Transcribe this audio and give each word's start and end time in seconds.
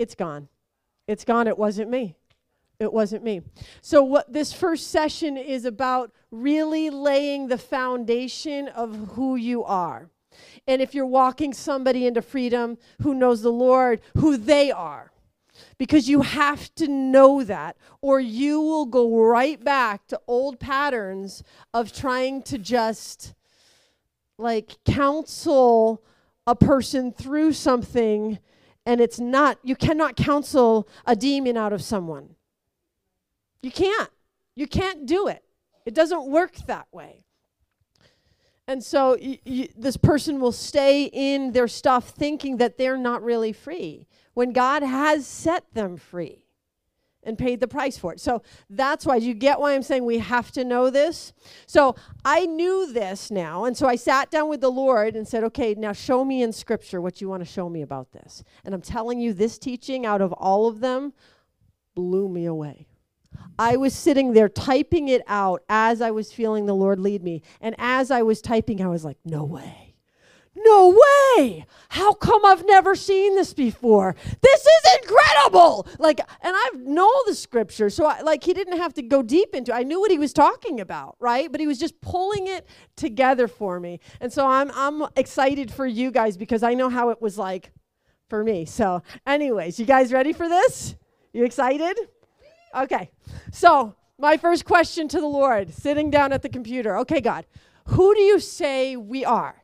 it's 0.00 0.14
gone. 0.14 0.48
It's 1.06 1.26
gone. 1.26 1.46
It 1.46 1.58
wasn't 1.58 1.90
me. 1.90 2.16
It 2.78 2.90
wasn't 2.90 3.22
me. 3.22 3.42
So, 3.82 4.02
what 4.02 4.32
this 4.32 4.50
first 4.50 4.90
session 4.90 5.36
is 5.36 5.66
about 5.66 6.10
really 6.30 6.88
laying 6.88 7.48
the 7.48 7.58
foundation 7.58 8.68
of 8.68 9.10
who 9.12 9.36
you 9.36 9.62
are. 9.62 10.08
And 10.66 10.80
if 10.80 10.94
you're 10.94 11.04
walking 11.04 11.52
somebody 11.52 12.06
into 12.06 12.22
freedom 12.22 12.78
who 13.02 13.12
knows 13.12 13.42
the 13.42 13.52
Lord, 13.52 14.00
who 14.16 14.38
they 14.38 14.72
are. 14.72 15.12
Because 15.76 16.08
you 16.08 16.22
have 16.22 16.74
to 16.76 16.88
know 16.88 17.44
that, 17.44 17.76
or 18.00 18.20
you 18.20 18.58
will 18.62 18.86
go 18.86 19.22
right 19.22 19.62
back 19.62 20.06
to 20.06 20.20
old 20.26 20.58
patterns 20.58 21.42
of 21.74 21.92
trying 21.92 22.42
to 22.44 22.56
just 22.56 23.34
like 24.38 24.78
counsel 24.86 26.02
a 26.46 26.54
person 26.54 27.12
through 27.12 27.52
something, 27.52 28.38
and 28.90 29.00
it's 29.00 29.20
not, 29.20 29.56
you 29.62 29.76
cannot 29.76 30.16
counsel 30.16 30.88
a 31.06 31.14
demon 31.14 31.56
out 31.56 31.72
of 31.72 31.80
someone. 31.80 32.34
You 33.62 33.70
can't. 33.70 34.10
You 34.56 34.66
can't 34.66 35.06
do 35.06 35.28
it. 35.28 35.44
It 35.86 35.94
doesn't 35.94 36.28
work 36.28 36.56
that 36.66 36.88
way. 36.90 37.22
And 38.66 38.82
so 38.82 39.16
y- 39.22 39.38
y- 39.46 39.68
this 39.76 39.96
person 39.96 40.40
will 40.40 40.50
stay 40.50 41.04
in 41.04 41.52
their 41.52 41.68
stuff 41.68 42.08
thinking 42.08 42.56
that 42.56 42.78
they're 42.78 42.96
not 42.98 43.22
really 43.22 43.52
free 43.52 44.08
when 44.34 44.52
God 44.52 44.82
has 44.82 45.24
set 45.24 45.72
them 45.72 45.96
free 45.96 46.39
and 47.22 47.36
paid 47.36 47.60
the 47.60 47.68
price 47.68 47.98
for 47.98 48.12
it. 48.12 48.20
So 48.20 48.42
that's 48.68 49.04
why 49.04 49.16
you 49.16 49.34
get 49.34 49.60
why 49.60 49.74
I'm 49.74 49.82
saying 49.82 50.04
we 50.04 50.18
have 50.18 50.50
to 50.52 50.64
know 50.64 50.90
this. 50.90 51.32
So 51.66 51.94
I 52.24 52.46
knew 52.46 52.92
this 52.92 53.30
now, 53.30 53.64
and 53.64 53.76
so 53.76 53.86
I 53.86 53.96
sat 53.96 54.30
down 54.30 54.48
with 54.48 54.60
the 54.60 54.70
Lord 54.70 55.16
and 55.16 55.26
said, 55.26 55.44
"Okay, 55.44 55.74
now 55.74 55.92
show 55.92 56.24
me 56.24 56.42
in 56.42 56.52
scripture 56.52 57.00
what 57.00 57.20
you 57.20 57.28
want 57.28 57.42
to 57.42 57.50
show 57.50 57.68
me 57.68 57.82
about 57.82 58.12
this." 58.12 58.42
And 58.64 58.74
I'm 58.74 58.82
telling 58.82 59.20
you 59.20 59.32
this 59.32 59.58
teaching 59.58 60.06
out 60.06 60.20
of 60.20 60.32
all 60.32 60.66
of 60.66 60.80
them 60.80 61.12
blew 61.94 62.28
me 62.28 62.46
away. 62.46 62.86
I 63.58 63.76
was 63.76 63.94
sitting 63.94 64.32
there 64.32 64.48
typing 64.48 65.08
it 65.08 65.22
out 65.26 65.62
as 65.68 66.00
I 66.00 66.10
was 66.10 66.32
feeling 66.32 66.66
the 66.66 66.74
Lord 66.74 66.98
lead 66.98 67.22
me. 67.22 67.42
And 67.60 67.74
as 67.78 68.10
I 68.10 68.22
was 68.22 68.40
typing, 68.40 68.80
I 68.80 68.88
was 68.88 69.04
like, 69.04 69.18
"No 69.24 69.44
way." 69.44 69.89
No 70.56 70.98
way! 71.36 71.64
How 71.90 72.12
come 72.12 72.44
I've 72.44 72.66
never 72.66 72.94
seen 72.96 73.36
this 73.36 73.54
before? 73.54 74.16
This 74.40 74.60
is 74.60 74.98
incredible! 75.02 75.86
Like, 75.98 76.18
and 76.18 76.54
I 76.56 76.70
know 76.76 77.10
the 77.26 77.34
scripture, 77.34 77.88
so 77.88 78.06
I, 78.06 78.20
like 78.22 78.42
he 78.42 78.52
didn't 78.52 78.78
have 78.78 78.92
to 78.94 79.02
go 79.02 79.22
deep 79.22 79.54
into. 79.54 79.72
it. 79.72 79.76
I 79.76 79.82
knew 79.84 80.00
what 80.00 80.10
he 80.10 80.18
was 80.18 80.32
talking 80.32 80.80
about, 80.80 81.16
right? 81.20 81.50
But 81.50 81.60
he 81.60 81.66
was 81.66 81.78
just 81.78 82.00
pulling 82.00 82.48
it 82.48 82.66
together 82.96 83.46
for 83.46 83.78
me, 83.78 84.00
and 84.20 84.32
so 84.32 84.46
I'm 84.46 84.70
I'm 84.74 85.08
excited 85.16 85.72
for 85.72 85.86
you 85.86 86.10
guys 86.10 86.36
because 86.36 86.62
I 86.62 86.74
know 86.74 86.88
how 86.88 87.10
it 87.10 87.22
was 87.22 87.38
like 87.38 87.72
for 88.28 88.42
me. 88.42 88.64
So, 88.64 89.02
anyways, 89.26 89.78
you 89.78 89.86
guys 89.86 90.12
ready 90.12 90.32
for 90.32 90.48
this? 90.48 90.96
You 91.32 91.44
excited? 91.44 91.96
Okay. 92.74 93.10
So, 93.52 93.94
my 94.18 94.36
first 94.36 94.64
question 94.64 95.08
to 95.08 95.20
the 95.20 95.26
Lord, 95.26 95.72
sitting 95.72 96.10
down 96.10 96.32
at 96.32 96.42
the 96.42 96.48
computer. 96.48 96.98
Okay, 96.98 97.20
God, 97.20 97.46
who 97.86 98.14
do 98.14 98.20
you 98.20 98.38
say 98.40 98.96
we 98.96 99.24
are? 99.24 99.59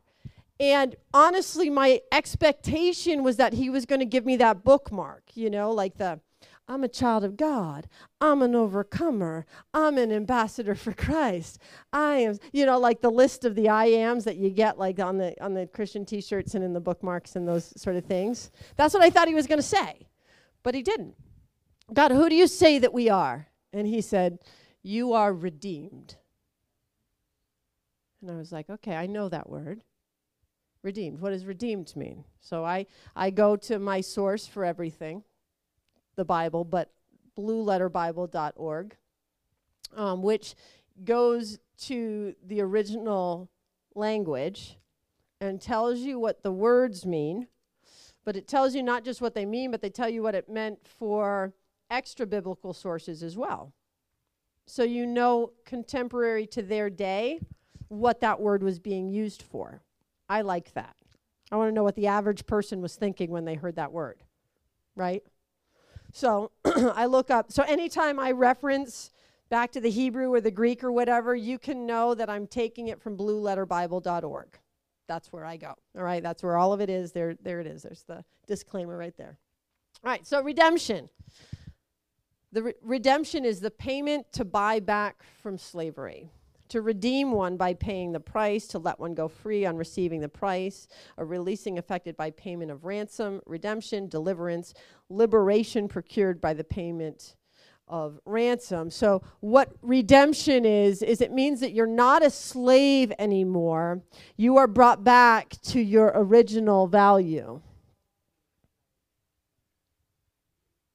And 0.59 0.97
honestly, 1.13 1.69
my 1.69 2.01
expectation 2.11 3.23
was 3.23 3.37
that 3.37 3.55
he 3.55 3.69
was 3.69 3.85
going 3.85 3.99
to 3.99 4.07
give 4.07 4.25
me 4.25 4.37
that 4.37 4.65
bookmark, 4.65 5.25
you 5.35 5.51
know, 5.51 5.71
like 5.71 5.99
the 5.99 6.21
I'm 6.69 6.83
a 6.83 6.89
child 6.89 7.23
of 7.23 7.37
God. 7.37 7.87
I'm 8.21 8.43
an 8.43 8.57
overcomer. 8.57 9.47
I'm 9.73 9.99
an 9.99 10.11
ambassador 10.11 10.75
for 10.75 10.93
Christ. 10.93 11.61
I 11.93 12.17
am, 12.17 12.39
you 12.53 12.67
know, 12.67 12.79
like 12.79 13.01
the 13.01 13.11
list 13.11 13.45
of 13.45 13.55
the 13.55 13.69
I 13.69 13.87
ams 13.87 14.25
that 14.25 14.37
you 14.37 14.51
get 14.51 14.79
like 14.79 14.99
on 14.99 15.19
the 15.19 15.41
on 15.43 15.55
the 15.55 15.67
Christian 15.67 16.05
t-shirts 16.05 16.55
and 16.55 16.65
in 16.65 16.73
the 16.73 16.81
bookmarks 16.81 17.37
and 17.37 17.47
those 17.47 17.73
sort 17.81 17.97
of 17.97 18.05
things. 18.05 18.51
That's 18.77 18.95
what 18.95 19.03
I 19.03 19.11
thought 19.11 19.29
he 19.29 19.35
was 19.35 19.47
going 19.47 19.61
to 19.61 19.63
say. 19.63 20.09
But 20.63 20.75
he 20.75 20.83
didn't. 20.83 21.15
God, 21.93 22.11
who 22.11 22.29
do 22.29 22.35
you 22.35 22.49
say 22.49 22.81
that 22.81 22.93
we 22.93 23.09
are? 23.09 23.47
And 23.73 23.87
he 23.87 24.01
said, 24.01 24.41
"You 24.83 25.13
are 25.13 25.33
redeemed." 25.33 26.17
And 28.21 28.31
I 28.31 28.37
was 28.37 28.51
like, 28.51 28.69
"Okay, 28.69 28.97
I 28.97 29.07
know 29.07 29.29
that 29.29 29.49
word." 29.49 29.83
Redeemed. 30.87 31.21
What 31.21 31.31
does 31.31 31.45
redeemed 31.45 31.95
mean? 31.97 32.25
So 32.41 32.65
I, 32.65 32.87
I 33.15 33.29
go 33.31 33.57
to 33.57 33.79
my 33.79 34.01
source 34.01 34.47
for 34.47 34.65
everything, 34.65 35.25
the 36.15 36.25
Bible, 36.25 36.65
but 36.65 36.93
blueletterbible.org, 37.37 38.97
um, 39.95 40.23
which 40.23 40.55
goes 41.05 41.59
to 41.83 42.35
the 42.47 42.63
original 42.63 43.51
language 43.95 44.79
and 45.41 45.61
tells 45.61 45.99
you 45.99 46.19
what 46.19 46.43
the 46.43 46.53
words 46.53 47.05
mean, 47.05 47.49
but 48.25 48.37
it 48.37 48.49
tells 48.49 48.75
you 48.75 48.83
not 48.83 49.05
just 49.05 49.21
what 49.21 49.35
they 49.35 49.45
mean, 49.45 49.71
but 49.71 49.83
they 49.83 49.91
tell 49.91 50.09
you 50.09 50.23
what 50.23 50.35
it 50.35 50.49
meant 50.49 50.79
for 50.87 51.53
extra 51.91 52.27
biblical 52.27 52.73
sources 52.73 53.23
as 53.23 53.37
well. 53.37 53.75
So 54.67 54.83
you 54.83 55.05
know 55.05 55.53
contemporary 55.65 56.47
to 56.49 56.63
their 56.63 56.91
day 56.91 57.41
what 57.89 58.21
that 58.21 58.41
word 58.41 58.63
was 58.63 58.79
being 58.79 59.09
used 59.09 59.43
for. 59.43 59.83
I 60.29 60.43
like 60.43 60.75
that. 60.75 60.97
I 61.51 61.57
want 61.57 61.71
to 61.71 61.75
know 61.75 61.85
what 61.85 61.95
the 61.95 62.09
average 62.09 62.47
person 62.47 62.81
was 62.81 62.97
thinking 62.97 63.31
when 63.31 63.45
they 63.45 63.55
heard 63.55 63.77
that 63.77 63.93
word, 63.93 64.23
right? 64.97 65.23
So 66.13 66.51
I 66.65 67.07
look 67.07 67.31
up. 67.31 67.53
So 67.53 67.63
anytime 67.63 68.19
I 68.19 68.33
reference 68.33 69.11
back 69.49 69.71
to 69.73 69.81
the 69.81 69.91
Hebrew 69.91 70.33
or 70.33 70.41
the 70.41 70.51
Greek 70.51 70.83
or 70.83 70.91
whatever, 70.91 71.37
you 71.37 71.59
can 71.59 71.87
know 71.87 72.15
that 72.15 72.29
I'm 72.29 72.47
taking 72.47 72.89
it 72.89 73.01
from 73.01 73.17
blueletterbible.org. 73.17 74.59
That's 75.07 75.33
where 75.33 75.45
I 75.45 75.57
go. 75.57 75.75
All 75.97 76.03
right, 76.03 76.23
that's 76.23 76.43
where 76.43 76.57
all 76.57 76.73
of 76.73 76.81
it 76.81 76.91
is. 76.91 77.13
There, 77.13 77.37
there 77.41 77.61
it 77.61 77.67
is. 77.69 77.83
There's 77.83 78.03
the 78.03 78.25
disclaimer 78.49 78.97
right 78.97 79.17
there. 79.17 79.39
All 80.05 80.11
right, 80.11 80.27
so 80.27 80.43
redemption. 80.43 81.09
The 82.51 82.63
re- 82.65 82.75
redemption 82.83 83.45
is 83.45 83.61
the 83.61 83.71
payment 83.71 84.33
to 84.33 84.45
buy 84.45 84.81
back 84.81 85.23
from 85.43 85.59
slavery 85.59 86.31
to 86.69 86.83
redeem 86.83 87.33
one 87.33 87.57
by 87.57 87.75
paying 87.75 88.13
the 88.13 88.21
price, 88.21 88.67
to 88.69 88.79
let 88.79 88.99
one 88.99 89.15
go 89.15 89.29
free 89.29 89.65
on 89.65 89.77
receiving 89.77 90.21
the 90.21 90.29
price, 90.29 90.89
a 91.19 91.25
releasing 91.25 91.79
effected 91.79 92.17
by 92.17 92.31
payment 92.31 92.71
of 92.71 92.85
ransom, 92.85 93.41
redemption, 93.47 94.09
deliverance, 94.09 94.75
liberation 95.09 95.89
procured 95.89 96.41
by 96.41 96.55
the 96.55 96.65
payment 96.65 97.37
of 97.89 98.19
ransom. 98.25 98.91
So, 98.91 99.23
what 99.41 99.71
redemption 99.81 100.65
is, 100.65 101.03
is 101.03 101.21
it 101.21 101.33
means 101.33 101.61
that 101.61 101.73
you're 101.73 101.87
not 101.87 102.25
a 102.25 102.31
slave 102.31 103.13
anymore. 103.19 104.03
You 104.37 104.57
are 104.57 104.67
brought 104.67 105.05
back 105.05 105.51
to 105.67 105.81
your 105.81 106.13
original 106.15 106.89
value. 106.89 107.61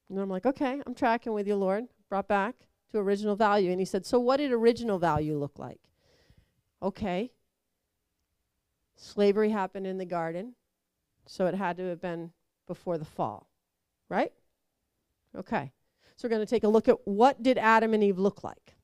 And 0.09 0.20
I'm 0.20 0.30
like, 0.30 0.46
okay, 0.46 0.82
I'm 0.86 0.94
tracking 0.94 1.32
with 1.32 1.48
you, 1.48 1.56
Lord. 1.56 1.86
Brought 2.09 2.28
back 2.28 2.56
to 2.91 3.00
original 3.00 3.35
value. 3.35 3.72
And 3.72 3.79
he 3.79 3.85
said, 3.85 4.06
So 4.06 4.19
what 4.19 4.38
did 4.38 4.52
original 4.52 5.00
value 5.00 5.38
look 5.38 5.57
like? 5.59 5.81
Okay. 6.81 7.31
Slavery 8.96 9.50
happened 9.50 9.88
in 9.88 9.97
the 9.97 10.06
garden, 10.06 10.53
so 11.25 11.47
it 11.47 11.56
had 11.56 11.78
to 11.78 11.84
have 11.85 12.02
been 12.02 12.31
before 12.68 12.97
the 13.00 13.06
fall, 13.06 13.47
right? 14.09 14.31
Okay. 15.35 15.72
So 16.16 16.28
we're 16.28 16.35
going 16.35 16.46
to 16.46 16.50
take 16.50 16.63
a 16.63 16.68
look 16.68 16.88
at 16.88 16.97
what 17.06 17.41
did 17.41 17.57
Adam 17.57 17.96
and 17.96 18.03
Eve 18.03 18.19
look 18.19 18.44
like? 18.44 18.75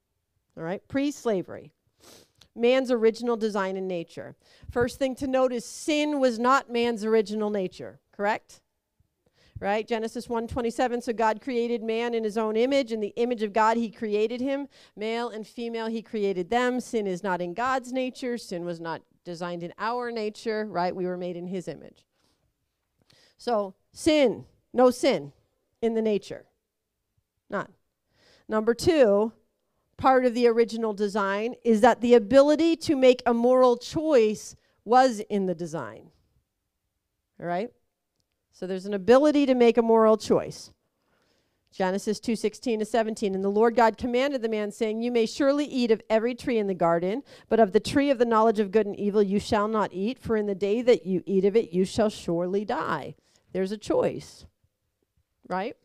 All 0.57 0.63
right, 0.63 0.81
pre-slavery. 0.87 1.71
Man's 2.55 2.89
original 2.89 3.37
design 3.37 3.77
and 3.77 3.87
nature. 3.87 4.35
First 4.71 4.97
thing 4.97 5.13
to 5.15 5.27
note 5.27 5.53
is 5.53 5.63
sin 5.63 6.19
was 6.19 6.39
not 6.39 6.71
man's 6.71 7.05
original 7.05 7.51
nature, 7.51 7.99
correct? 8.11 8.61
Right? 9.59 9.87
Genesis 9.87 10.27
1.27 10.27 11.03
so 11.03 11.13
god 11.13 11.41
created 11.41 11.83
man 11.83 12.13
in 12.13 12.23
his 12.23 12.37
own 12.37 12.55
image. 12.55 12.91
In 12.91 12.99
the 12.99 13.13
image 13.15 13.43
of 13.43 13.53
god 13.53 13.77
he 13.77 13.89
created 13.89 14.41
him. 14.41 14.67
Male 14.95 15.29
and 15.29 15.45
female 15.45 15.87
he 15.87 16.01
created 16.01 16.49
them. 16.49 16.79
Sin 16.79 17.07
is 17.07 17.23
not 17.23 17.41
in 17.41 17.53
god's 17.53 17.91
nature. 17.91 18.37
Sin 18.37 18.65
was 18.65 18.79
not 18.79 19.01
designed 19.23 19.63
in 19.63 19.73
our 19.77 20.11
nature 20.11 20.65
right? 20.65 20.95
We 20.95 21.05
were 21.05 21.17
made 21.17 21.35
in 21.35 21.47
his 21.47 21.67
image. 21.67 22.05
So 23.37 23.75
sin 23.93 24.45
no 24.73 24.91
sin 24.91 25.33
in 25.81 25.93
the 25.93 26.01
nature. 26.01 26.45
None. 27.49 27.73
Number 28.47 28.73
two 28.73 29.33
part 29.97 30.25
of 30.25 30.33
the 30.33 30.47
original 30.47 30.93
design 30.93 31.55
is 31.63 31.81
that 31.81 32.01
the 32.01 32.13
ability 32.13 32.75
to 32.75 32.95
make 32.95 33.21
a 33.25 33.33
moral 33.33 33.77
choice 33.77 34.55
was 34.85 35.19
in 35.21 35.47
the 35.47 35.55
design 35.55 36.11
all 37.39 37.45
right 37.45 37.71
so 38.57 38.65
there's 38.65 38.87
an 38.87 38.93
ability 38.95 39.45
to 39.45 39.53
make 39.53 39.77
a 39.77 39.83
moral 39.83 40.17
choice. 40.17 40.71
Genesis 41.71 42.19
2:16 42.19 42.79
to 42.79 42.85
17 42.85 43.35
and 43.35 43.43
the 43.43 43.49
Lord 43.49 43.75
God 43.75 43.99
commanded 43.99 44.41
the 44.41 44.49
man 44.49 44.71
saying 44.71 45.03
you 45.03 45.11
may 45.11 45.27
surely 45.27 45.65
eat 45.65 45.91
of 45.91 46.01
every 46.09 46.33
tree 46.33 46.57
in 46.57 46.65
the 46.65 46.73
garden 46.73 47.21
but 47.49 47.59
of 47.59 47.71
the 47.71 47.79
tree 47.79 48.09
of 48.09 48.17
the 48.17 48.25
knowledge 48.25 48.57
of 48.57 48.71
good 48.71 48.87
and 48.87 48.99
evil 48.99 49.21
you 49.21 49.39
shall 49.39 49.67
not 49.67 49.93
eat 49.93 50.17
for 50.17 50.35
in 50.35 50.47
the 50.47 50.55
day 50.55 50.81
that 50.81 51.05
you 51.05 51.21
eat 51.27 51.45
of 51.45 51.55
it 51.55 51.71
you 51.71 51.85
shall 51.85 52.09
surely 52.09 52.65
die. 52.65 53.13
There's 53.51 53.71
a 53.71 53.77
choice. 53.77 54.47
Right? 55.47 55.77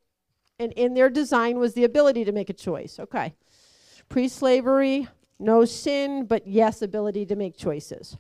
And 0.58 0.72
in 0.72 0.94
their 0.94 1.10
design 1.10 1.58
was 1.58 1.75
the 1.75 1.84
ability 1.84 2.25
to 2.25 2.32
make 2.32 2.48
a 2.48 2.54
choice. 2.54 2.98
Okay. 2.98 3.34
Pre-slavery, 4.08 5.08
no 5.38 5.66
sin, 5.66 6.25
but 6.25 6.46
yes 6.46 6.80
ability 6.80 7.26
to 7.26 7.36
make 7.36 7.54
choices. 7.54 8.16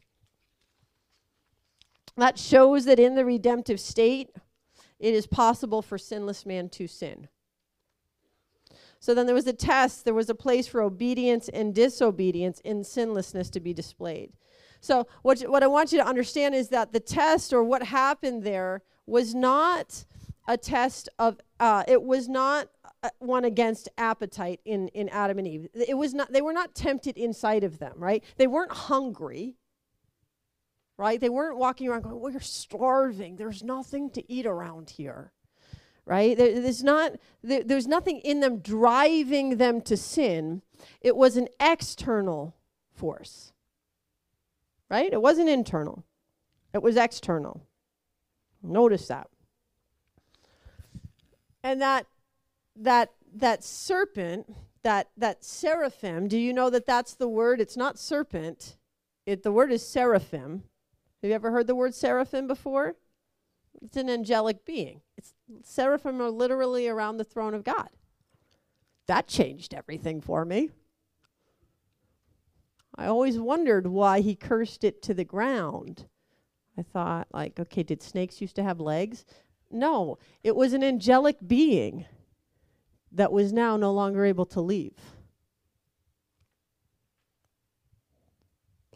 That 2.16 2.38
shows 2.38 2.84
that 2.84 2.98
in 2.98 3.14
the 3.14 3.24
redemptive 3.24 3.80
state, 3.80 4.30
it 4.98 5.14
is 5.14 5.26
possible 5.26 5.82
for 5.82 5.98
sinless 5.98 6.46
man 6.46 6.68
to 6.70 6.86
sin. 6.86 7.28
So 9.00 9.14
then 9.14 9.26
there 9.26 9.34
was 9.34 9.48
a 9.48 9.52
test, 9.52 10.04
there 10.04 10.14
was 10.14 10.30
a 10.30 10.34
place 10.34 10.68
for 10.68 10.80
obedience 10.80 11.48
and 11.48 11.74
disobedience 11.74 12.60
in 12.60 12.84
sinlessness 12.84 13.50
to 13.50 13.60
be 13.60 13.74
displayed. 13.74 14.32
So, 14.80 15.06
what, 15.22 15.40
what 15.42 15.62
I 15.62 15.68
want 15.68 15.92
you 15.92 15.98
to 15.98 16.06
understand 16.06 16.54
is 16.54 16.68
that 16.68 16.92
the 16.92 17.00
test 17.00 17.52
or 17.52 17.62
what 17.62 17.84
happened 17.84 18.42
there 18.42 18.82
was 19.06 19.34
not 19.34 20.04
a 20.48 20.56
test 20.56 21.08
of, 21.18 21.38
uh, 21.60 21.84
it 21.86 22.02
was 22.02 22.28
not 22.28 22.68
uh, 23.02 23.08
one 23.18 23.44
against 23.44 23.88
appetite 23.98 24.60
in, 24.64 24.88
in 24.88 25.08
Adam 25.08 25.38
and 25.38 25.48
Eve. 25.48 25.68
It 25.74 25.96
was 25.96 26.14
not, 26.14 26.32
they 26.32 26.42
were 26.42 26.52
not 26.52 26.74
tempted 26.74 27.16
inside 27.16 27.64
of 27.64 27.78
them, 27.78 27.94
right? 27.96 28.22
They 28.36 28.46
weren't 28.46 28.72
hungry, 28.72 29.56
right? 30.96 31.20
They 31.20 31.28
weren't 31.28 31.58
walking 31.58 31.88
around 31.88 32.02
going, 32.02 32.20
We're 32.20 32.40
starving. 32.40 33.36
There's 33.36 33.62
nothing 33.62 34.10
to 34.10 34.32
eat 34.32 34.46
around 34.46 34.90
here, 34.90 35.32
right? 36.04 36.36
There, 36.36 36.60
there's, 36.60 36.82
not, 36.82 37.12
there, 37.42 37.62
there's 37.62 37.86
nothing 37.86 38.18
in 38.18 38.40
them 38.40 38.58
driving 38.58 39.56
them 39.56 39.80
to 39.82 39.96
sin. 39.96 40.62
It 41.00 41.16
was 41.16 41.36
an 41.36 41.48
external 41.60 42.56
force 42.94 43.52
right? 44.92 45.10
It 45.10 45.22
wasn't 45.22 45.48
internal, 45.48 46.04
it 46.74 46.82
was 46.82 46.96
external. 46.96 47.66
Notice 48.62 49.08
that. 49.08 49.28
And 51.64 51.80
that 51.80 52.06
that 52.76 53.10
that 53.34 53.64
serpent, 53.64 54.54
that 54.82 55.08
that 55.16 55.44
seraphim, 55.44 56.28
do 56.28 56.38
you 56.38 56.52
know 56.52 56.68
that 56.68 56.86
that's 56.86 57.14
the 57.14 57.28
word? 57.28 57.60
It's 57.60 57.76
not 57.76 57.98
serpent. 57.98 58.76
It 59.24 59.42
the 59.42 59.50
word 59.50 59.72
is 59.72 59.84
seraphim. 59.84 60.64
Have 61.22 61.28
you 61.28 61.34
ever 61.34 61.52
heard 61.52 61.68
the 61.68 61.74
word 61.76 61.94
seraphim 61.94 62.48
before? 62.48 62.96
It's 63.80 63.96
an 63.96 64.10
angelic 64.10 64.64
being. 64.64 65.02
It's 65.16 65.34
seraphim 65.62 66.20
are 66.20 66.30
literally 66.30 66.88
around 66.88 67.16
the 67.16 67.24
throne 67.24 67.54
of 67.54 67.62
God. 67.62 67.88
That 69.06 69.28
changed 69.28 69.72
everything 69.72 70.20
for 70.20 70.44
me. 70.44 70.70
I 72.96 73.06
always 73.06 73.38
wondered 73.38 73.86
why 73.86 74.20
he 74.20 74.34
cursed 74.34 74.84
it 74.84 75.00
to 75.02 75.14
the 75.14 75.24
ground. 75.24 76.06
I 76.76 76.82
thought, 76.82 77.28
like, 77.32 77.58
okay, 77.58 77.82
did 77.82 78.02
snakes 78.02 78.40
used 78.40 78.56
to 78.56 78.62
have 78.62 78.80
legs? 78.80 79.24
No, 79.70 80.18
it 80.42 80.56
was 80.56 80.72
an 80.72 80.82
angelic 80.82 81.36
being 81.46 82.04
that 83.12 83.32
was 83.32 83.52
now 83.52 83.76
no 83.76 83.92
longer 83.92 84.24
able 84.24 84.46
to 84.46 84.60
leave. 84.60 84.98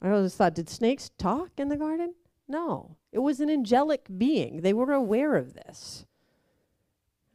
I 0.07 0.11
always 0.11 0.37
thought, 0.37 0.55
did 0.55 0.69
snakes 0.69 1.11
talk 1.19 1.51
in 1.59 1.69
the 1.69 1.77
garden? 1.77 2.15
No, 2.47 2.97
it 3.11 3.19
was 3.19 3.41
an 3.41 3.51
angelic 3.51 4.07
being. 4.17 4.61
They 4.61 4.73
were 4.73 4.93
aware 4.93 5.35
of 5.35 5.55
this. 5.55 6.07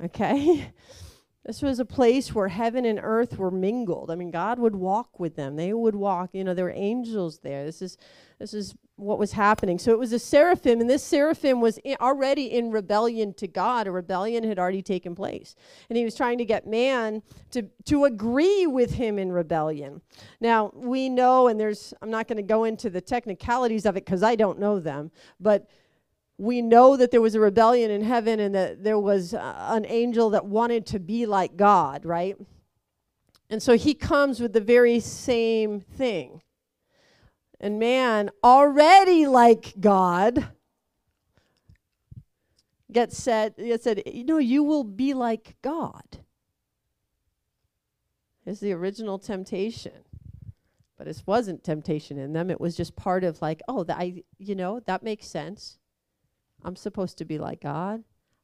Okay? 0.01 0.71
This 1.45 1.63
was 1.63 1.79
a 1.79 1.85
place 1.85 2.35
where 2.35 2.49
heaven 2.49 2.85
and 2.85 2.99
earth 3.01 3.37
were 3.39 3.49
mingled. 3.49 4.11
I 4.11 4.15
mean, 4.15 4.29
God 4.29 4.59
would 4.59 4.75
walk 4.75 5.19
with 5.19 5.35
them. 5.35 5.55
They 5.55 5.73
would 5.73 5.95
walk. 5.95 6.29
You 6.33 6.43
know, 6.43 6.53
there 6.53 6.65
were 6.65 6.73
angels 6.75 7.39
there. 7.39 7.65
This 7.65 7.81
is 7.81 7.97
this 8.37 8.53
is 8.53 8.75
what 8.95 9.17
was 9.17 9.31
happening. 9.31 9.79
So 9.79 9.91
it 9.91 9.97
was 9.97 10.13
a 10.13 10.19
seraphim, 10.19 10.79
and 10.79 10.89
this 10.89 11.03
seraphim 11.03 11.59
was 11.59 11.79
already 11.99 12.51
in 12.51 12.69
rebellion 12.71 13.33
to 13.35 13.47
God. 13.47 13.87
A 13.87 13.91
rebellion 13.91 14.43
had 14.43 14.59
already 14.59 14.83
taken 14.83 15.15
place, 15.15 15.55
and 15.89 15.97
he 15.97 16.05
was 16.05 16.15
trying 16.15 16.37
to 16.37 16.45
get 16.45 16.67
man 16.67 17.23
to 17.49 17.63
to 17.85 18.05
agree 18.05 18.67
with 18.67 18.93
him 18.93 19.17
in 19.17 19.31
rebellion. 19.31 20.01
Now 20.39 20.71
we 20.75 21.09
know, 21.09 21.47
and 21.47 21.59
there's 21.59 21.91
I'm 22.03 22.11
not 22.11 22.27
going 22.27 22.37
to 22.37 22.43
go 22.43 22.65
into 22.65 22.91
the 22.91 23.01
technicalities 23.01 23.87
of 23.87 23.97
it 23.97 24.05
because 24.05 24.21
I 24.21 24.35
don't 24.35 24.59
know 24.59 24.79
them, 24.79 25.09
but 25.39 25.67
we 26.41 26.59
know 26.59 26.97
that 26.97 27.11
there 27.11 27.21
was 27.21 27.35
a 27.35 27.39
rebellion 27.39 27.91
in 27.91 28.01
heaven 28.01 28.39
and 28.39 28.55
that 28.55 28.83
there 28.83 28.97
was 28.97 29.35
uh, 29.35 29.67
an 29.69 29.85
angel 29.85 30.31
that 30.31 30.43
wanted 30.43 30.87
to 30.87 30.97
be 30.97 31.27
like 31.27 31.55
God, 31.55 32.03
right? 32.03 32.35
And 33.47 33.61
so 33.61 33.77
he 33.77 33.93
comes 33.93 34.39
with 34.39 34.51
the 34.51 34.59
very 34.59 34.99
same 34.99 35.79
thing. 35.79 36.41
And 37.59 37.77
man, 37.77 38.31
already 38.43 39.27
like 39.27 39.75
God, 39.79 40.47
gets 42.91 43.21
said, 43.21 43.53
it 43.57 43.83
said, 43.83 44.01
you 44.07 44.23
know, 44.23 44.39
you 44.39 44.63
will 44.63 44.83
be 44.83 45.13
like 45.13 45.57
God. 45.61 46.21
Is 48.47 48.61
the 48.61 48.71
original 48.71 49.19
temptation. 49.19 50.05
But 50.97 51.07
it 51.07 51.21
wasn't 51.27 51.63
temptation 51.63 52.17
in 52.17 52.33
them. 52.33 52.49
It 52.49 52.59
was 52.59 52.75
just 52.75 52.95
part 52.95 53.23
of 53.23 53.43
like, 53.43 53.61
oh, 53.67 53.83
that 53.83 53.99
I, 53.99 54.23
you 54.39 54.55
know, 54.55 54.79
that 54.87 55.03
makes 55.03 55.27
sense. 55.27 55.77
I'm 56.63 56.75
supposed 56.75 57.17
to 57.17 57.25
be 57.25 57.37
like 57.37 57.61
God. 57.61 58.03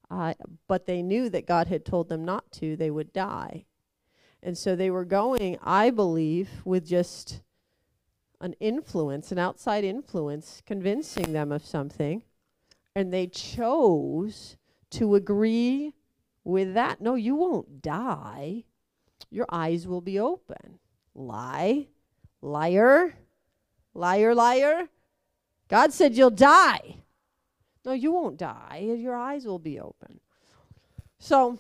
Uh, 0.10 0.34
but 0.68 0.86
they 0.86 1.02
knew 1.02 1.30
that 1.30 1.46
God 1.46 1.68
had 1.68 1.86
told 1.86 2.10
them 2.10 2.24
not 2.24 2.52
to, 2.54 2.76
they 2.76 2.92
would 2.92 3.12
die. 3.12 3.66
And 4.42 4.58
so 4.58 4.76
they 4.76 4.90
were 4.90 5.06
going, 5.06 5.58
I 5.62 5.90
believe, 5.90 6.50
with 6.64 6.88
just 6.88 7.42
an 8.40 8.54
influence, 8.60 9.32
an 9.32 9.40
outside 9.40 9.84
influence, 9.84 10.62
convincing 10.66 11.34
them 11.34 11.52
of 11.52 11.66
something. 11.66 12.24
And 12.96 13.14
they 13.14 13.28
chose 13.28 14.58
to 14.92 15.16
agree 15.16 15.94
with 16.44 16.74
that. 16.76 17.02
No, 17.02 17.16
you 17.16 17.36
won't 17.36 17.82
die. 17.82 18.64
Your 19.30 19.48
eyes 19.50 19.88
will 19.88 20.02
be 20.02 20.20
open. 20.20 20.80
Lie. 21.14 21.88
Liar. 22.42 23.18
Liar, 23.94 24.34
liar. 24.34 24.90
God 25.68 25.92
said 25.92 26.16
you'll 26.16 26.30
die. 26.30 27.02
No, 27.88 27.94
you 27.94 28.12
won't 28.12 28.36
die. 28.36 28.96
Your 28.98 29.16
eyes 29.16 29.46
will 29.46 29.60
be 29.60 29.80
open. 29.80 30.20
So, 31.20 31.58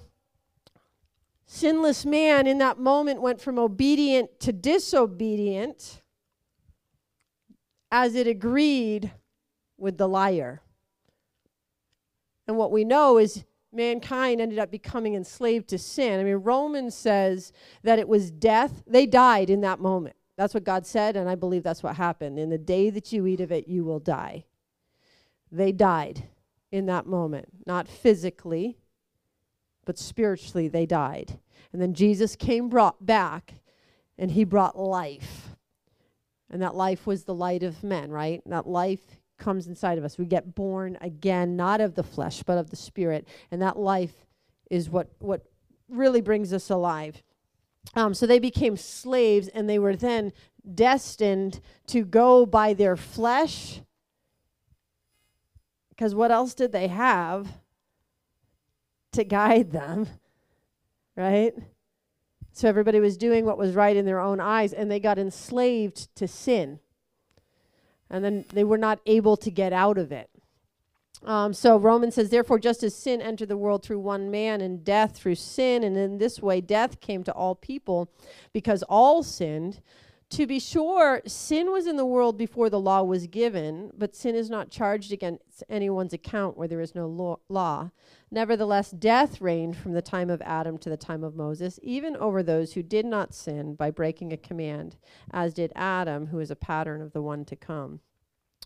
sinless 1.45 2.06
man 2.06 2.47
in 2.47 2.57
that 2.57 2.77
moment 2.77 3.21
went 3.21 3.39
from 3.39 3.57
obedient 3.57 4.41
to 4.41 4.51
disobedient 4.51 6.01
as 7.89 8.13
it 8.13 8.27
agreed 8.27 9.13
with 9.77 9.97
the 9.97 10.09
liar. 10.09 10.59
And 12.45 12.57
what 12.57 12.73
we 12.73 12.83
know 12.83 13.18
is 13.18 13.45
mankind 13.71 14.41
ended 14.41 14.59
up 14.59 14.69
becoming 14.69 15.15
enslaved 15.15 15.69
to 15.69 15.77
sin. 15.77 16.19
I 16.19 16.25
mean, 16.25 16.35
Romans 16.35 16.94
says 16.94 17.53
that 17.83 18.00
it 18.00 18.09
was 18.09 18.31
death. 18.31 18.83
They 18.85 19.06
died 19.06 19.50
in 19.50 19.62
that 19.62 19.80
moment. 19.80 20.18
That's 20.35 20.53
what 20.53 20.65
God 20.65 20.85
said, 20.85 21.15
and 21.15 21.30
I 21.30 21.35
believe 21.35 21.63
that's 21.63 21.83
what 21.83 21.95
happened. 21.95 22.37
In 22.37 22.49
the 22.49 22.57
day 22.57 22.90
that 22.90 23.13
you 23.13 23.25
eat 23.28 23.40
of 23.40 23.54
it, 23.54 23.69
you 23.69 23.85
will 23.85 23.99
die. 23.99 24.44
They 25.51 25.71
died 25.71 26.23
in 26.71 26.85
that 26.87 27.06
moment, 27.06 27.49
not 27.66 27.87
physically, 27.87 28.77
but 29.85 29.97
spiritually, 29.97 30.68
they 30.68 30.85
died. 30.85 31.39
And 31.71 31.81
then 31.81 31.94
Jesus 31.94 32.35
came 32.35 32.69
brought 32.69 33.06
back 33.06 33.56
and 34.18 34.31
he 34.31 34.44
brought 34.44 34.77
life. 34.77 35.56
And 36.49 36.61
that 36.61 36.75
life 36.75 37.06
was 37.06 37.23
the 37.23 37.33
light 37.33 37.63
of 37.63 37.83
men, 37.83 38.09
right? 38.09 38.42
And 38.44 38.54
that 38.54 38.68
life 38.68 39.19
comes 39.37 39.68
inside 39.68 39.97
of 39.97 40.04
us. 40.04 40.18
We 40.18 40.25
get 40.25 40.56
born 40.56 40.97
again, 41.01 41.56
not 41.56 41.81
of 41.81 41.95
the 41.95 42.04
flesh, 42.04 42.44
but 42.44 42.57
of 42.57 42.69
the 42.69 42.75
spirit. 42.75 43.27
And 43.51 43.61
that 43.61 43.77
life 43.77 44.25
is 44.69 44.89
what, 44.89 45.11
what 45.19 45.44
really 45.89 46.21
brings 46.21 46.54
us 46.54 46.69
alive. 46.69 47.21
Um, 47.95 48.13
so 48.13 48.25
they 48.25 48.39
became 48.39 48.75
slaves 48.75 49.47
and 49.49 49.69
they 49.69 49.80
were 49.80 49.95
then 49.95 50.33
destined 50.73 51.61
to 51.87 52.04
go 52.04 52.45
by 52.45 52.73
their 52.73 52.97
flesh 52.97 53.81
because 55.97 56.13
what 56.13 56.31
else 56.31 56.54
did 56.54 56.71
they 56.71 56.87
have 56.87 57.47
to 59.13 59.23
guide 59.23 59.71
them? 59.71 60.07
Right? 61.19 61.56
So 62.54 62.69
everybody 62.69 62.99
was 62.99 63.18
doing 63.18 63.44
what 63.44 63.57
was 63.57 63.73
right 63.73 63.97
in 63.97 64.06
their 64.06 64.19
own 64.19 64.39
eyes, 64.39 64.71
and 64.71 64.92
they 64.92 64.99
got 64.99 65.18
enslaved 65.18 66.16
to 66.16 66.27
sin. 66.27 66.80
And 68.07 68.23
then 68.23 68.45
they 68.54 68.63
were 68.63 68.77
not 68.77 68.99
able 69.07 69.35
to 69.37 69.49
get 69.49 69.73
out 69.73 69.97
of 69.97 70.11
it. 70.11 70.30
Um, 71.23 71.54
so 71.54 71.75
Romans 71.75 72.13
says, 72.13 72.30
therefore, 72.30 72.59
just 72.59 72.83
as 72.83 72.94
sin 72.94 73.19
entered 73.19 73.49
the 73.49 73.57
world 73.57 73.81
through 73.81 73.99
one 73.99 74.30
man, 74.30 74.61
and 74.61 74.83
death 74.83 75.18
through 75.18 75.35
sin, 75.35 75.83
and 75.83 75.97
in 75.97 76.19
this 76.19 76.39
way 76.39 76.61
death 76.61 77.01
came 77.01 77.23
to 77.23 77.33
all 77.33 77.56
people 77.56 78.11
because 78.54 78.83
all 78.83 79.23
sinned. 79.23 79.81
To 80.31 80.45
be 80.45 80.59
sure, 80.59 81.21
sin 81.25 81.71
was 81.71 81.87
in 81.87 81.95
the 81.95 82.05
world 82.05 82.37
before 82.37 82.69
the 82.69 82.79
law 82.79 83.01
was 83.01 83.27
given, 83.27 83.91
but 83.97 84.13
sin 84.13 84.35
is 84.35 84.49
not 84.49 84.69
charged 84.69 85.13
against 85.13 85.63
anyone's 85.69 86.11
account 86.11 86.57
where 86.57 86.67
there 86.67 86.81
is 86.81 86.93
no 86.93 87.39
law. 87.47 87.91
Nevertheless, 88.29 88.91
death 88.91 89.39
reigned 89.39 89.77
from 89.77 89.93
the 89.93 90.01
time 90.01 90.29
of 90.29 90.41
Adam 90.41 90.77
to 90.79 90.89
the 90.89 90.97
time 90.97 91.23
of 91.23 91.35
Moses, 91.35 91.79
even 91.81 92.17
over 92.17 92.43
those 92.43 92.73
who 92.73 92.83
did 92.83 93.05
not 93.05 93.33
sin 93.33 93.73
by 93.75 93.89
breaking 93.89 94.33
a 94.33 94.37
command, 94.37 94.97
as 95.31 95.53
did 95.53 95.71
Adam, 95.75 96.27
who 96.27 96.39
is 96.39 96.51
a 96.51 96.57
pattern 96.57 97.01
of 97.01 97.13
the 97.13 97.21
one 97.21 97.45
to 97.45 97.55
come. 97.55 98.01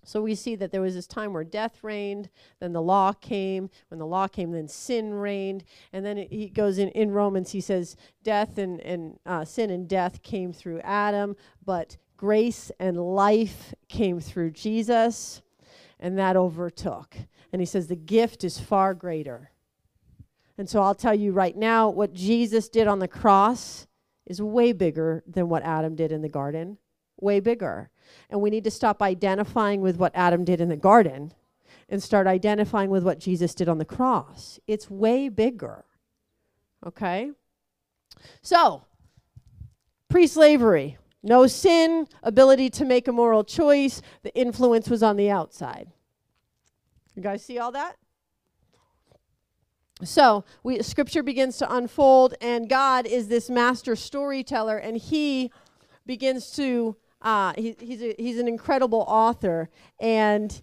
So 0.04 0.22
we 0.22 0.34
see 0.34 0.56
that 0.56 0.72
there 0.72 0.82
was 0.82 0.96
this 0.96 1.06
time 1.06 1.32
where 1.32 1.44
death 1.44 1.84
reigned, 1.84 2.30
then 2.60 2.74
the 2.74 2.82
law 2.82 3.14
came. 3.14 3.70
When 3.90 4.00
the 4.00 4.06
law 4.06 4.28
came, 4.28 4.52
then 4.52 4.68
sin 4.68 5.14
reigned. 5.14 5.64
And 5.94 6.04
then 6.04 6.18
it, 6.18 6.32
he 6.32 6.50
goes 6.50 6.80
in, 6.80 6.90
in 6.90 7.12
Romans, 7.12 7.52
he 7.52 7.62
says, 7.62 7.96
death 8.24 8.58
and, 8.58 8.82
and 8.82 9.20
uh, 9.26 9.46
sin 9.46 9.70
and 9.70 9.88
death 9.88 10.24
came 10.24 10.54
through 10.54 10.80
Adam, 10.82 11.36
but 11.64 11.98
grace 12.18 12.72
and 12.80 12.98
life 12.98 13.76
came 13.90 14.20
through 14.20 14.52
Jesus, 14.52 15.44
and 16.00 16.18
that 16.18 16.36
overtook. 16.36 17.16
And 17.54 17.62
he 17.62 17.66
says, 17.66 17.88
the 17.88 17.96
gift 17.96 18.44
is 18.44 18.60
far 18.60 18.96
greater. 18.96 19.52
And 20.58 20.68
so 20.68 20.82
I'll 20.82 20.96
tell 20.96 21.16
you 21.16 21.32
right 21.32 21.56
now 21.56 21.90
what 21.90 22.14
Jesus 22.14 22.70
did 22.70 22.88
on 22.88 23.00
the 23.00 23.08
cross 23.08 23.86
is 24.26 24.42
way 24.42 24.72
bigger 24.72 25.24
than 25.28 25.48
what 25.48 25.64
Adam 25.64 25.96
did 25.96 26.12
in 26.12 26.22
the 26.22 26.30
garden. 26.30 26.80
Way 27.20 27.40
bigger. 27.40 27.91
And 28.30 28.42
we 28.42 28.50
need 28.50 28.64
to 28.64 28.72
stop 28.72 29.02
identifying 29.02 29.82
with 29.82 29.98
what 29.98 30.12
Adam 30.16 30.44
did 30.44 30.62
in 30.62 30.70
the 30.70 30.76
garden 30.76 31.34
and 31.90 32.02
start 32.02 32.28
identifying 32.28 32.90
with 32.90 33.04
what 33.04 33.20
Jesus 33.20 33.54
did 33.54 33.68
on 33.68 33.78
the 33.78 33.86
cross. 33.86 34.60
It's 34.68 34.90
way 34.90 35.30
bigger. 35.30 35.86
Okay? 36.86 37.32
So, 38.42 38.86
pre 40.10 40.28
slavery, 40.28 40.98
no 41.24 41.48
sin, 41.48 42.08
ability 42.24 42.70
to 42.72 42.86
make 42.86 43.08
a 43.08 43.12
moral 43.12 43.44
choice, 43.44 44.02
the 44.24 44.34
influence 44.36 44.90
was 44.90 45.04
on 45.04 45.18
the 45.18 45.30
outside. 45.30 45.92
You 47.16 47.22
guys 47.22 47.44
see 47.44 47.60
all 47.60 47.72
that? 47.74 47.98
So, 50.04 50.46
we, 50.64 50.82
scripture 50.82 51.22
begins 51.22 51.58
to 51.58 51.72
unfold, 51.72 52.34
and 52.42 52.68
God 52.68 53.06
is 53.06 53.28
this 53.28 53.50
master 53.50 53.96
storyteller, 53.96 54.78
and 54.78 54.98
He 54.98 55.52
begins 56.06 56.52
to, 56.54 56.96
uh, 57.22 57.54
he, 57.56 57.76
he's, 57.80 58.02
a, 58.02 58.16
he's 58.18 58.40
an 58.40 58.48
incredible 58.48 59.06
author, 59.08 59.70
and 60.00 60.62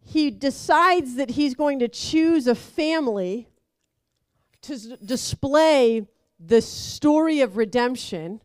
he 0.00 0.30
decides 0.30 1.16
that 1.16 1.30
he's 1.30 1.54
going 1.54 1.78
to 1.80 1.88
choose 1.88 2.46
a 2.46 2.54
family 2.54 3.48
to 4.62 4.74
s- 4.74 4.86
display 5.04 6.06
the 6.38 6.60
story 6.60 7.40
of 7.40 7.56
redemption 7.56 8.40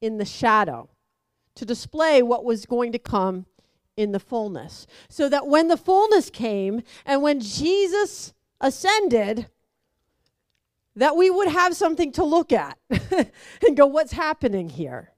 in 0.00 0.18
the 0.18 0.24
shadow, 0.24 0.90
to 1.54 1.64
display 1.64 2.22
what 2.22 2.44
was 2.44 2.66
going 2.66 2.92
to 2.92 2.98
come 2.98 3.46
in 3.96 4.12
the 4.12 4.20
fullness. 4.20 4.86
So 5.08 5.28
that 5.28 5.46
when 5.46 5.68
the 5.68 5.76
fullness 5.76 6.30
came 6.30 6.82
and 7.06 7.22
when 7.22 7.40
Jesus 7.40 8.34
ascended, 8.60 9.46
that 10.96 11.16
we 11.16 11.30
would 11.30 11.48
have 11.48 11.74
something 11.74 12.12
to 12.12 12.24
look 12.24 12.52
at 12.52 12.78
and 12.90 13.76
go, 13.76 13.86
what's 13.86 14.12
happening 14.12 14.68
here? 14.68 15.13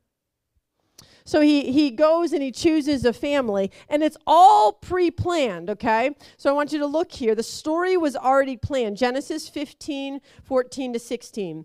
So 1.27 1.41
he, 1.41 1.73
he 1.73 1.91
goes 1.91 2.33
and 2.33 2.41
he 2.41 2.53
chooses 2.53 3.05
a 3.05 3.13
family, 3.13 3.73
and 3.89 4.03
it's 4.03 4.17
all 4.29 4.73
pre 4.73 5.11
planned, 5.11 5.69
okay? 5.69 6.15
So 6.37 6.49
I 6.49 6.53
want 6.53 6.73
you 6.73 6.79
to 6.79 6.87
look 6.87 7.13
here. 7.13 7.35
The 7.35 7.43
story 7.43 7.97
was 7.97 8.15
already 8.15 8.57
planned 8.57 8.97
Genesis 8.97 9.49
15, 9.49 10.21
14 10.45 10.93
to 10.93 10.99
16. 11.01 11.65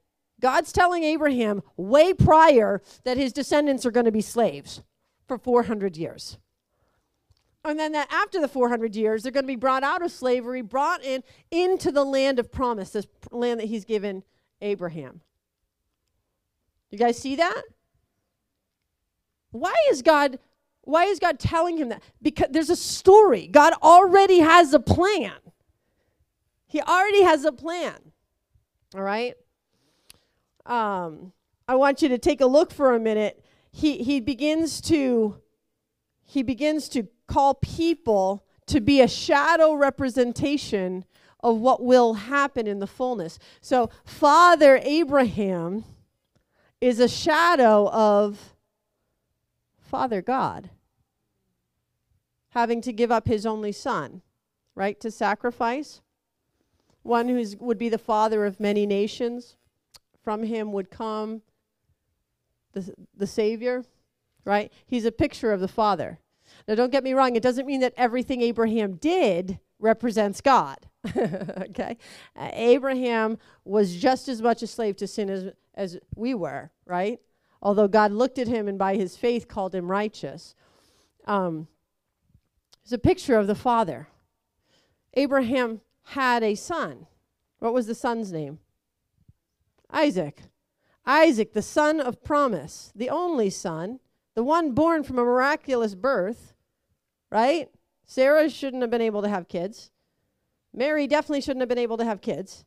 God's 0.41 0.71
telling 0.71 1.03
Abraham 1.03 1.61
way 1.77 2.13
prior 2.13 2.81
that 3.03 3.17
his 3.17 3.31
descendants 3.31 3.85
are 3.85 3.91
going 3.91 4.05
to 4.05 4.11
be 4.11 4.21
slaves 4.21 4.81
for 5.27 5.37
400 5.37 5.95
years. 5.95 6.37
And 7.63 7.79
then 7.79 7.91
that 7.91 8.11
after 8.11 8.41
the 8.41 8.47
400 8.47 8.95
years, 8.95 9.21
they're 9.21 9.31
going 9.31 9.43
to 9.43 9.47
be 9.47 9.55
brought 9.55 9.83
out 9.83 10.01
of 10.01 10.11
slavery, 10.11 10.61
brought 10.61 11.03
in 11.03 11.23
into 11.51 11.91
the 11.91 12.03
land 12.03 12.39
of 12.39 12.51
promise, 12.51 12.89
this 12.89 13.07
land 13.31 13.59
that 13.59 13.67
he's 13.67 13.85
given 13.85 14.23
Abraham. 14.61 15.21
You 16.89 16.97
guys 16.97 17.19
see 17.19 17.35
that? 17.35 17.61
Why 19.51 19.75
is 19.89 20.01
God 20.01 20.39
why 20.83 21.05
is 21.05 21.19
God 21.19 21.39
telling 21.39 21.77
him 21.77 21.89
that? 21.89 22.01
Because 22.21 22.47
there's 22.49 22.69
a 22.71 22.75
story. 22.75 23.47
God 23.47 23.73
already 23.83 24.39
has 24.39 24.73
a 24.73 24.79
plan. 24.79 25.33
He 26.65 26.81
already 26.81 27.21
has 27.23 27.45
a 27.45 27.51
plan. 27.51 27.95
All 28.95 29.03
right? 29.03 29.35
Um, 30.65 31.33
I 31.67 31.75
want 31.75 32.01
you 32.01 32.09
to 32.09 32.17
take 32.17 32.41
a 32.41 32.45
look 32.45 32.71
for 32.71 32.95
a 32.95 32.99
minute. 32.99 33.43
He, 33.71 34.03
he 34.03 34.19
begins 34.19 34.81
to 34.81 35.37
he 36.23 36.43
begins 36.43 36.87
to 36.89 37.07
call 37.27 37.55
people 37.55 38.45
to 38.65 38.79
be 38.79 39.01
a 39.01 39.07
shadow 39.07 39.73
representation 39.73 41.03
of 41.41 41.57
what 41.57 41.83
will 41.83 42.13
happen 42.13 42.67
in 42.67 42.79
the 42.79 42.87
fullness. 42.87 43.37
So 43.59 43.89
Father 44.05 44.79
Abraham 44.81 45.83
is 46.79 47.01
a 47.01 47.09
shadow 47.09 47.89
of 47.89 48.53
Father 49.77 50.21
God 50.21 50.69
having 52.51 52.81
to 52.81 52.93
give 52.93 53.11
up 53.11 53.27
his 53.27 53.45
only 53.45 53.71
son, 53.71 54.21
right, 54.73 54.99
to 55.01 55.11
sacrifice. 55.11 56.01
One 57.03 57.27
who 57.27 57.43
would 57.59 57.77
be 57.77 57.89
the 57.89 57.97
father 57.97 58.45
of 58.45 58.59
many 58.59 58.85
nations 58.85 59.57
from 60.23 60.43
him 60.43 60.71
would 60.71 60.89
come 60.89 61.41
the, 62.73 62.93
the 63.15 63.27
Savior, 63.27 63.83
right? 64.45 64.71
He's 64.85 65.05
a 65.05 65.11
picture 65.11 65.51
of 65.51 65.59
the 65.59 65.67
Father. 65.67 66.19
Now, 66.67 66.75
don't 66.75 66.91
get 66.91 67.03
me 67.03 67.13
wrong, 67.13 67.35
it 67.35 67.43
doesn't 67.43 67.65
mean 67.65 67.81
that 67.81 67.93
everything 67.97 68.41
Abraham 68.41 68.93
did 68.95 69.59
represents 69.79 70.41
God. 70.41 70.77
okay? 71.17 71.97
Uh, 72.35 72.49
Abraham 72.53 73.37
was 73.65 73.95
just 73.95 74.27
as 74.27 74.41
much 74.41 74.61
a 74.61 74.67
slave 74.67 74.95
to 74.97 75.07
sin 75.07 75.29
as, 75.29 75.51
as 75.73 75.97
we 76.15 76.33
were, 76.33 76.71
right? 76.85 77.19
Although 77.61 77.87
God 77.87 78.11
looked 78.11 78.39
at 78.39 78.47
him 78.47 78.67
and 78.67 78.77
by 78.77 78.95
his 78.95 79.17
faith 79.17 79.47
called 79.47 79.73
him 79.73 79.89
righteous. 79.89 80.55
Um, 81.25 81.67
it's 82.83 82.91
a 82.91 82.97
picture 82.97 83.37
of 83.37 83.47
the 83.47 83.55
Father. 83.55 84.07
Abraham 85.13 85.81
had 86.03 86.43
a 86.43 86.55
son. 86.55 87.07
What 87.59 87.73
was 87.73 87.87
the 87.87 87.95
son's 87.95 88.31
name? 88.31 88.59
Isaac. 89.91 90.41
Isaac, 91.05 91.53
the 91.53 91.61
son 91.61 91.99
of 91.99 92.23
promise, 92.23 92.91
the 92.95 93.09
only 93.09 93.49
son, 93.49 93.99
the 94.35 94.43
one 94.43 94.71
born 94.71 95.03
from 95.03 95.19
a 95.19 95.23
miraculous 95.23 95.95
birth, 95.95 96.53
right? 97.31 97.69
Sarah 98.05 98.49
shouldn't 98.49 98.81
have 98.81 98.91
been 98.91 99.01
able 99.01 99.21
to 99.21 99.29
have 99.29 99.47
kids. 99.47 99.91
Mary 100.73 101.07
definitely 101.07 101.41
shouldn't 101.41 101.61
have 101.61 101.69
been 101.69 101.77
able 101.77 101.97
to 101.97 102.05
have 102.05 102.21
kids. 102.21 102.65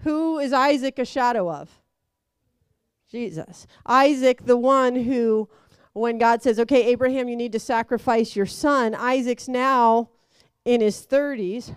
Who 0.00 0.38
is 0.38 0.52
Isaac 0.52 0.98
a 0.98 1.04
shadow 1.04 1.50
of? 1.50 1.70
Jesus. 3.10 3.66
Isaac, 3.86 4.46
the 4.46 4.56
one 4.56 4.94
who, 4.94 5.48
when 5.92 6.18
God 6.18 6.42
says, 6.42 6.60
okay, 6.60 6.86
Abraham, 6.86 7.28
you 7.28 7.36
need 7.36 7.52
to 7.52 7.58
sacrifice 7.58 8.36
your 8.36 8.46
son, 8.46 8.94
Isaac's 8.94 9.48
now 9.48 10.10
in 10.64 10.80
his 10.80 11.06
30s 11.06 11.74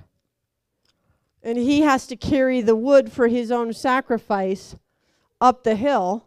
and 1.43 1.57
he 1.57 1.81
has 1.81 2.07
to 2.07 2.15
carry 2.15 2.61
the 2.61 2.75
wood 2.75 3.11
for 3.11 3.27
his 3.27 3.51
own 3.51 3.73
sacrifice 3.73 4.75
up 5.41 5.63
the 5.63 5.75
hill. 5.75 6.25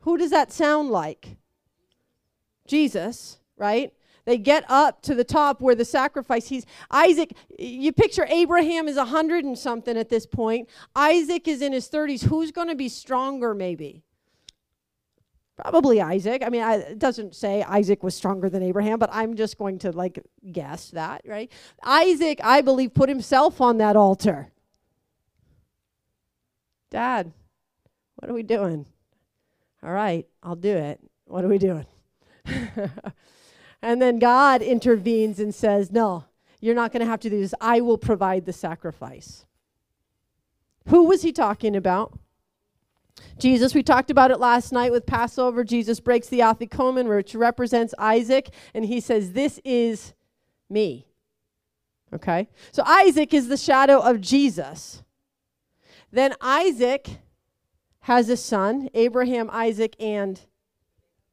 Who 0.00 0.16
does 0.16 0.30
that 0.30 0.52
sound 0.52 0.90
like? 0.90 1.36
Jesus, 2.66 3.38
right? 3.56 3.92
They 4.26 4.38
get 4.38 4.64
up 4.68 5.02
to 5.02 5.14
the 5.14 5.24
top 5.24 5.60
where 5.60 5.74
the 5.74 5.84
sacrifice 5.84 6.48
he's 6.48 6.64
Isaac 6.90 7.36
you 7.58 7.92
picture 7.92 8.26
Abraham 8.30 8.88
is 8.88 8.96
a 8.96 9.00
100 9.00 9.44
and 9.44 9.58
something 9.58 9.98
at 9.98 10.08
this 10.08 10.24
point. 10.24 10.68
Isaac 10.96 11.46
is 11.46 11.60
in 11.60 11.72
his 11.72 11.90
30s. 11.90 12.24
Who's 12.24 12.50
going 12.50 12.68
to 12.68 12.74
be 12.74 12.88
stronger 12.88 13.54
maybe? 13.54 14.02
Probably 15.56 16.00
Isaac. 16.00 16.42
I 16.44 16.48
mean, 16.48 16.62
I, 16.62 16.76
it 16.76 16.98
doesn't 16.98 17.34
say 17.34 17.62
Isaac 17.62 18.02
was 18.02 18.14
stronger 18.14 18.48
than 18.48 18.62
Abraham, 18.62 18.98
but 18.98 19.10
I'm 19.12 19.36
just 19.36 19.56
going 19.56 19.78
to 19.80 19.92
like 19.92 20.18
guess 20.50 20.90
that, 20.90 21.22
right? 21.26 21.50
Isaac, 21.84 22.40
I 22.42 22.60
believe, 22.60 22.92
put 22.92 23.08
himself 23.08 23.60
on 23.60 23.78
that 23.78 23.94
altar. 23.94 24.50
Dad, 26.90 27.32
what 28.16 28.30
are 28.30 28.34
we 28.34 28.42
doing? 28.42 28.86
All 29.82 29.92
right, 29.92 30.26
I'll 30.42 30.56
do 30.56 30.76
it. 30.76 31.00
What 31.26 31.44
are 31.44 31.48
we 31.48 31.58
doing? 31.58 31.86
and 33.82 34.02
then 34.02 34.18
God 34.18 34.60
intervenes 34.60 35.38
and 35.38 35.54
says, 35.54 35.92
No, 35.92 36.24
you're 36.60 36.74
not 36.74 36.92
going 36.92 37.00
to 37.00 37.06
have 37.06 37.20
to 37.20 37.30
do 37.30 37.40
this. 37.40 37.54
I 37.60 37.80
will 37.80 37.98
provide 37.98 38.44
the 38.44 38.52
sacrifice. 38.52 39.44
Who 40.88 41.04
was 41.04 41.22
he 41.22 41.32
talking 41.32 41.76
about? 41.76 42.18
Jesus, 43.38 43.74
we 43.74 43.82
talked 43.82 44.10
about 44.10 44.30
it 44.30 44.38
last 44.38 44.72
night 44.72 44.92
with 44.92 45.06
Passover. 45.06 45.64
Jesus 45.64 46.00
breaks 46.00 46.28
the 46.28 46.40
afikomen, 46.40 47.08
which 47.08 47.34
represents 47.34 47.94
Isaac, 47.98 48.50
and 48.72 48.84
he 48.84 49.00
says, 49.00 49.32
This 49.32 49.60
is 49.64 50.14
me. 50.70 51.06
Okay? 52.12 52.48
So 52.72 52.82
Isaac 52.86 53.34
is 53.34 53.48
the 53.48 53.56
shadow 53.56 53.98
of 53.98 54.20
Jesus. 54.20 55.02
Then 56.12 56.34
Isaac 56.40 57.08
has 58.00 58.28
a 58.28 58.36
son, 58.36 58.88
Abraham, 58.94 59.50
Isaac, 59.52 59.96
and 59.98 60.40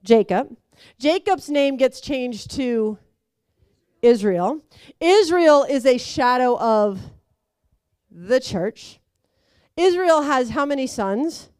Jacob. 0.03 0.57
Jacob's 0.97 1.49
name 1.49 1.77
gets 1.77 2.01
changed 2.01 2.49
to 2.51 2.97
Israel. 4.01 4.61
Israel 4.99 5.63
is 5.63 5.85
a 5.85 5.99
shadow 5.99 6.57
of 6.57 6.99
the 8.09 8.39
church. 8.39 8.99
Israel 9.77 10.23
has 10.23 10.49
how 10.49 10.65
many 10.65 10.87
sons? 10.87 11.50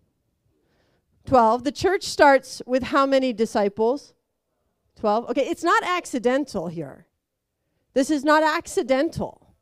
12. 1.25 1.63
The 1.63 1.71
church 1.71 2.03
starts 2.03 2.61
with 2.65 2.83
how 2.83 3.05
many 3.05 3.33
disciples? 3.33 4.13
12. 4.99 5.29
Okay, 5.29 5.47
it's 5.47 5.63
not 5.63 5.83
accidental 5.83 6.67
here. 6.67 7.07
This 7.93 8.09
is 8.09 8.23
not 8.23 8.43
accidental. 8.43 9.53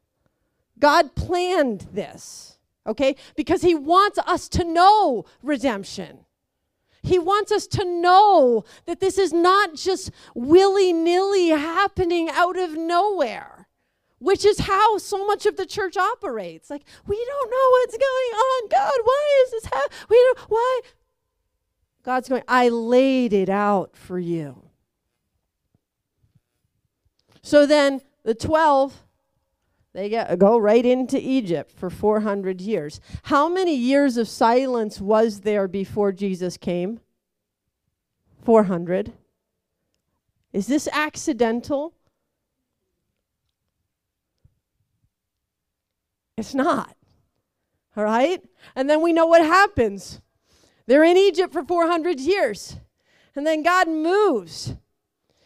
God 0.77 1.15
planned 1.15 1.87
this, 1.93 2.57
okay? 2.87 3.15
Because 3.35 3.61
He 3.61 3.75
wants 3.75 4.19
us 4.19 4.47
to 4.49 4.63
know 4.63 5.25
redemption. 5.41 6.19
He 7.01 7.17
wants 7.17 7.51
us 7.51 7.67
to 7.67 7.85
know 7.85 8.65
that 8.85 8.99
this 8.99 9.17
is 9.17 9.31
not 9.31 9.75
just 9.75 10.11
willy 10.35 10.93
nilly 10.93 11.49
happening 11.49 12.29
out 12.29 12.57
of 12.57 12.75
nowhere, 12.75 13.67
which 14.19 14.43
is 14.43 14.59
how 14.59 14.97
so 14.97 15.25
much 15.25 15.45
of 15.45 15.55
the 15.55 15.65
church 15.65 15.95
operates. 15.95 16.69
Like, 16.69 16.83
we 17.07 17.15
don't 17.15 17.51
know 17.51 17.69
what's 17.71 17.97
going 17.97 18.03
on. 18.03 18.69
God, 18.69 18.99
why 19.03 19.43
is 19.45 19.51
this 19.51 19.65
happening? 19.65 19.97
We 20.09 20.17
don't, 20.17 20.39
why? 20.49 20.81
God's 22.03 22.29
going, 22.29 22.43
I 22.47 22.69
laid 22.69 23.33
it 23.33 23.49
out 23.49 23.95
for 23.95 24.19
you. 24.19 24.63
So 27.41 27.65
then 27.65 28.01
the 28.23 28.35
12 28.35 29.03
they 29.93 30.09
get, 30.09 30.37
go 30.37 30.57
right 30.57 30.85
into 30.85 31.19
Egypt 31.19 31.71
for 31.71 31.89
400 31.89 32.61
years. 32.61 33.01
How 33.23 33.49
many 33.49 33.75
years 33.75 34.17
of 34.17 34.27
silence 34.27 35.01
was 35.01 35.41
there 35.41 35.67
before 35.67 36.11
Jesus 36.11 36.57
came? 36.57 36.99
400. 38.43 39.13
Is 40.53 40.67
this 40.67 40.87
accidental? 40.91 41.93
It's 46.37 46.53
not. 46.53 46.95
All 47.97 48.03
right? 48.03 48.41
And 48.75 48.89
then 48.89 49.01
we 49.01 49.11
know 49.11 49.25
what 49.25 49.41
happens. 49.41 50.21
They're 50.89 51.03
in 51.03 51.17
Egypt 51.17 51.53
for 51.53 51.63
400 51.63 52.19
years. 52.19 52.77
And 53.35 53.45
then 53.45 53.61
God 53.61 53.87
moves 53.87 54.73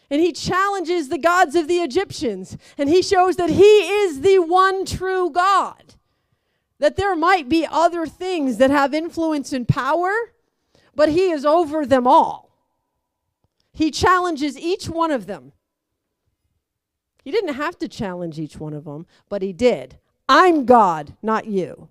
and 0.08 0.22
he 0.22 0.32
challenges 0.32 1.10
the 1.10 1.18
gods 1.18 1.54
of 1.54 1.68
the 1.68 1.80
Egyptians. 1.80 2.56
And 2.78 2.88
he 2.88 3.02
shows 3.02 3.36
that 3.36 3.50
he 3.50 3.62
is 3.62 4.22
the 4.22 4.38
one 4.38 4.86
true 4.86 5.28
God. 5.28 5.96
That 6.78 6.96
there 6.96 7.14
might 7.14 7.50
be 7.50 7.66
other 7.70 8.06
things 8.06 8.56
that 8.56 8.70
have 8.70 8.94
influence 8.94 9.52
and 9.52 9.68
power, 9.68 10.14
but 10.94 11.10
he 11.10 11.30
is 11.30 11.44
over 11.44 11.84
them 11.84 12.06
all. 12.06 12.50
He 13.70 13.90
challenges 13.90 14.58
each 14.58 14.88
one 14.88 15.10
of 15.10 15.26
them. 15.26 15.52
He 17.22 17.30
didn't 17.30 17.54
have 17.54 17.78
to 17.80 17.88
challenge 17.88 18.38
each 18.38 18.56
one 18.56 18.72
of 18.72 18.84
them, 18.84 19.06
but 19.28 19.42
he 19.42 19.52
did. 19.52 19.98
I'm 20.26 20.64
God, 20.64 21.14
not 21.22 21.44
you. 21.44 21.90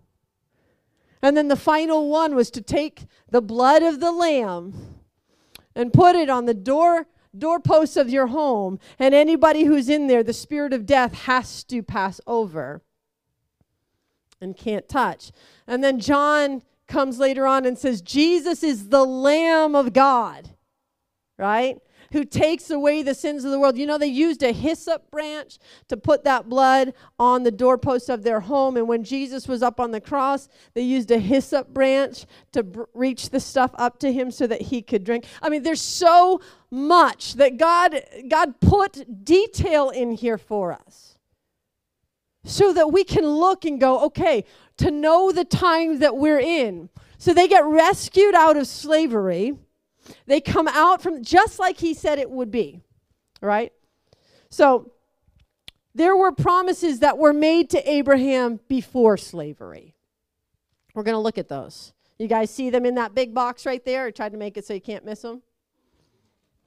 And 1.23 1.35
then 1.35 1.47
the 1.47 1.55
final 1.55 2.09
one 2.09 2.35
was 2.35 2.51
to 2.51 2.61
take 2.61 3.05
the 3.29 3.41
blood 3.41 3.81
of 3.81 3.99
the 3.99 4.11
lamb 4.11 4.99
and 5.73 5.91
put 5.91 6.15
it 6.15 6.29
on 6.29 6.45
the 6.45 6.53
door 6.53 7.07
doorposts 7.37 7.97
of 7.97 8.09
your 8.09 8.27
home, 8.27 8.79
and 8.99 9.13
anybody 9.15 9.63
who's 9.63 9.89
in 9.89 10.07
there, 10.07 10.23
the 10.23 10.33
spirit 10.33 10.73
of 10.73 10.85
death 10.85 11.13
has 11.13 11.63
to 11.63 11.81
pass 11.81 12.21
over 12.27 12.83
and 14.39 14.55
can't 14.55 14.87
touch. 14.87 15.31
And 15.65 15.83
then 15.83 15.99
John 15.99 16.61
comes 16.87 17.17
later 17.17 17.47
on 17.47 17.65
and 17.65 17.77
says, 17.77 18.01
Jesus 18.01 18.61
is 18.61 18.89
the 18.89 19.05
Lamb 19.05 19.75
of 19.75 19.93
God, 19.93 20.49
right? 21.37 21.79
Who 22.13 22.23
takes 22.23 22.69
away 22.69 23.01
the 23.01 23.15
sins 23.15 23.43
of 23.43 23.49
the 23.49 23.59
world. 23.59 23.75
You 23.75 23.87
know, 23.87 23.97
they 23.97 24.05
used 24.05 24.43
a 24.43 24.53
hyssop 24.53 25.09
branch 25.09 25.57
to 25.87 25.97
put 25.97 26.23
that 26.23 26.47
blood 26.47 26.93
on 27.17 27.41
the 27.41 27.51
doorpost 27.51 28.07
of 28.07 28.21
their 28.21 28.39
home. 28.39 28.77
And 28.77 28.87
when 28.87 29.03
Jesus 29.03 29.47
was 29.47 29.63
up 29.63 29.79
on 29.79 29.89
the 29.89 29.99
cross, 29.99 30.47
they 30.75 30.83
used 30.83 31.09
a 31.09 31.17
hyssop 31.17 31.69
branch 31.69 32.27
to 32.51 32.61
br- 32.61 32.83
reach 32.93 33.31
the 33.31 33.39
stuff 33.39 33.71
up 33.73 33.99
to 33.99 34.13
him 34.13 34.29
so 34.29 34.45
that 34.45 34.61
he 34.61 34.83
could 34.83 35.03
drink. 35.03 35.25
I 35.41 35.49
mean, 35.49 35.63
there's 35.63 35.81
so 35.81 36.39
much 36.69 37.33
that 37.33 37.57
God, 37.57 37.99
God 38.29 38.61
put 38.61 39.25
detail 39.25 39.89
in 39.89 40.11
here 40.11 40.37
for 40.37 40.71
us 40.71 41.17
so 42.45 42.73
that 42.73 42.91
we 42.91 43.03
can 43.03 43.25
look 43.25 43.65
and 43.65 43.79
go, 43.79 44.05
okay, 44.05 44.45
to 44.77 44.91
know 44.91 45.31
the 45.31 45.45
time 45.45 45.97
that 45.97 46.15
we're 46.15 46.39
in. 46.39 46.89
So 47.17 47.33
they 47.33 47.47
get 47.47 47.65
rescued 47.65 48.35
out 48.35 48.55
of 48.55 48.67
slavery 48.67 49.57
they 50.25 50.41
come 50.41 50.67
out 50.67 51.01
from 51.01 51.23
just 51.23 51.59
like 51.59 51.79
he 51.79 51.93
said 51.93 52.19
it 52.19 52.29
would 52.29 52.51
be, 52.51 52.81
right? 53.41 53.71
So 54.49 54.91
there 55.95 56.15
were 56.15 56.31
promises 56.31 56.99
that 56.99 57.17
were 57.17 57.33
made 57.33 57.69
to 57.71 57.89
Abraham 57.89 58.59
before 58.67 59.17
slavery. 59.17 59.95
We're 60.93 61.03
going 61.03 61.15
to 61.15 61.19
look 61.19 61.37
at 61.37 61.49
those. 61.49 61.93
You 62.19 62.27
guys 62.27 62.49
see 62.49 62.69
them 62.69 62.85
in 62.85 62.95
that 62.95 63.15
big 63.15 63.33
box 63.33 63.65
right 63.65 63.83
there? 63.83 64.05
I 64.05 64.11
tried 64.11 64.31
to 64.31 64.37
make 64.37 64.57
it 64.57 64.65
so 64.65 64.73
you 64.73 64.81
can't 64.81 65.05
miss 65.05 65.21
them. 65.21 65.41